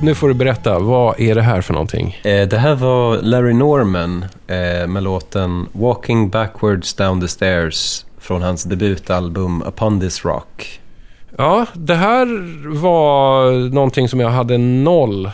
Nu 0.07 0.15
får 0.15 0.29
du 0.29 0.35
berätta, 0.35 0.79
vad 0.79 1.21
är 1.21 1.35
det 1.35 1.43
här 1.43 1.61
för 1.61 1.73
någonting? 1.73 2.21
Eh, 2.23 2.49
det 2.49 2.59
här 2.59 2.75
var 2.75 3.23
Larry 3.23 3.53
Norman 3.53 4.25
eh, 4.47 4.87
med 4.87 5.03
låten 5.03 5.67
Walking 5.73 6.29
Backwards 6.29 6.95
Down 6.95 7.21
the 7.21 7.29
Stairs 7.29 8.07
från 8.19 8.43
hans 8.43 8.65
debutalbum 8.65 9.63
Upon 9.63 10.01
This 10.01 10.25
Rock. 10.25 10.81
Ja, 11.39 11.67
det 11.75 11.95
här 11.95 12.27
var 12.81 13.51
någonting 13.75 14.09
som 14.09 14.21
jag 14.21 14.29
hade 14.29 14.59
noll 14.59 15.31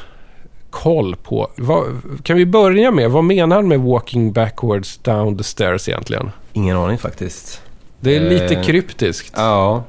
koll 0.70 1.16
på. 1.16 1.50
Vad, 1.56 1.84
kan 2.22 2.36
vi 2.36 2.46
börja 2.46 2.90
med, 2.90 3.10
vad 3.10 3.24
menar 3.24 3.56
han 3.56 3.68
med 3.68 3.80
walking 3.80 4.32
backwards 4.32 4.98
down 4.98 5.38
the 5.38 5.44
stairs 5.44 5.88
egentligen? 5.88 6.30
Ingen 6.52 6.76
aning 6.76 6.98
faktiskt. 6.98 7.62
Det 8.00 8.16
är 8.16 8.20
lite 8.20 8.54
Eh, 8.54 8.62
kryptiskt. 8.62 9.34
Ja. 9.36 9.84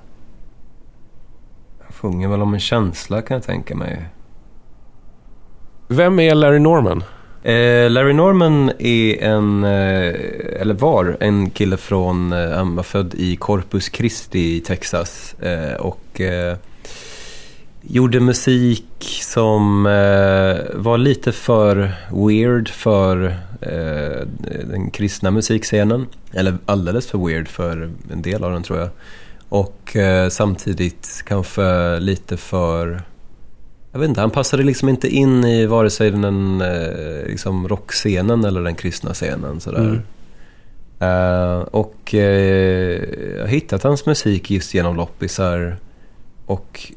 Han 1.84 1.92
sjunger 1.94 2.28
väl 2.28 2.42
om 2.42 2.54
en 2.54 2.60
känsla 2.60 3.22
kan 3.22 3.36
jag 3.36 3.44
tänka 3.44 3.76
mig. 3.76 4.06
Vem 5.94 6.20
är 6.20 6.36
Larry 6.36 6.60
Norman? 6.60 7.04
Eh, 7.44 7.90
Larry 7.90 8.14
Norman 8.14 8.72
är 8.80 9.24
en, 9.24 9.64
eh, 9.64 10.62
eller 10.62 10.74
var, 10.74 11.18
en 11.20 11.50
kille 11.50 11.78
från, 11.78 12.34
eh, 12.34 12.50
han 12.50 12.76
var 12.76 12.84
född 12.84 13.14
i 13.14 13.36
Corpus 13.36 13.92
Christi 13.94 14.56
i 14.56 14.60
Texas. 14.60 15.36
Eh, 15.42 15.74
och 15.74 16.22
eh, 16.22 16.58
gjorde 17.82 18.20
musik 18.20 19.20
som 19.22 19.86
eh, 19.86 20.82
var 20.82 20.98
lite 20.98 21.32
för 21.32 21.92
weird 22.28 22.70
för 22.70 23.26
eh, 23.62 24.28
den 24.70 24.92
kristna 24.92 25.32
musikscenen. 25.32 26.08
Eller 26.32 26.58
alldeles 26.66 27.08
för 27.08 27.28
weird 27.28 27.48
för 27.48 27.92
en 28.12 28.22
del 28.22 28.44
av 28.44 28.52
den 28.52 28.64
tror 28.64 28.80
jag. 28.80 28.90
Och 29.50 29.96
eh, 29.96 30.30
samtidigt 30.30 31.24
kanske 31.26 32.00
lite 32.00 32.38
för 32.38 33.02
jag 33.94 34.00
vet 34.00 34.10
inte, 34.10 34.22
han 34.22 34.32
passade 34.32 34.64
liksom 34.64 34.90
inte 34.90 35.08
in 35.08 35.44
i 35.44 35.66
vare 35.66 35.90
sig 35.90 36.12
den 36.12 36.62
eh, 36.62 37.28
liksom 37.28 37.68
rockscenen 37.68 38.46
eller 38.46 38.62
den 38.62 38.76
kristna 38.76 39.14
scenen. 39.14 39.60
Sådär. 39.60 39.80
Mm. 39.80 40.02
Eh, 41.00 41.62
och 41.62 42.14
eh, 42.14 43.04
jag 43.36 43.42
har 43.42 43.48
hittat 43.48 43.84
hans 43.84 44.06
musik 44.06 44.52
just 44.52 44.74
genom 44.74 44.96
loppisar 44.96 45.78
och 46.46 46.92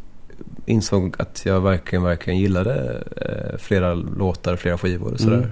insåg 0.66 1.14
att 1.18 1.42
jag 1.46 1.60
verkligen, 1.60 2.02
verkligen 2.02 2.38
gillade 2.38 3.02
eh, 3.16 3.58
flera 3.58 3.94
låtar, 3.94 4.56
flera 4.56 4.78
skivor 4.78 5.12
och 5.12 5.20
sådär. 5.20 5.36
Mm. 5.36 5.50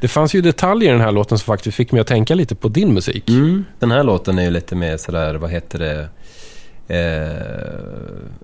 Det 0.00 0.08
fanns 0.08 0.34
ju 0.34 0.40
detaljer 0.40 0.88
i 0.88 0.92
den 0.92 1.00
här 1.00 1.12
låten 1.12 1.38
som 1.38 1.44
faktiskt 1.44 1.76
fick 1.76 1.92
mig 1.92 2.00
att 2.00 2.06
tänka 2.06 2.34
lite 2.34 2.54
på 2.54 2.68
din 2.68 2.94
musik. 2.94 3.28
Mm. 3.28 3.64
Den 3.78 3.90
här 3.90 4.02
låten 4.02 4.38
är 4.38 4.42
ju 4.42 4.50
lite 4.50 4.76
mer 4.76 4.96
sådär, 4.96 5.34
vad 5.34 5.50
heter 5.50 5.78
det? 5.78 6.08
Eh, 6.88 6.98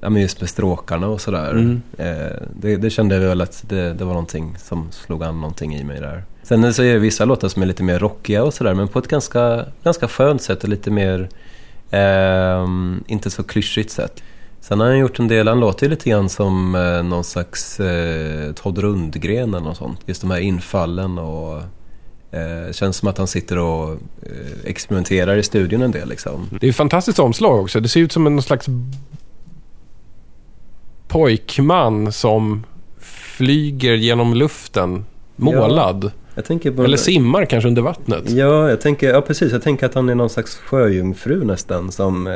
ja 0.00 0.10
men 0.10 0.22
just 0.22 0.40
med 0.40 0.50
stråkarna 0.50 1.08
och 1.08 1.20
sådär. 1.20 1.50
Mm. 1.50 1.82
Eh, 1.98 2.42
det, 2.54 2.76
det 2.76 2.90
kände 2.90 3.14
jag 3.14 3.28
väl 3.28 3.40
att 3.40 3.64
det, 3.68 3.92
det 3.92 4.04
var 4.04 4.12
någonting 4.12 4.56
som 4.58 4.88
slog 4.92 5.24
an 5.24 5.40
någonting 5.40 5.74
i 5.74 5.84
mig 5.84 6.00
där. 6.00 6.24
Sen 6.42 6.74
så 6.74 6.82
är 6.82 6.92
det 6.92 6.98
vissa 6.98 7.24
låtar 7.24 7.48
som 7.48 7.62
är 7.62 7.66
lite 7.66 7.82
mer 7.82 7.98
rockiga 7.98 8.44
och 8.44 8.54
sådär 8.54 8.74
men 8.74 8.88
på 8.88 8.98
ett 8.98 9.08
ganska, 9.08 9.64
ganska 9.84 10.08
skönt 10.08 10.42
sätt 10.42 10.62
och 10.62 10.68
lite 10.68 10.90
mer, 10.90 11.28
ehm, 11.90 13.04
inte 13.06 13.30
så 13.30 13.42
klyschigt 13.42 13.90
sätt. 13.90 14.22
Sen 14.60 14.80
har 14.80 14.86
han 14.86 14.98
gjort 14.98 15.18
en 15.18 15.28
del, 15.28 15.48
han 15.48 15.60
låter 15.60 15.86
ju 15.86 15.90
lite 15.90 16.10
grann 16.10 16.28
som 16.28 16.74
eh, 16.74 17.02
någon 17.02 17.24
slags 17.24 17.80
eh, 17.80 18.52
Todd 18.52 18.78
Rundgren 18.78 19.54
eller 19.54 19.66
något 19.66 19.76
sånt. 19.76 20.00
Just 20.06 20.20
de 20.20 20.30
här 20.30 20.40
infallen 20.40 21.18
och 21.18 21.62
eh, 22.32 22.72
känns 22.72 22.96
som 22.96 23.08
att 23.08 23.18
han 23.18 23.26
sitter 23.26 23.58
och 23.58 23.90
eh, 23.92 23.96
experimenterar 24.64 25.36
i 25.36 25.42
studion 25.42 25.82
en 25.82 25.90
del 25.90 26.08
liksom. 26.08 26.48
Det 26.60 26.66
är 26.66 26.70
ett 26.70 26.76
fantastiskt 26.76 27.18
omslag 27.18 27.60
också. 27.60 27.80
Det 27.80 27.88
ser 27.88 28.00
ut 28.00 28.12
som 28.12 28.26
en 28.26 28.42
slags 28.42 28.66
pojkman 31.08 32.12
som 32.12 32.64
flyger 33.36 33.94
genom 33.94 34.34
luften 34.34 35.04
målad. 35.36 36.10
Tänker 36.46 36.70
på... 36.70 36.84
Eller 36.84 36.96
simmar 36.96 37.44
kanske 37.44 37.68
under 37.68 37.82
vattnet. 37.82 38.30
Ja, 38.30 38.70
jag 38.70 38.80
tänker, 38.80 39.10
ja 39.10 39.20
precis. 39.20 39.52
Jag 39.52 39.62
tänker 39.62 39.86
att 39.86 39.94
han 39.94 40.08
är 40.08 40.14
någon 40.14 40.30
slags 40.30 40.56
sjöjungfru 40.56 41.44
nästan 41.44 41.92
som, 41.92 42.26
eh, 42.26 42.34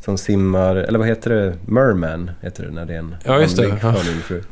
som 0.00 0.18
simmar, 0.18 0.76
eller 0.76 0.98
vad 0.98 1.08
heter 1.08 1.30
det? 1.30 1.56
Merman 1.66 2.30
heter 2.40 2.64
det 2.64 2.70
när 2.70 2.86
det 2.86 2.94
är 2.94 2.98
en 2.98 3.16
Ja, 3.24 3.40
just 3.40 3.56
det. 3.56 3.78
Ja. 3.82 3.94
sjöjungfru. 3.94 4.42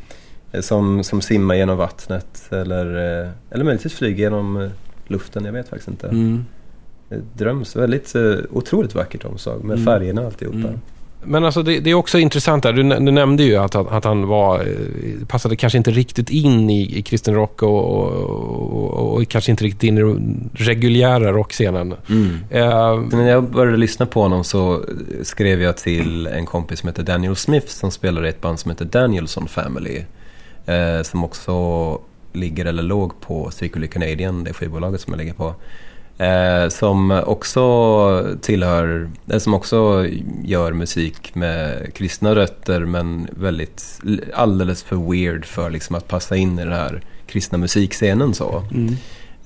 Eh, 0.52 0.60
Som, 0.60 1.04
som 1.04 1.20
simmar 1.20 1.54
genom 1.54 1.76
vattnet 1.78 2.48
eller, 2.50 2.86
eh, 3.24 3.28
eller 3.50 3.64
möjligtvis 3.64 3.94
flyger 3.94 4.24
genom 4.24 4.56
eh, 4.56 4.70
luften, 5.06 5.44
jag 5.44 5.52
vet 5.52 5.68
faktiskt 5.68 5.88
inte. 5.88 6.08
Mm. 6.08 6.44
Dröms, 7.34 7.76
väldigt 7.76 8.14
otroligt 8.50 8.94
vackert 8.94 9.24
omslag 9.24 9.64
med 9.64 9.74
Mm. 9.74 9.84
färgerna 9.86 10.20
och 10.20 10.26
alltihopa. 10.26 10.58
Mm. 10.58 10.80
Men 11.24 11.44
alltså 11.44 11.62
det, 11.62 11.80
det 11.80 11.90
är 11.90 11.94
också 11.94 12.18
intressant 12.18 12.62
där. 12.62 12.72
Du, 12.72 12.82
du 12.82 12.98
nämnde 13.12 13.42
ju 13.42 13.56
att, 13.56 13.74
han- 13.74 13.88
att 13.88 14.04
han 14.04 14.26
var, 14.26 14.66
passade 15.28 15.56
kanske 15.56 15.76
inte 15.78 15.90
riktigt 15.90 16.30
in 16.30 16.70
i, 16.70 16.98
i 16.98 17.02
kristen 17.02 17.34
rock 17.34 17.62
och, 17.62 17.84
och, 17.84 18.10
och, 18.92 19.14
och 19.16 19.28
kanske 19.28 19.50
inte 19.50 19.64
riktigt 19.64 19.82
in 19.82 19.98
i 19.98 20.00
den 20.00 20.50
reguljära 20.54 21.32
rockscenen. 21.32 21.94
Mm. 22.08 22.36
Eh, 22.50 23.00
När 23.18 23.28
jag 23.28 23.44
började 23.50 23.76
lyssna 23.78 24.06
på 24.06 24.22
honom 24.22 24.44
så 24.44 24.84
skrev 25.22 25.62
jag 25.62 25.76
till 25.76 26.26
en 26.26 26.46
kompis 26.46 26.80
som 26.80 26.88
heter 26.88 27.02
Daniel 27.02 27.36
Smith 27.36 27.66
som 27.66 27.90
spelar 27.90 28.26
i 28.26 28.28
ett 28.28 28.40
band 28.40 28.58
som 28.60 28.70
heter 28.70 28.84
Danielson 28.84 29.48
Family. 29.48 30.00
Eh, 30.66 31.02
som 31.02 31.24
också 31.24 31.98
ligger 32.32 32.64
eller 32.64 32.82
låg 32.82 33.20
på 33.20 33.50
Strictly 33.50 33.88
Canadian, 33.88 34.44
det 34.44 34.52
skivbolaget 34.52 35.00
som 35.00 35.12
jag 35.12 35.18
ligger 35.18 35.34
på. 35.34 35.54
Eh, 36.24 36.68
som 36.68 37.22
också 37.26 38.36
tillhör, 38.40 39.10
eh, 39.32 39.38
som 39.38 39.54
också 39.54 40.06
gör 40.44 40.72
musik 40.72 41.34
med 41.34 41.90
kristna 41.94 42.34
rötter 42.34 42.80
men 42.80 43.28
väldigt, 43.30 44.00
alldeles 44.34 44.82
för 44.82 45.10
weird 45.10 45.44
för 45.44 45.70
liksom 45.70 45.96
att 45.96 46.08
passa 46.08 46.36
in 46.36 46.58
i 46.58 46.64
den 46.64 46.72
här 46.72 47.02
kristna 47.26 47.58
musikscenen 47.58 48.34
så. 48.34 48.62
mm. 48.74 48.96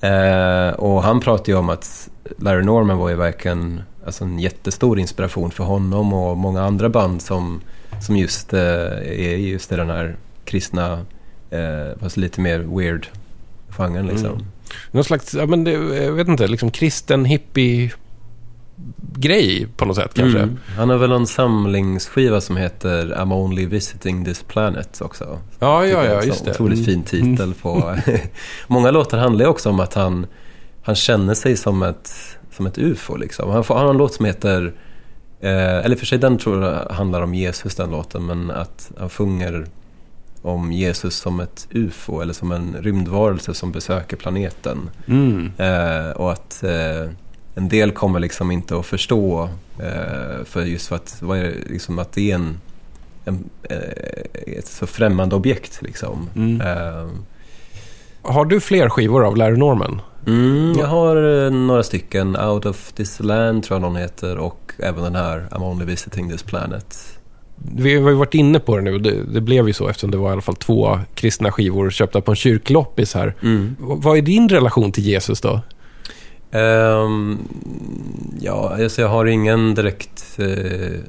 Eh, 0.01 0.73
och 0.73 1.03
han 1.03 1.19
pratade 1.19 1.51
ju 1.51 1.57
om 1.57 1.69
att 1.69 2.09
Larry 2.37 2.63
Norman 2.63 2.97
var 2.97 3.09
ju 3.09 3.15
verkligen 3.15 3.81
alltså 4.05 4.23
en 4.23 4.39
jättestor 4.39 4.99
inspiration 4.99 5.51
för 5.51 5.63
honom 5.63 6.13
och 6.13 6.37
många 6.37 6.63
andra 6.63 6.89
band 6.89 7.21
som, 7.21 7.61
som 8.01 8.17
just 8.17 8.53
eh, 8.53 8.61
är 8.61 9.35
just 9.35 9.71
i 9.71 9.75
den 9.75 9.89
här 9.89 10.15
kristna, 10.45 11.05
eh, 11.49 11.99
fast 11.99 12.17
lite 12.17 12.41
mer 12.41 12.59
weird 12.59 13.07
genren 13.69 14.07
liksom. 14.07 14.29
Mm. 14.29 14.45
Någon 14.91 15.03
slags, 15.03 15.33
ja 15.33 15.45
men 15.45 15.63
det, 15.63 15.71
jag 15.71 16.11
vet 16.11 16.27
inte, 16.27 16.47
liksom 16.47 16.71
kristen 16.71 17.25
hippie 17.25 17.91
grej 19.15 19.67
på 19.77 19.85
något 19.85 19.95
sätt 19.95 20.13
kanske. 20.13 20.39
Mm. 20.39 20.57
Han 20.77 20.89
har 20.89 20.97
väl 20.97 21.11
en 21.11 21.27
samlingsskiva 21.27 22.41
som 22.41 22.57
heter 22.57 23.15
I'm 23.17 23.33
only 23.33 23.65
visiting 23.65 24.25
this 24.25 24.43
planet 24.43 25.01
också. 25.01 25.39
Ja, 25.59 25.85
ja, 25.85 26.05
ja, 26.05 26.23
just 26.23 26.45
det. 26.45 26.51
Otroligt 26.51 26.79
Mm. 26.79 26.85
fin 26.85 27.03
titel 27.03 27.53
på... 27.53 27.95
Många 28.67 28.91
låtar 28.91 29.17
handlar 29.17 29.45
ju 29.45 29.49
också 29.49 29.69
om 29.69 29.79
att 29.79 29.93
han, 29.93 30.27
han 30.83 30.95
känner 30.95 31.33
sig 31.33 31.57
som 31.57 31.83
ett, 31.83 32.37
som 32.51 32.65
ett 32.65 32.77
ufo 32.77 33.15
liksom. 33.15 33.49
Han 33.49 33.63
har 33.67 33.89
en 33.89 33.97
låt 33.97 34.13
som 34.13 34.25
heter... 34.25 34.73
Eh, 35.41 35.85
eller 35.85 35.95
för 35.95 36.05
sig 36.05 36.17
den 36.17 36.37
tror 36.37 36.63
jag 36.63 36.89
handlar 36.89 37.21
om 37.21 37.33
Jesus 37.33 37.75
den 37.75 37.91
låten 37.91 38.25
men 38.25 38.51
att 38.51 38.91
han 38.99 39.09
sjunger 39.09 39.65
om 40.45 40.71
Jesus 40.71 41.15
som 41.15 41.39
ett 41.39 41.67
ufo 41.71 42.21
eller 42.21 42.33
som 42.33 42.51
en 42.51 42.75
rymdvarelse 42.81 43.53
som 43.53 43.71
besöker 43.71 44.17
planeten. 44.17 44.89
Mm. 45.07 45.51
Eh, 45.57 46.09
och 46.11 46.31
att 46.31 46.63
eh, 46.63 47.09
en 47.55 47.69
del 47.69 47.91
kommer 47.91 48.19
liksom 48.19 48.51
inte 48.51 48.77
att 48.77 48.85
förstå 48.85 49.49
eh, 49.79 50.43
för 50.45 50.61
just 50.61 50.87
för 50.87 50.95
att, 50.95 51.17
vad 51.21 51.37
är 51.37 51.43
det, 51.43 51.53
liksom 51.69 51.99
att 51.99 52.11
det 52.11 52.31
är 52.31 52.35
en, 52.35 52.59
en, 53.25 53.49
eh, 53.63 54.57
ett 54.57 54.67
så 54.67 54.87
främmande 54.87 55.35
objekt 55.35 55.81
liksom. 55.81 56.29
Mm. 56.35 56.61
Eh, 56.61 57.07
Har 58.21 58.45
du 58.45 58.59
fler 58.59 58.89
skivor 58.89 59.25
av 59.25 59.37
Larry 59.37 59.57
Norman? 59.57 60.01
mm, 60.27 60.75
jag 60.79 60.87
har 60.87 61.45
eh, 61.45 61.51
några 61.51 61.83
stycken, 61.83 62.37
Out 62.37 62.65
of 62.65 62.91
this 62.91 63.19
land 63.19 63.63
tror 63.63 63.75
jag 63.75 63.81
någon 63.81 63.95
heter 63.95 64.37
och 64.37 64.73
även 64.79 65.03
den 65.03 65.15
här 65.15 65.47
I'm 65.51 65.63
only 65.63 65.85
visiting 65.85 66.29
this 66.29 66.43
planet. 66.43 67.14
Vi 67.55 67.95
har 67.95 68.09
ju 68.09 68.15
varit 68.15 68.33
inne 68.33 68.59
på 68.59 68.75
det 68.75 68.81
nu. 68.81 68.99
Det, 68.99 69.23
det 69.23 69.41
blev 69.41 69.67
ju 69.67 69.73
så 69.73 69.87
eftersom 69.87 70.11
det 70.11 70.17
var 70.17 70.29
i 70.29 70.31
alla 70.31 70.41
fall 70.41 70.55
två 70.55 70.99
kristna 71.15 71.51
skivor 71.51 71.89
köpta 71.89 72.21
på 72.21 72.31
en 72.31 72.35
kyrkloppis 72.35 73.13
här. 73.13 73.35
V- 73.41 73.73
vad 73.77 74.17
är 74.17 74.21
din 74.21 74.49
relation 74.49 74.91
till 74.91 75.03
Jesus 75.05 75.41
då? 75.41 75.61
Ehm, 76.51 77.37
ja, 78.39 78.75
alltså 78.83 79.01
jag 79.01 79.09
har 79.09 79.25
ingen 79.25 79.75
direkt 79.75 80.39
eh, 80.39 80.99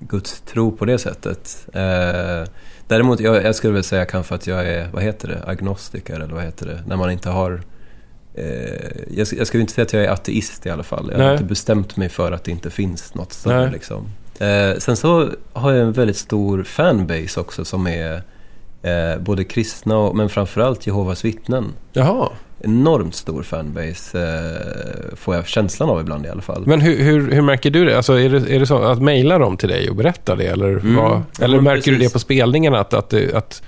gudstro 0.00 0.70
på 0.70 0.84
det 0.84 0.98
sättet. 0.98 1.66
Eh, 1.72 2.48
däremot, 2.88 3.20
jag, 3.20 3.44
jag 3.44 3.54
skulle 3.54 3.72
väl 3.72 3.84
säga 3.84 4.04
kanske 4.04 4.34
att 4.34 4.46
jag 4.46 4.66
är, 4.68 4.88
vad 4.92 5.02
heter 5.02 5.28
det, 5.28 5.42
agnostiker 5.46 6.14
eller 6.14 6.34
vad 6.34 6.44
heter 6.44 6.66
det? 6.66 6.82
När 6.86 6.96
man 6.96 7.10
inte 7.10 7.30
har 7.30 7.62
eh, 8.34 8.46
jag, 9.16 9.46
skulle 9.46 9.60
inte 9.60 9.72
säga 9.72 9.84
att 9.84 9.92
jag 9.92 10.04
är 10.04 10.10
ateist 10.10 10.66
i 10.66 10.70
alla 10.70 10.82
fall. 10.82 11.08
Jag 11.10 11.18
Nej. 11.18 11.26
har 11.26 11.32
inte 11.34 11.44
bestämt 11.44 11.96
mig 11.96 12.08
för 12.08 12.32
att 12.32 12.44
det 12.44 12.50
inte 12.50 12.70
finns 12.70 13.14
något 13.14 13.32
större. 13.32 13.70
Liksom. 13.70 14.06
Eh, 14.40 14.78
sen 14.78 14.96
så 14.96 15.28
har 15.52 15.72
jag 15.72 15.82
en 15.82 15.92
väldigt 15.92 16.16
stor 16.16 16.62
fanbase 16.62 17.40
också 17.40 17.64
som 17.64 17.86
är 17.86 18.14
eh, 18.82 19.18
både 19.20 19.44
kristna 19.44 19.96
och, 19.96 20.16
men 20.16 20.28
framförallt 20.28 20.86
Jehovas 20.86 21.24
vittnen. 21.24 21.72
Jaha. 21.92 22.28
Enormt 22.60 23.14
stor 23.14 23.42
fanbase 23.42 24.22
eh, 24.22 25.16
får 25.16 25.34
jag 25.34 25.46
känslan 25.46 25.88
av 25.90 26.00
ibland 26.00 26.26
i 26.26 26.28
alla 26.28 26.42
fall. 26.42 26.66
Men 26.66 26.80
hur, 26.80 26.98
hur, 27.04 27.30
hur 27.30 27.42
märker 27.42 27.70
du 27.70 27.84
det? 27.84 27.96
Alltså 27.96 28.12
är 28.20 28.28
det, 28.28 28.54
är 28.54 28.60
det 28.60 28.66
så 28.66 28.82
att 28.82 29.02
mejla 29.02 29.38
dem 29.38 29.56
till 29.56 29.68
dig 29.68 29.90
och 29.90 29.96
berätta 29.96 30.36
det? 30.36 30.46
Eller, 30.46 30.68
Mm. 30.70 30.96
vad, 30.96 31.10
Ja, 31.38 31.44
eller 31.44 31.56
men 31.56 31.64
märker 31.64 31.90
du 31.90 31.96
precis. 31.96 32.08
det 32.08 32.12
på 32.12 32.18
spelningarna? 32.18 32.80
Att, 32.80 32.94
att, 32.94 33.14
att, 33.34 33.62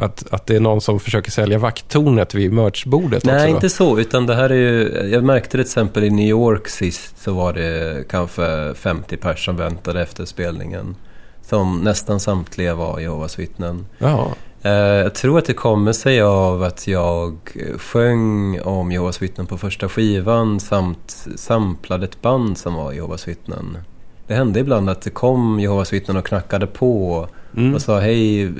att, 0.00 0.32
att 0.32 0.46
det 0.46 0.56
är 0.56 0.60
någon 0.60 0.80
som 0.80 1.00
försöker 1.00 1.30
sälja 1.30 1.58
vakttornet 1.58 2.34
vid 2.34 2.52
merchbordet 2.52 3.24
Nej, 3.24 3.34
också? 3.36 3.48
inte 3.48 3.68
så. 3.68 3.98
Utan 3.98 4.26
det 4.26 4.34
här 4.34 4.50
är 4.50 4.54
ju... 4.54 5.08
Jag 5.12 5.24
märkte 5.24 5.50
till 5.50 5.60
exempel 5.60 6.04
i 6.04 6.10
New 6.10 6.28
York 6.28 6.68
sist 6.68 7.22
så 7.22 7.32
var 7.32 7.52
det 7.52 8.04
kanske 8.08 8.74
50 8.74 9.16
personer 9.16 9.36
som 9.40 9.56
väntade 9.56 10.02
efter 10.02 10.24
spelningen. 10.24 10.96
Som 11.42 11.80
nästan 11.80 12.20
samtliga 12.20 12.74
var 12.74 13.00
Jehovas 13.00 13.38
vittnen. 13.38 13.86
Jaha. 13.98 14.26
Eh, 14.62 14.72
jag 14.72 15.14
tror 15.14 15.38
att 15.38 15.44
det 15.44 15.54
kommer 15.54 15.92
sig 15.92 16.20
av 16.22 16.62
att 16.62 16.86
jag 16.86 17.36
sjöng 17.78 18.60
om 18.60 18.92
Jehovas 18.92 19.22
vittnen 19.22 19.46
på 19.46 19.58
första 19.58 19.88
skivan 19.88 20.60
samt 20.60 21.26
samplade 21.36 22.04
ett 22.04 22.22
band 22.22 22.58
som 22.58 22.74
var 22.74 22.92
Jehovas 22.92 23.28
vittnen. 23.28 23.78
Det 24.26 24.34
hände 24.34 24.60
ibland 24.60 24.90
att 24.90 25.02
det 25.02 25.10
kom 25.10 25.60
Jehovas 25.60 25.92
vittnen 25.92 26.16
och 26.16 26.26
knackade 26.26 26.66
på 26.66 27.28
Mm. 27.56 27.74
och 27.74 27.82
sa 27.82 28.00
hej, 28.00 28.42
eh, 28.42 28.50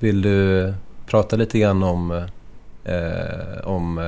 vill 0.00 0.22
du 0.22 0.74
prata 1.06 1.36
lite 1.36 1.58
grann 1.58 1.82
om... 1.82 2.10
Eh, 2.84 3.64
om 3.64 3.98
eh, 3.98 4.04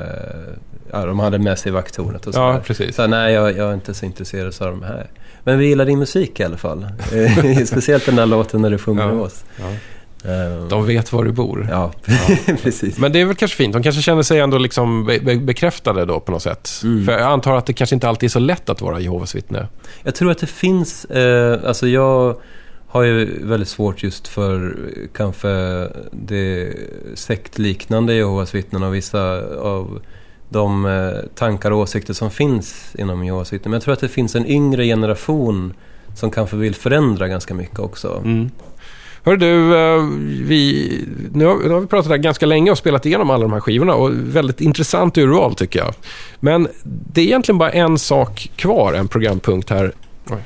ja, 0.92 1.06
de 1.06 1.18
hade 1.18 1.38
med 1.38 1.58
sig 1.58 1.72
vakttornet 1.72 2.26
och 2.26 2.34
så. 2.34 2.40
Ja, 2.40 2.60
precis. 2.66 2.96
Så 2.96 3.06
nej, 3.06 3.32
jag, 3.34 3.56
jag 3.56 3.70
är 3.70 3.74
inte 3.74 3.94
så 3.94 4.06
intresserad 4.06 4.54
av 4.60 4.70
de 4.70 4.82
här. 4.82 5.06
Men 5.44 5.58
vi 5.58 5.66
gillar 5.66 5.84
din 5.84 5.98
musik 5.98 6.40
i 6.40 6.44
alla 6.44 6.56
fall. 6.56 6.86
Eh, 7.14 7.64
Speciellt 7.64 8.06
den 8.06 8.16
där 8.16 8.26
låten 8.26 8.62
när 8.62 8.70
du 8.70 8.78
sjunger 8.78 9.02
Ja. 9.02 9.08
med 9.08 9.20
oss. 9.22 9.44
Ja. 9.56 9.64
Eh, 10.30 10.66
De 10.68 10.86
vet 10.86 11.12
var 11.12 11.24
du 11.24 11.32
bor. 11.32 11.68
Ja, 11.70 11.92
precis. 12.62 12.98
Men 12.98 13.12
det 13.12 13.20
är 13.20 13.24
väl 13.24 13.36
kanske 13.36 13.56
fint. 13.56 13.72
De 13.72 13.82
kanske 13.82 14.02
känner 14.02 14.22
sig 14.22 14.40
ändå 14.40 14.58
liksom 14.58 15.04
be- 15.06 15.36
bekräftade 15.36 16.04
då 16.04 16.20
på 16.20 16.32
något 16.32 16.42
sätt. 16.42 16.70
Mm. 16.84 17.04
För 17.06 17.12
jag 17.12 17.22
antar 17.22 17.56
att 17.56 17.66
det 17.66 17.72
kanske 17.72 17.96
inte 17.96 18.08
alltid 18.08 18.26
är 18.26 18.30
så 18.30 18.38
lätt 18.38 18.68
att 18.70 18.80
vara 18.80 19.00
Jehovas 19.00 19.34
vittne. 19.34 19.66
Jag 20.02 20.14
tror 20.14 20.30
att 20.30 20.38
det 20.38 20.46
finns, 20.46 21.04
eh, 21.04 21.58
alltså 21.68 21.86
jag 21.88 22.36
har 22.88 23.02
ju 23.02 23.42
väldigt 23.42 23.68
svårt 23.68 24.02
just 24.02 24.28
för 24.28 24.76
kanske 25.12 25.48
det 26.10 26.74
sektliknande 27.14 28.14
Jehovas 28.14 28.54
vittnen 28.54 28.82
och 28.82 28.94
vissa 28.94 29.20
av 29.60 30.00
de 30.48 30.86
eh, 30.86 31.28
tankar 31.34 31.70
och 31.70 31.78
åsikter 31.78 32.14
som 32.14 32.30
finns 32.30 32.96
inom 32.98 33.24
Jehovas 33.24 33.52
vittnen. 33.52 33.70
Men 33.70 33.76
jag 33.76 33.82
tror 33.82 33.94
att 33.94 34.00
det 34.00 34.08
finns 34.08 34.36
en 34.36 34.46
yngre 34.46 34.84
generation 34.84 35.74
som 36.14 36.30
kanske 36.30 36.56
vill 36.56 36.74
förändra 36.74 37.28
ganska 37.28 37.54
mycket 37.54 37.78
också. 37.78 38.20
Mm. 38.24 38.50
Hör 39.22 39.36
du, 39.36 39.76
eh, 39.76 40.02
vi, 40.46 40.90
nu, 41.32 41.44
har, 41.44 41.56
nu 41.56 41.70
har 41.70 41.80
vi 41.80 41.86
pratat 41.86 42.10
här 42.10 42.16
ganska 42.16 42.46
länge 42.46 42.70
och 42.70 42.78
spelat 42.78 43.06
igenom 43.06 43.30
alla 43.30 43.42
de 43.42 43.52
här 43.52 43.60
skivorna 43.60 43.94
och 43.94 44.10
väldigt 44.14 44.60
intressant 44.60 45.18
urval 45.18 45.54
tycker 45.54 45.78
jag. 45.78 45.94
Men 46.40 46.68
det 46.84 47.20
är 47.20 47.24
egentligen 47.24 47.58
bara 47.58 47.70
en 47.70 47.98
sak 47.98 48.50
kvar, 48.56 48.92
en 48.92 49.08
programpunkt 49.08 49.70
här. 49.70 49.92
Oj. 50.30 50.38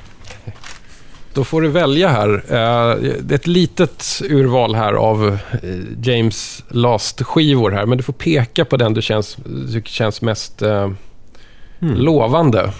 Då 1.33 1.43
får 1.43 1.61
du 1.61 1.67
välja 1.67 2.09
här. 2.09 2.29
Eh, 2.33 2.95
Det 3.21 3.33
är 3.33 3.35
ett 3.35 3.47
litet 3.47 4.21
urval 4.29 4.75
här 4.75 4.93
av 4.93 5.27
eh, 5.63 5.69
James 6.03 6.63
Last-skivor 6.69 7.71
här, 7.71 7.85
men 7.85 7.97
du 7.97 8.03
får 8.03 8.13
peka 8.13 8.65
på 8.65 8.77
den 8.77 8.93
du 8.93 9.01
känns, 9.01 9.37
du 9.73 9.81
känns 9.85 10.21
mest 10.21 10.61
Mm. 10.61 11.97
lovande. 11.97 12.71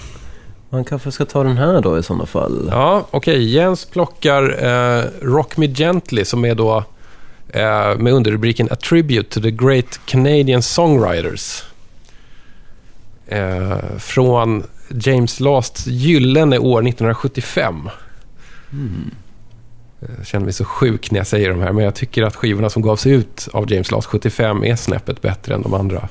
Man 0.70 0.84
kanske 0.86 1.12
ska 1.12 1.26
ta 1.26 1.44
den 1.44 1.58
här 1.58 1.82
då 1.82 1.98
i 1.98 2.04
sådana 2.04 2.26
fall. 2.26 2.68
Ja, 2.72 3.08
okej. 3.12 3.44
Jens 3.54 3.86
plockar 3.86 4.44
eh, 4.66 5.04
Rock 5.22 5.58
Me 5.58 5.68
Gently 5.68 6.26
som 6.26 6.46
är 6.46 6.56
då 6.56 6.84
eh, 7.50 7.96
med 7.98 8.14
underrubriken 8.14 8.68
A 8.72 8.76
Tribute 8.76 9.30
to 9.30 9.42
the 9.42 9.52
Great 9.52 10.00
Canadian 10.06 10.62
Songwriters. 10.62 11.64
Eh, 13.28 13.78
från 14.00 14.64
James 14.90 15.40
Lasts 15.40 15.88
gyllene 15.88 16.58
år 16.58 16.80
1975. 16.88 17.90
Mm. 18.74 19.12
Jag 20.18 20.26
känner 20.26 20.46
mig 20.46 20.54
så 20.54 20.66
sjuk 20.66 21.12
när 21.12 21.20
jag 21.20 21.28
säger 21.28 21.50
de 21.50 21.62
här, 21.62 21.72
men 21.72 21.84
jag 21.84 21.96
tycker 21.96 22.24
att 22.24 22.36
skivorna 22.36 22.70
som 22.70 22.82
gavs 22.82 23.06
ut 23.08 23.48
av 23.54 23.72
James 23.72 23.92
Last 23.92 24.08
75 24.08 24.64
är 24.64 24.76
snäppet 24.76 25.22
bättre 25.22 25.56
än 25.56 25.62
de 25.62 25.74
andra. 25.74 26.10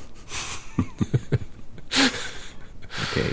Okej. 3.11 3.32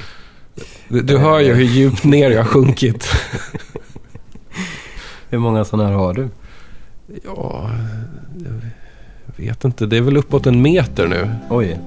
Du, 0.88 1.02
du 1.02 1.18
hör 1.18 1.40
ju 1.40 1.54
hur 1.54 1.64
djupt 1.64 2.04
ner 2.04 2.32
jag 2.32 2.44
har 2.44 2.46
sjunkit. 2.46 3.08
Hur 5.30 5.38
många 5.38 5.66
sådana 5.66 5.90
här 5.90 5.96
har 5.96 6.14
du? 6.14 6.30
Ja, 7.24 7.72
jag 9.26 9.46
vet 9.46 9.64
inte. 9.64 9.86
Det 9.86 9.98
är 9.98 10.02
väl 10.02 10.18
uppåt 10.18 10.46
en 10.46 10.62
meter 10.62 11.08
nu. 11.08 11.30
Oj. 11.50 11.80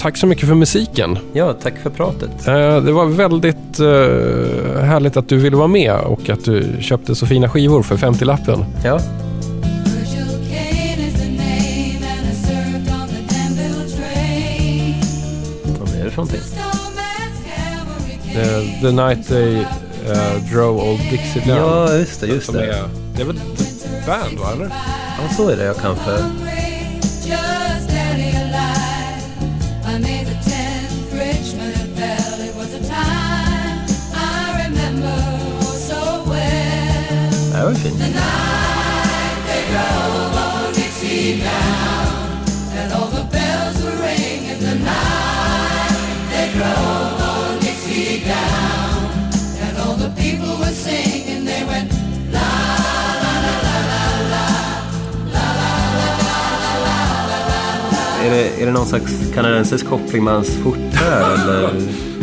Tack 0.00 0.16
så 0.16 0.26
mycket 0.26 0.48
för 0.48 0.54
musiken. 0.54 1.18
Ja, 1.32 1.52
tack 1.52 1.74
för 1.82 1.90
pratet. 1.90 2.48
Eh, 2.48 2.80
Det 2.82 2.92
var 2.92 3.06
väldigt 3.06 3.80
eh, 3.80 4.82
härligt 4.84 5.16
att 5.16 5.28
du 5.28 5.36
ville 5.36 5.56
vara 5.56 5.68
med 5.68 5.94
och 5.94 6.30
att 6.30 6.44
du 6.44 6.66
köpte 6.80 7.14
så 7.14 7.26
fina 7.26 7.48
skivor 7.48 7.82
för 7.82 7.96
50-lappen. 7.96 8.64
Ja, 8.84 8.98
the 8.98 9.04
the 9.04 9.10
vad 15.80 15.94
är 15.94 16.04
det 16.04 16.10
för 16.10 16.16
någonting? 16.16 16.40
Came. 18.34 18.80
The 18.80 18.92
Night 18.92 19.28
They 19.28 19.56
eh, 20.08 20.52
Drove 20.52 20.82
Old 20.90 21.00
Dixie 21.10 21.42
Down. 21.46 21.56
Ja, 21.56 21.94
just 21.94 22.20
det, 22.20 22.26
just 22.26 22.52
det. 22.52 22.66
är, 22.66 22.84
det 23.16 23.22
är 23.22 23.26
väl 23.26 23.36
ett 23.36 24.06
band, 24.06 24.38
va? 24.38 24.46
Eller? 24.54 24.70
Ja, 25.18 25.34
så 25.36 25.48
är 25.48 25.56
det. 25.56 25.64
Jag 25.64 25.76
kanske... 25.76 26.10
Just 26.10 26.49
la 52.32 52.48
la 53.92 54.30
la 54.30 54.46
Är 58.24 58.30
det, 58.30 58.62
är 58.62 58.66
det 58.66 58.72
någon 58.72 58.86
slags 58.86 59.12
kanadensisk 59.34 59.86
koppling 59.88 60.24
med 60.24 60.34
hans 60.34 60.48
skjorta 60.48 61.34
eller? 61.34 61.70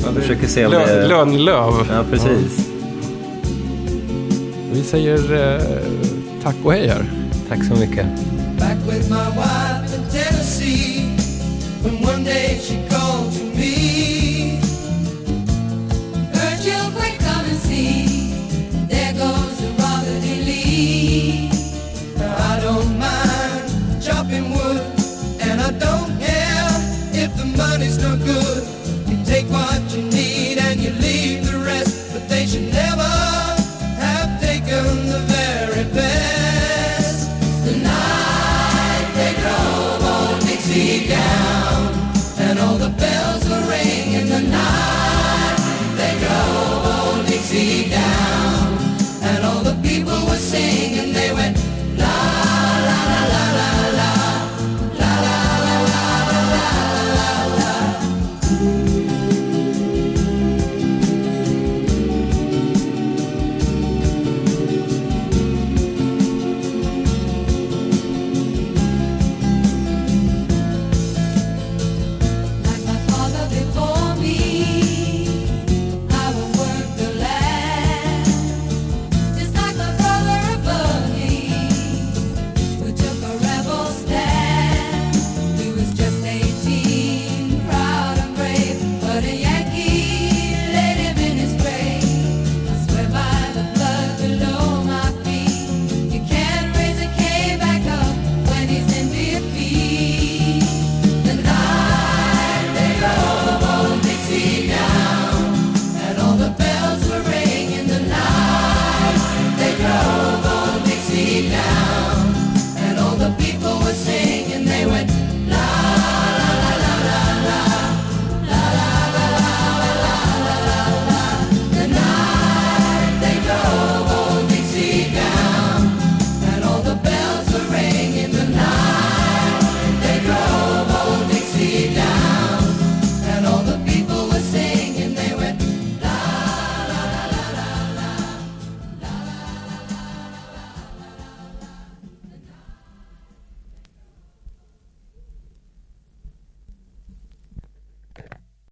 Jag 0.05 0.15
försöker 0.15 0.47
se 0.47 0.65
om 0.65 0.71
det 0.71 0.77
är... 0.77 1.07
Lönlöv. 1.07 1.73
Ja, 1.91 2.03
precis. 2.11 2.66
Vi 4.77 4.83
säger 4.83 5.33
eh, 5.33 5.61
tack 6.43 6.55
och 6.63 6.73
hej 6.73 6.87
här. 6.87 7.05
Tack 7.49 7.63
så 7.63 7.75
mycket. 7.75 8.05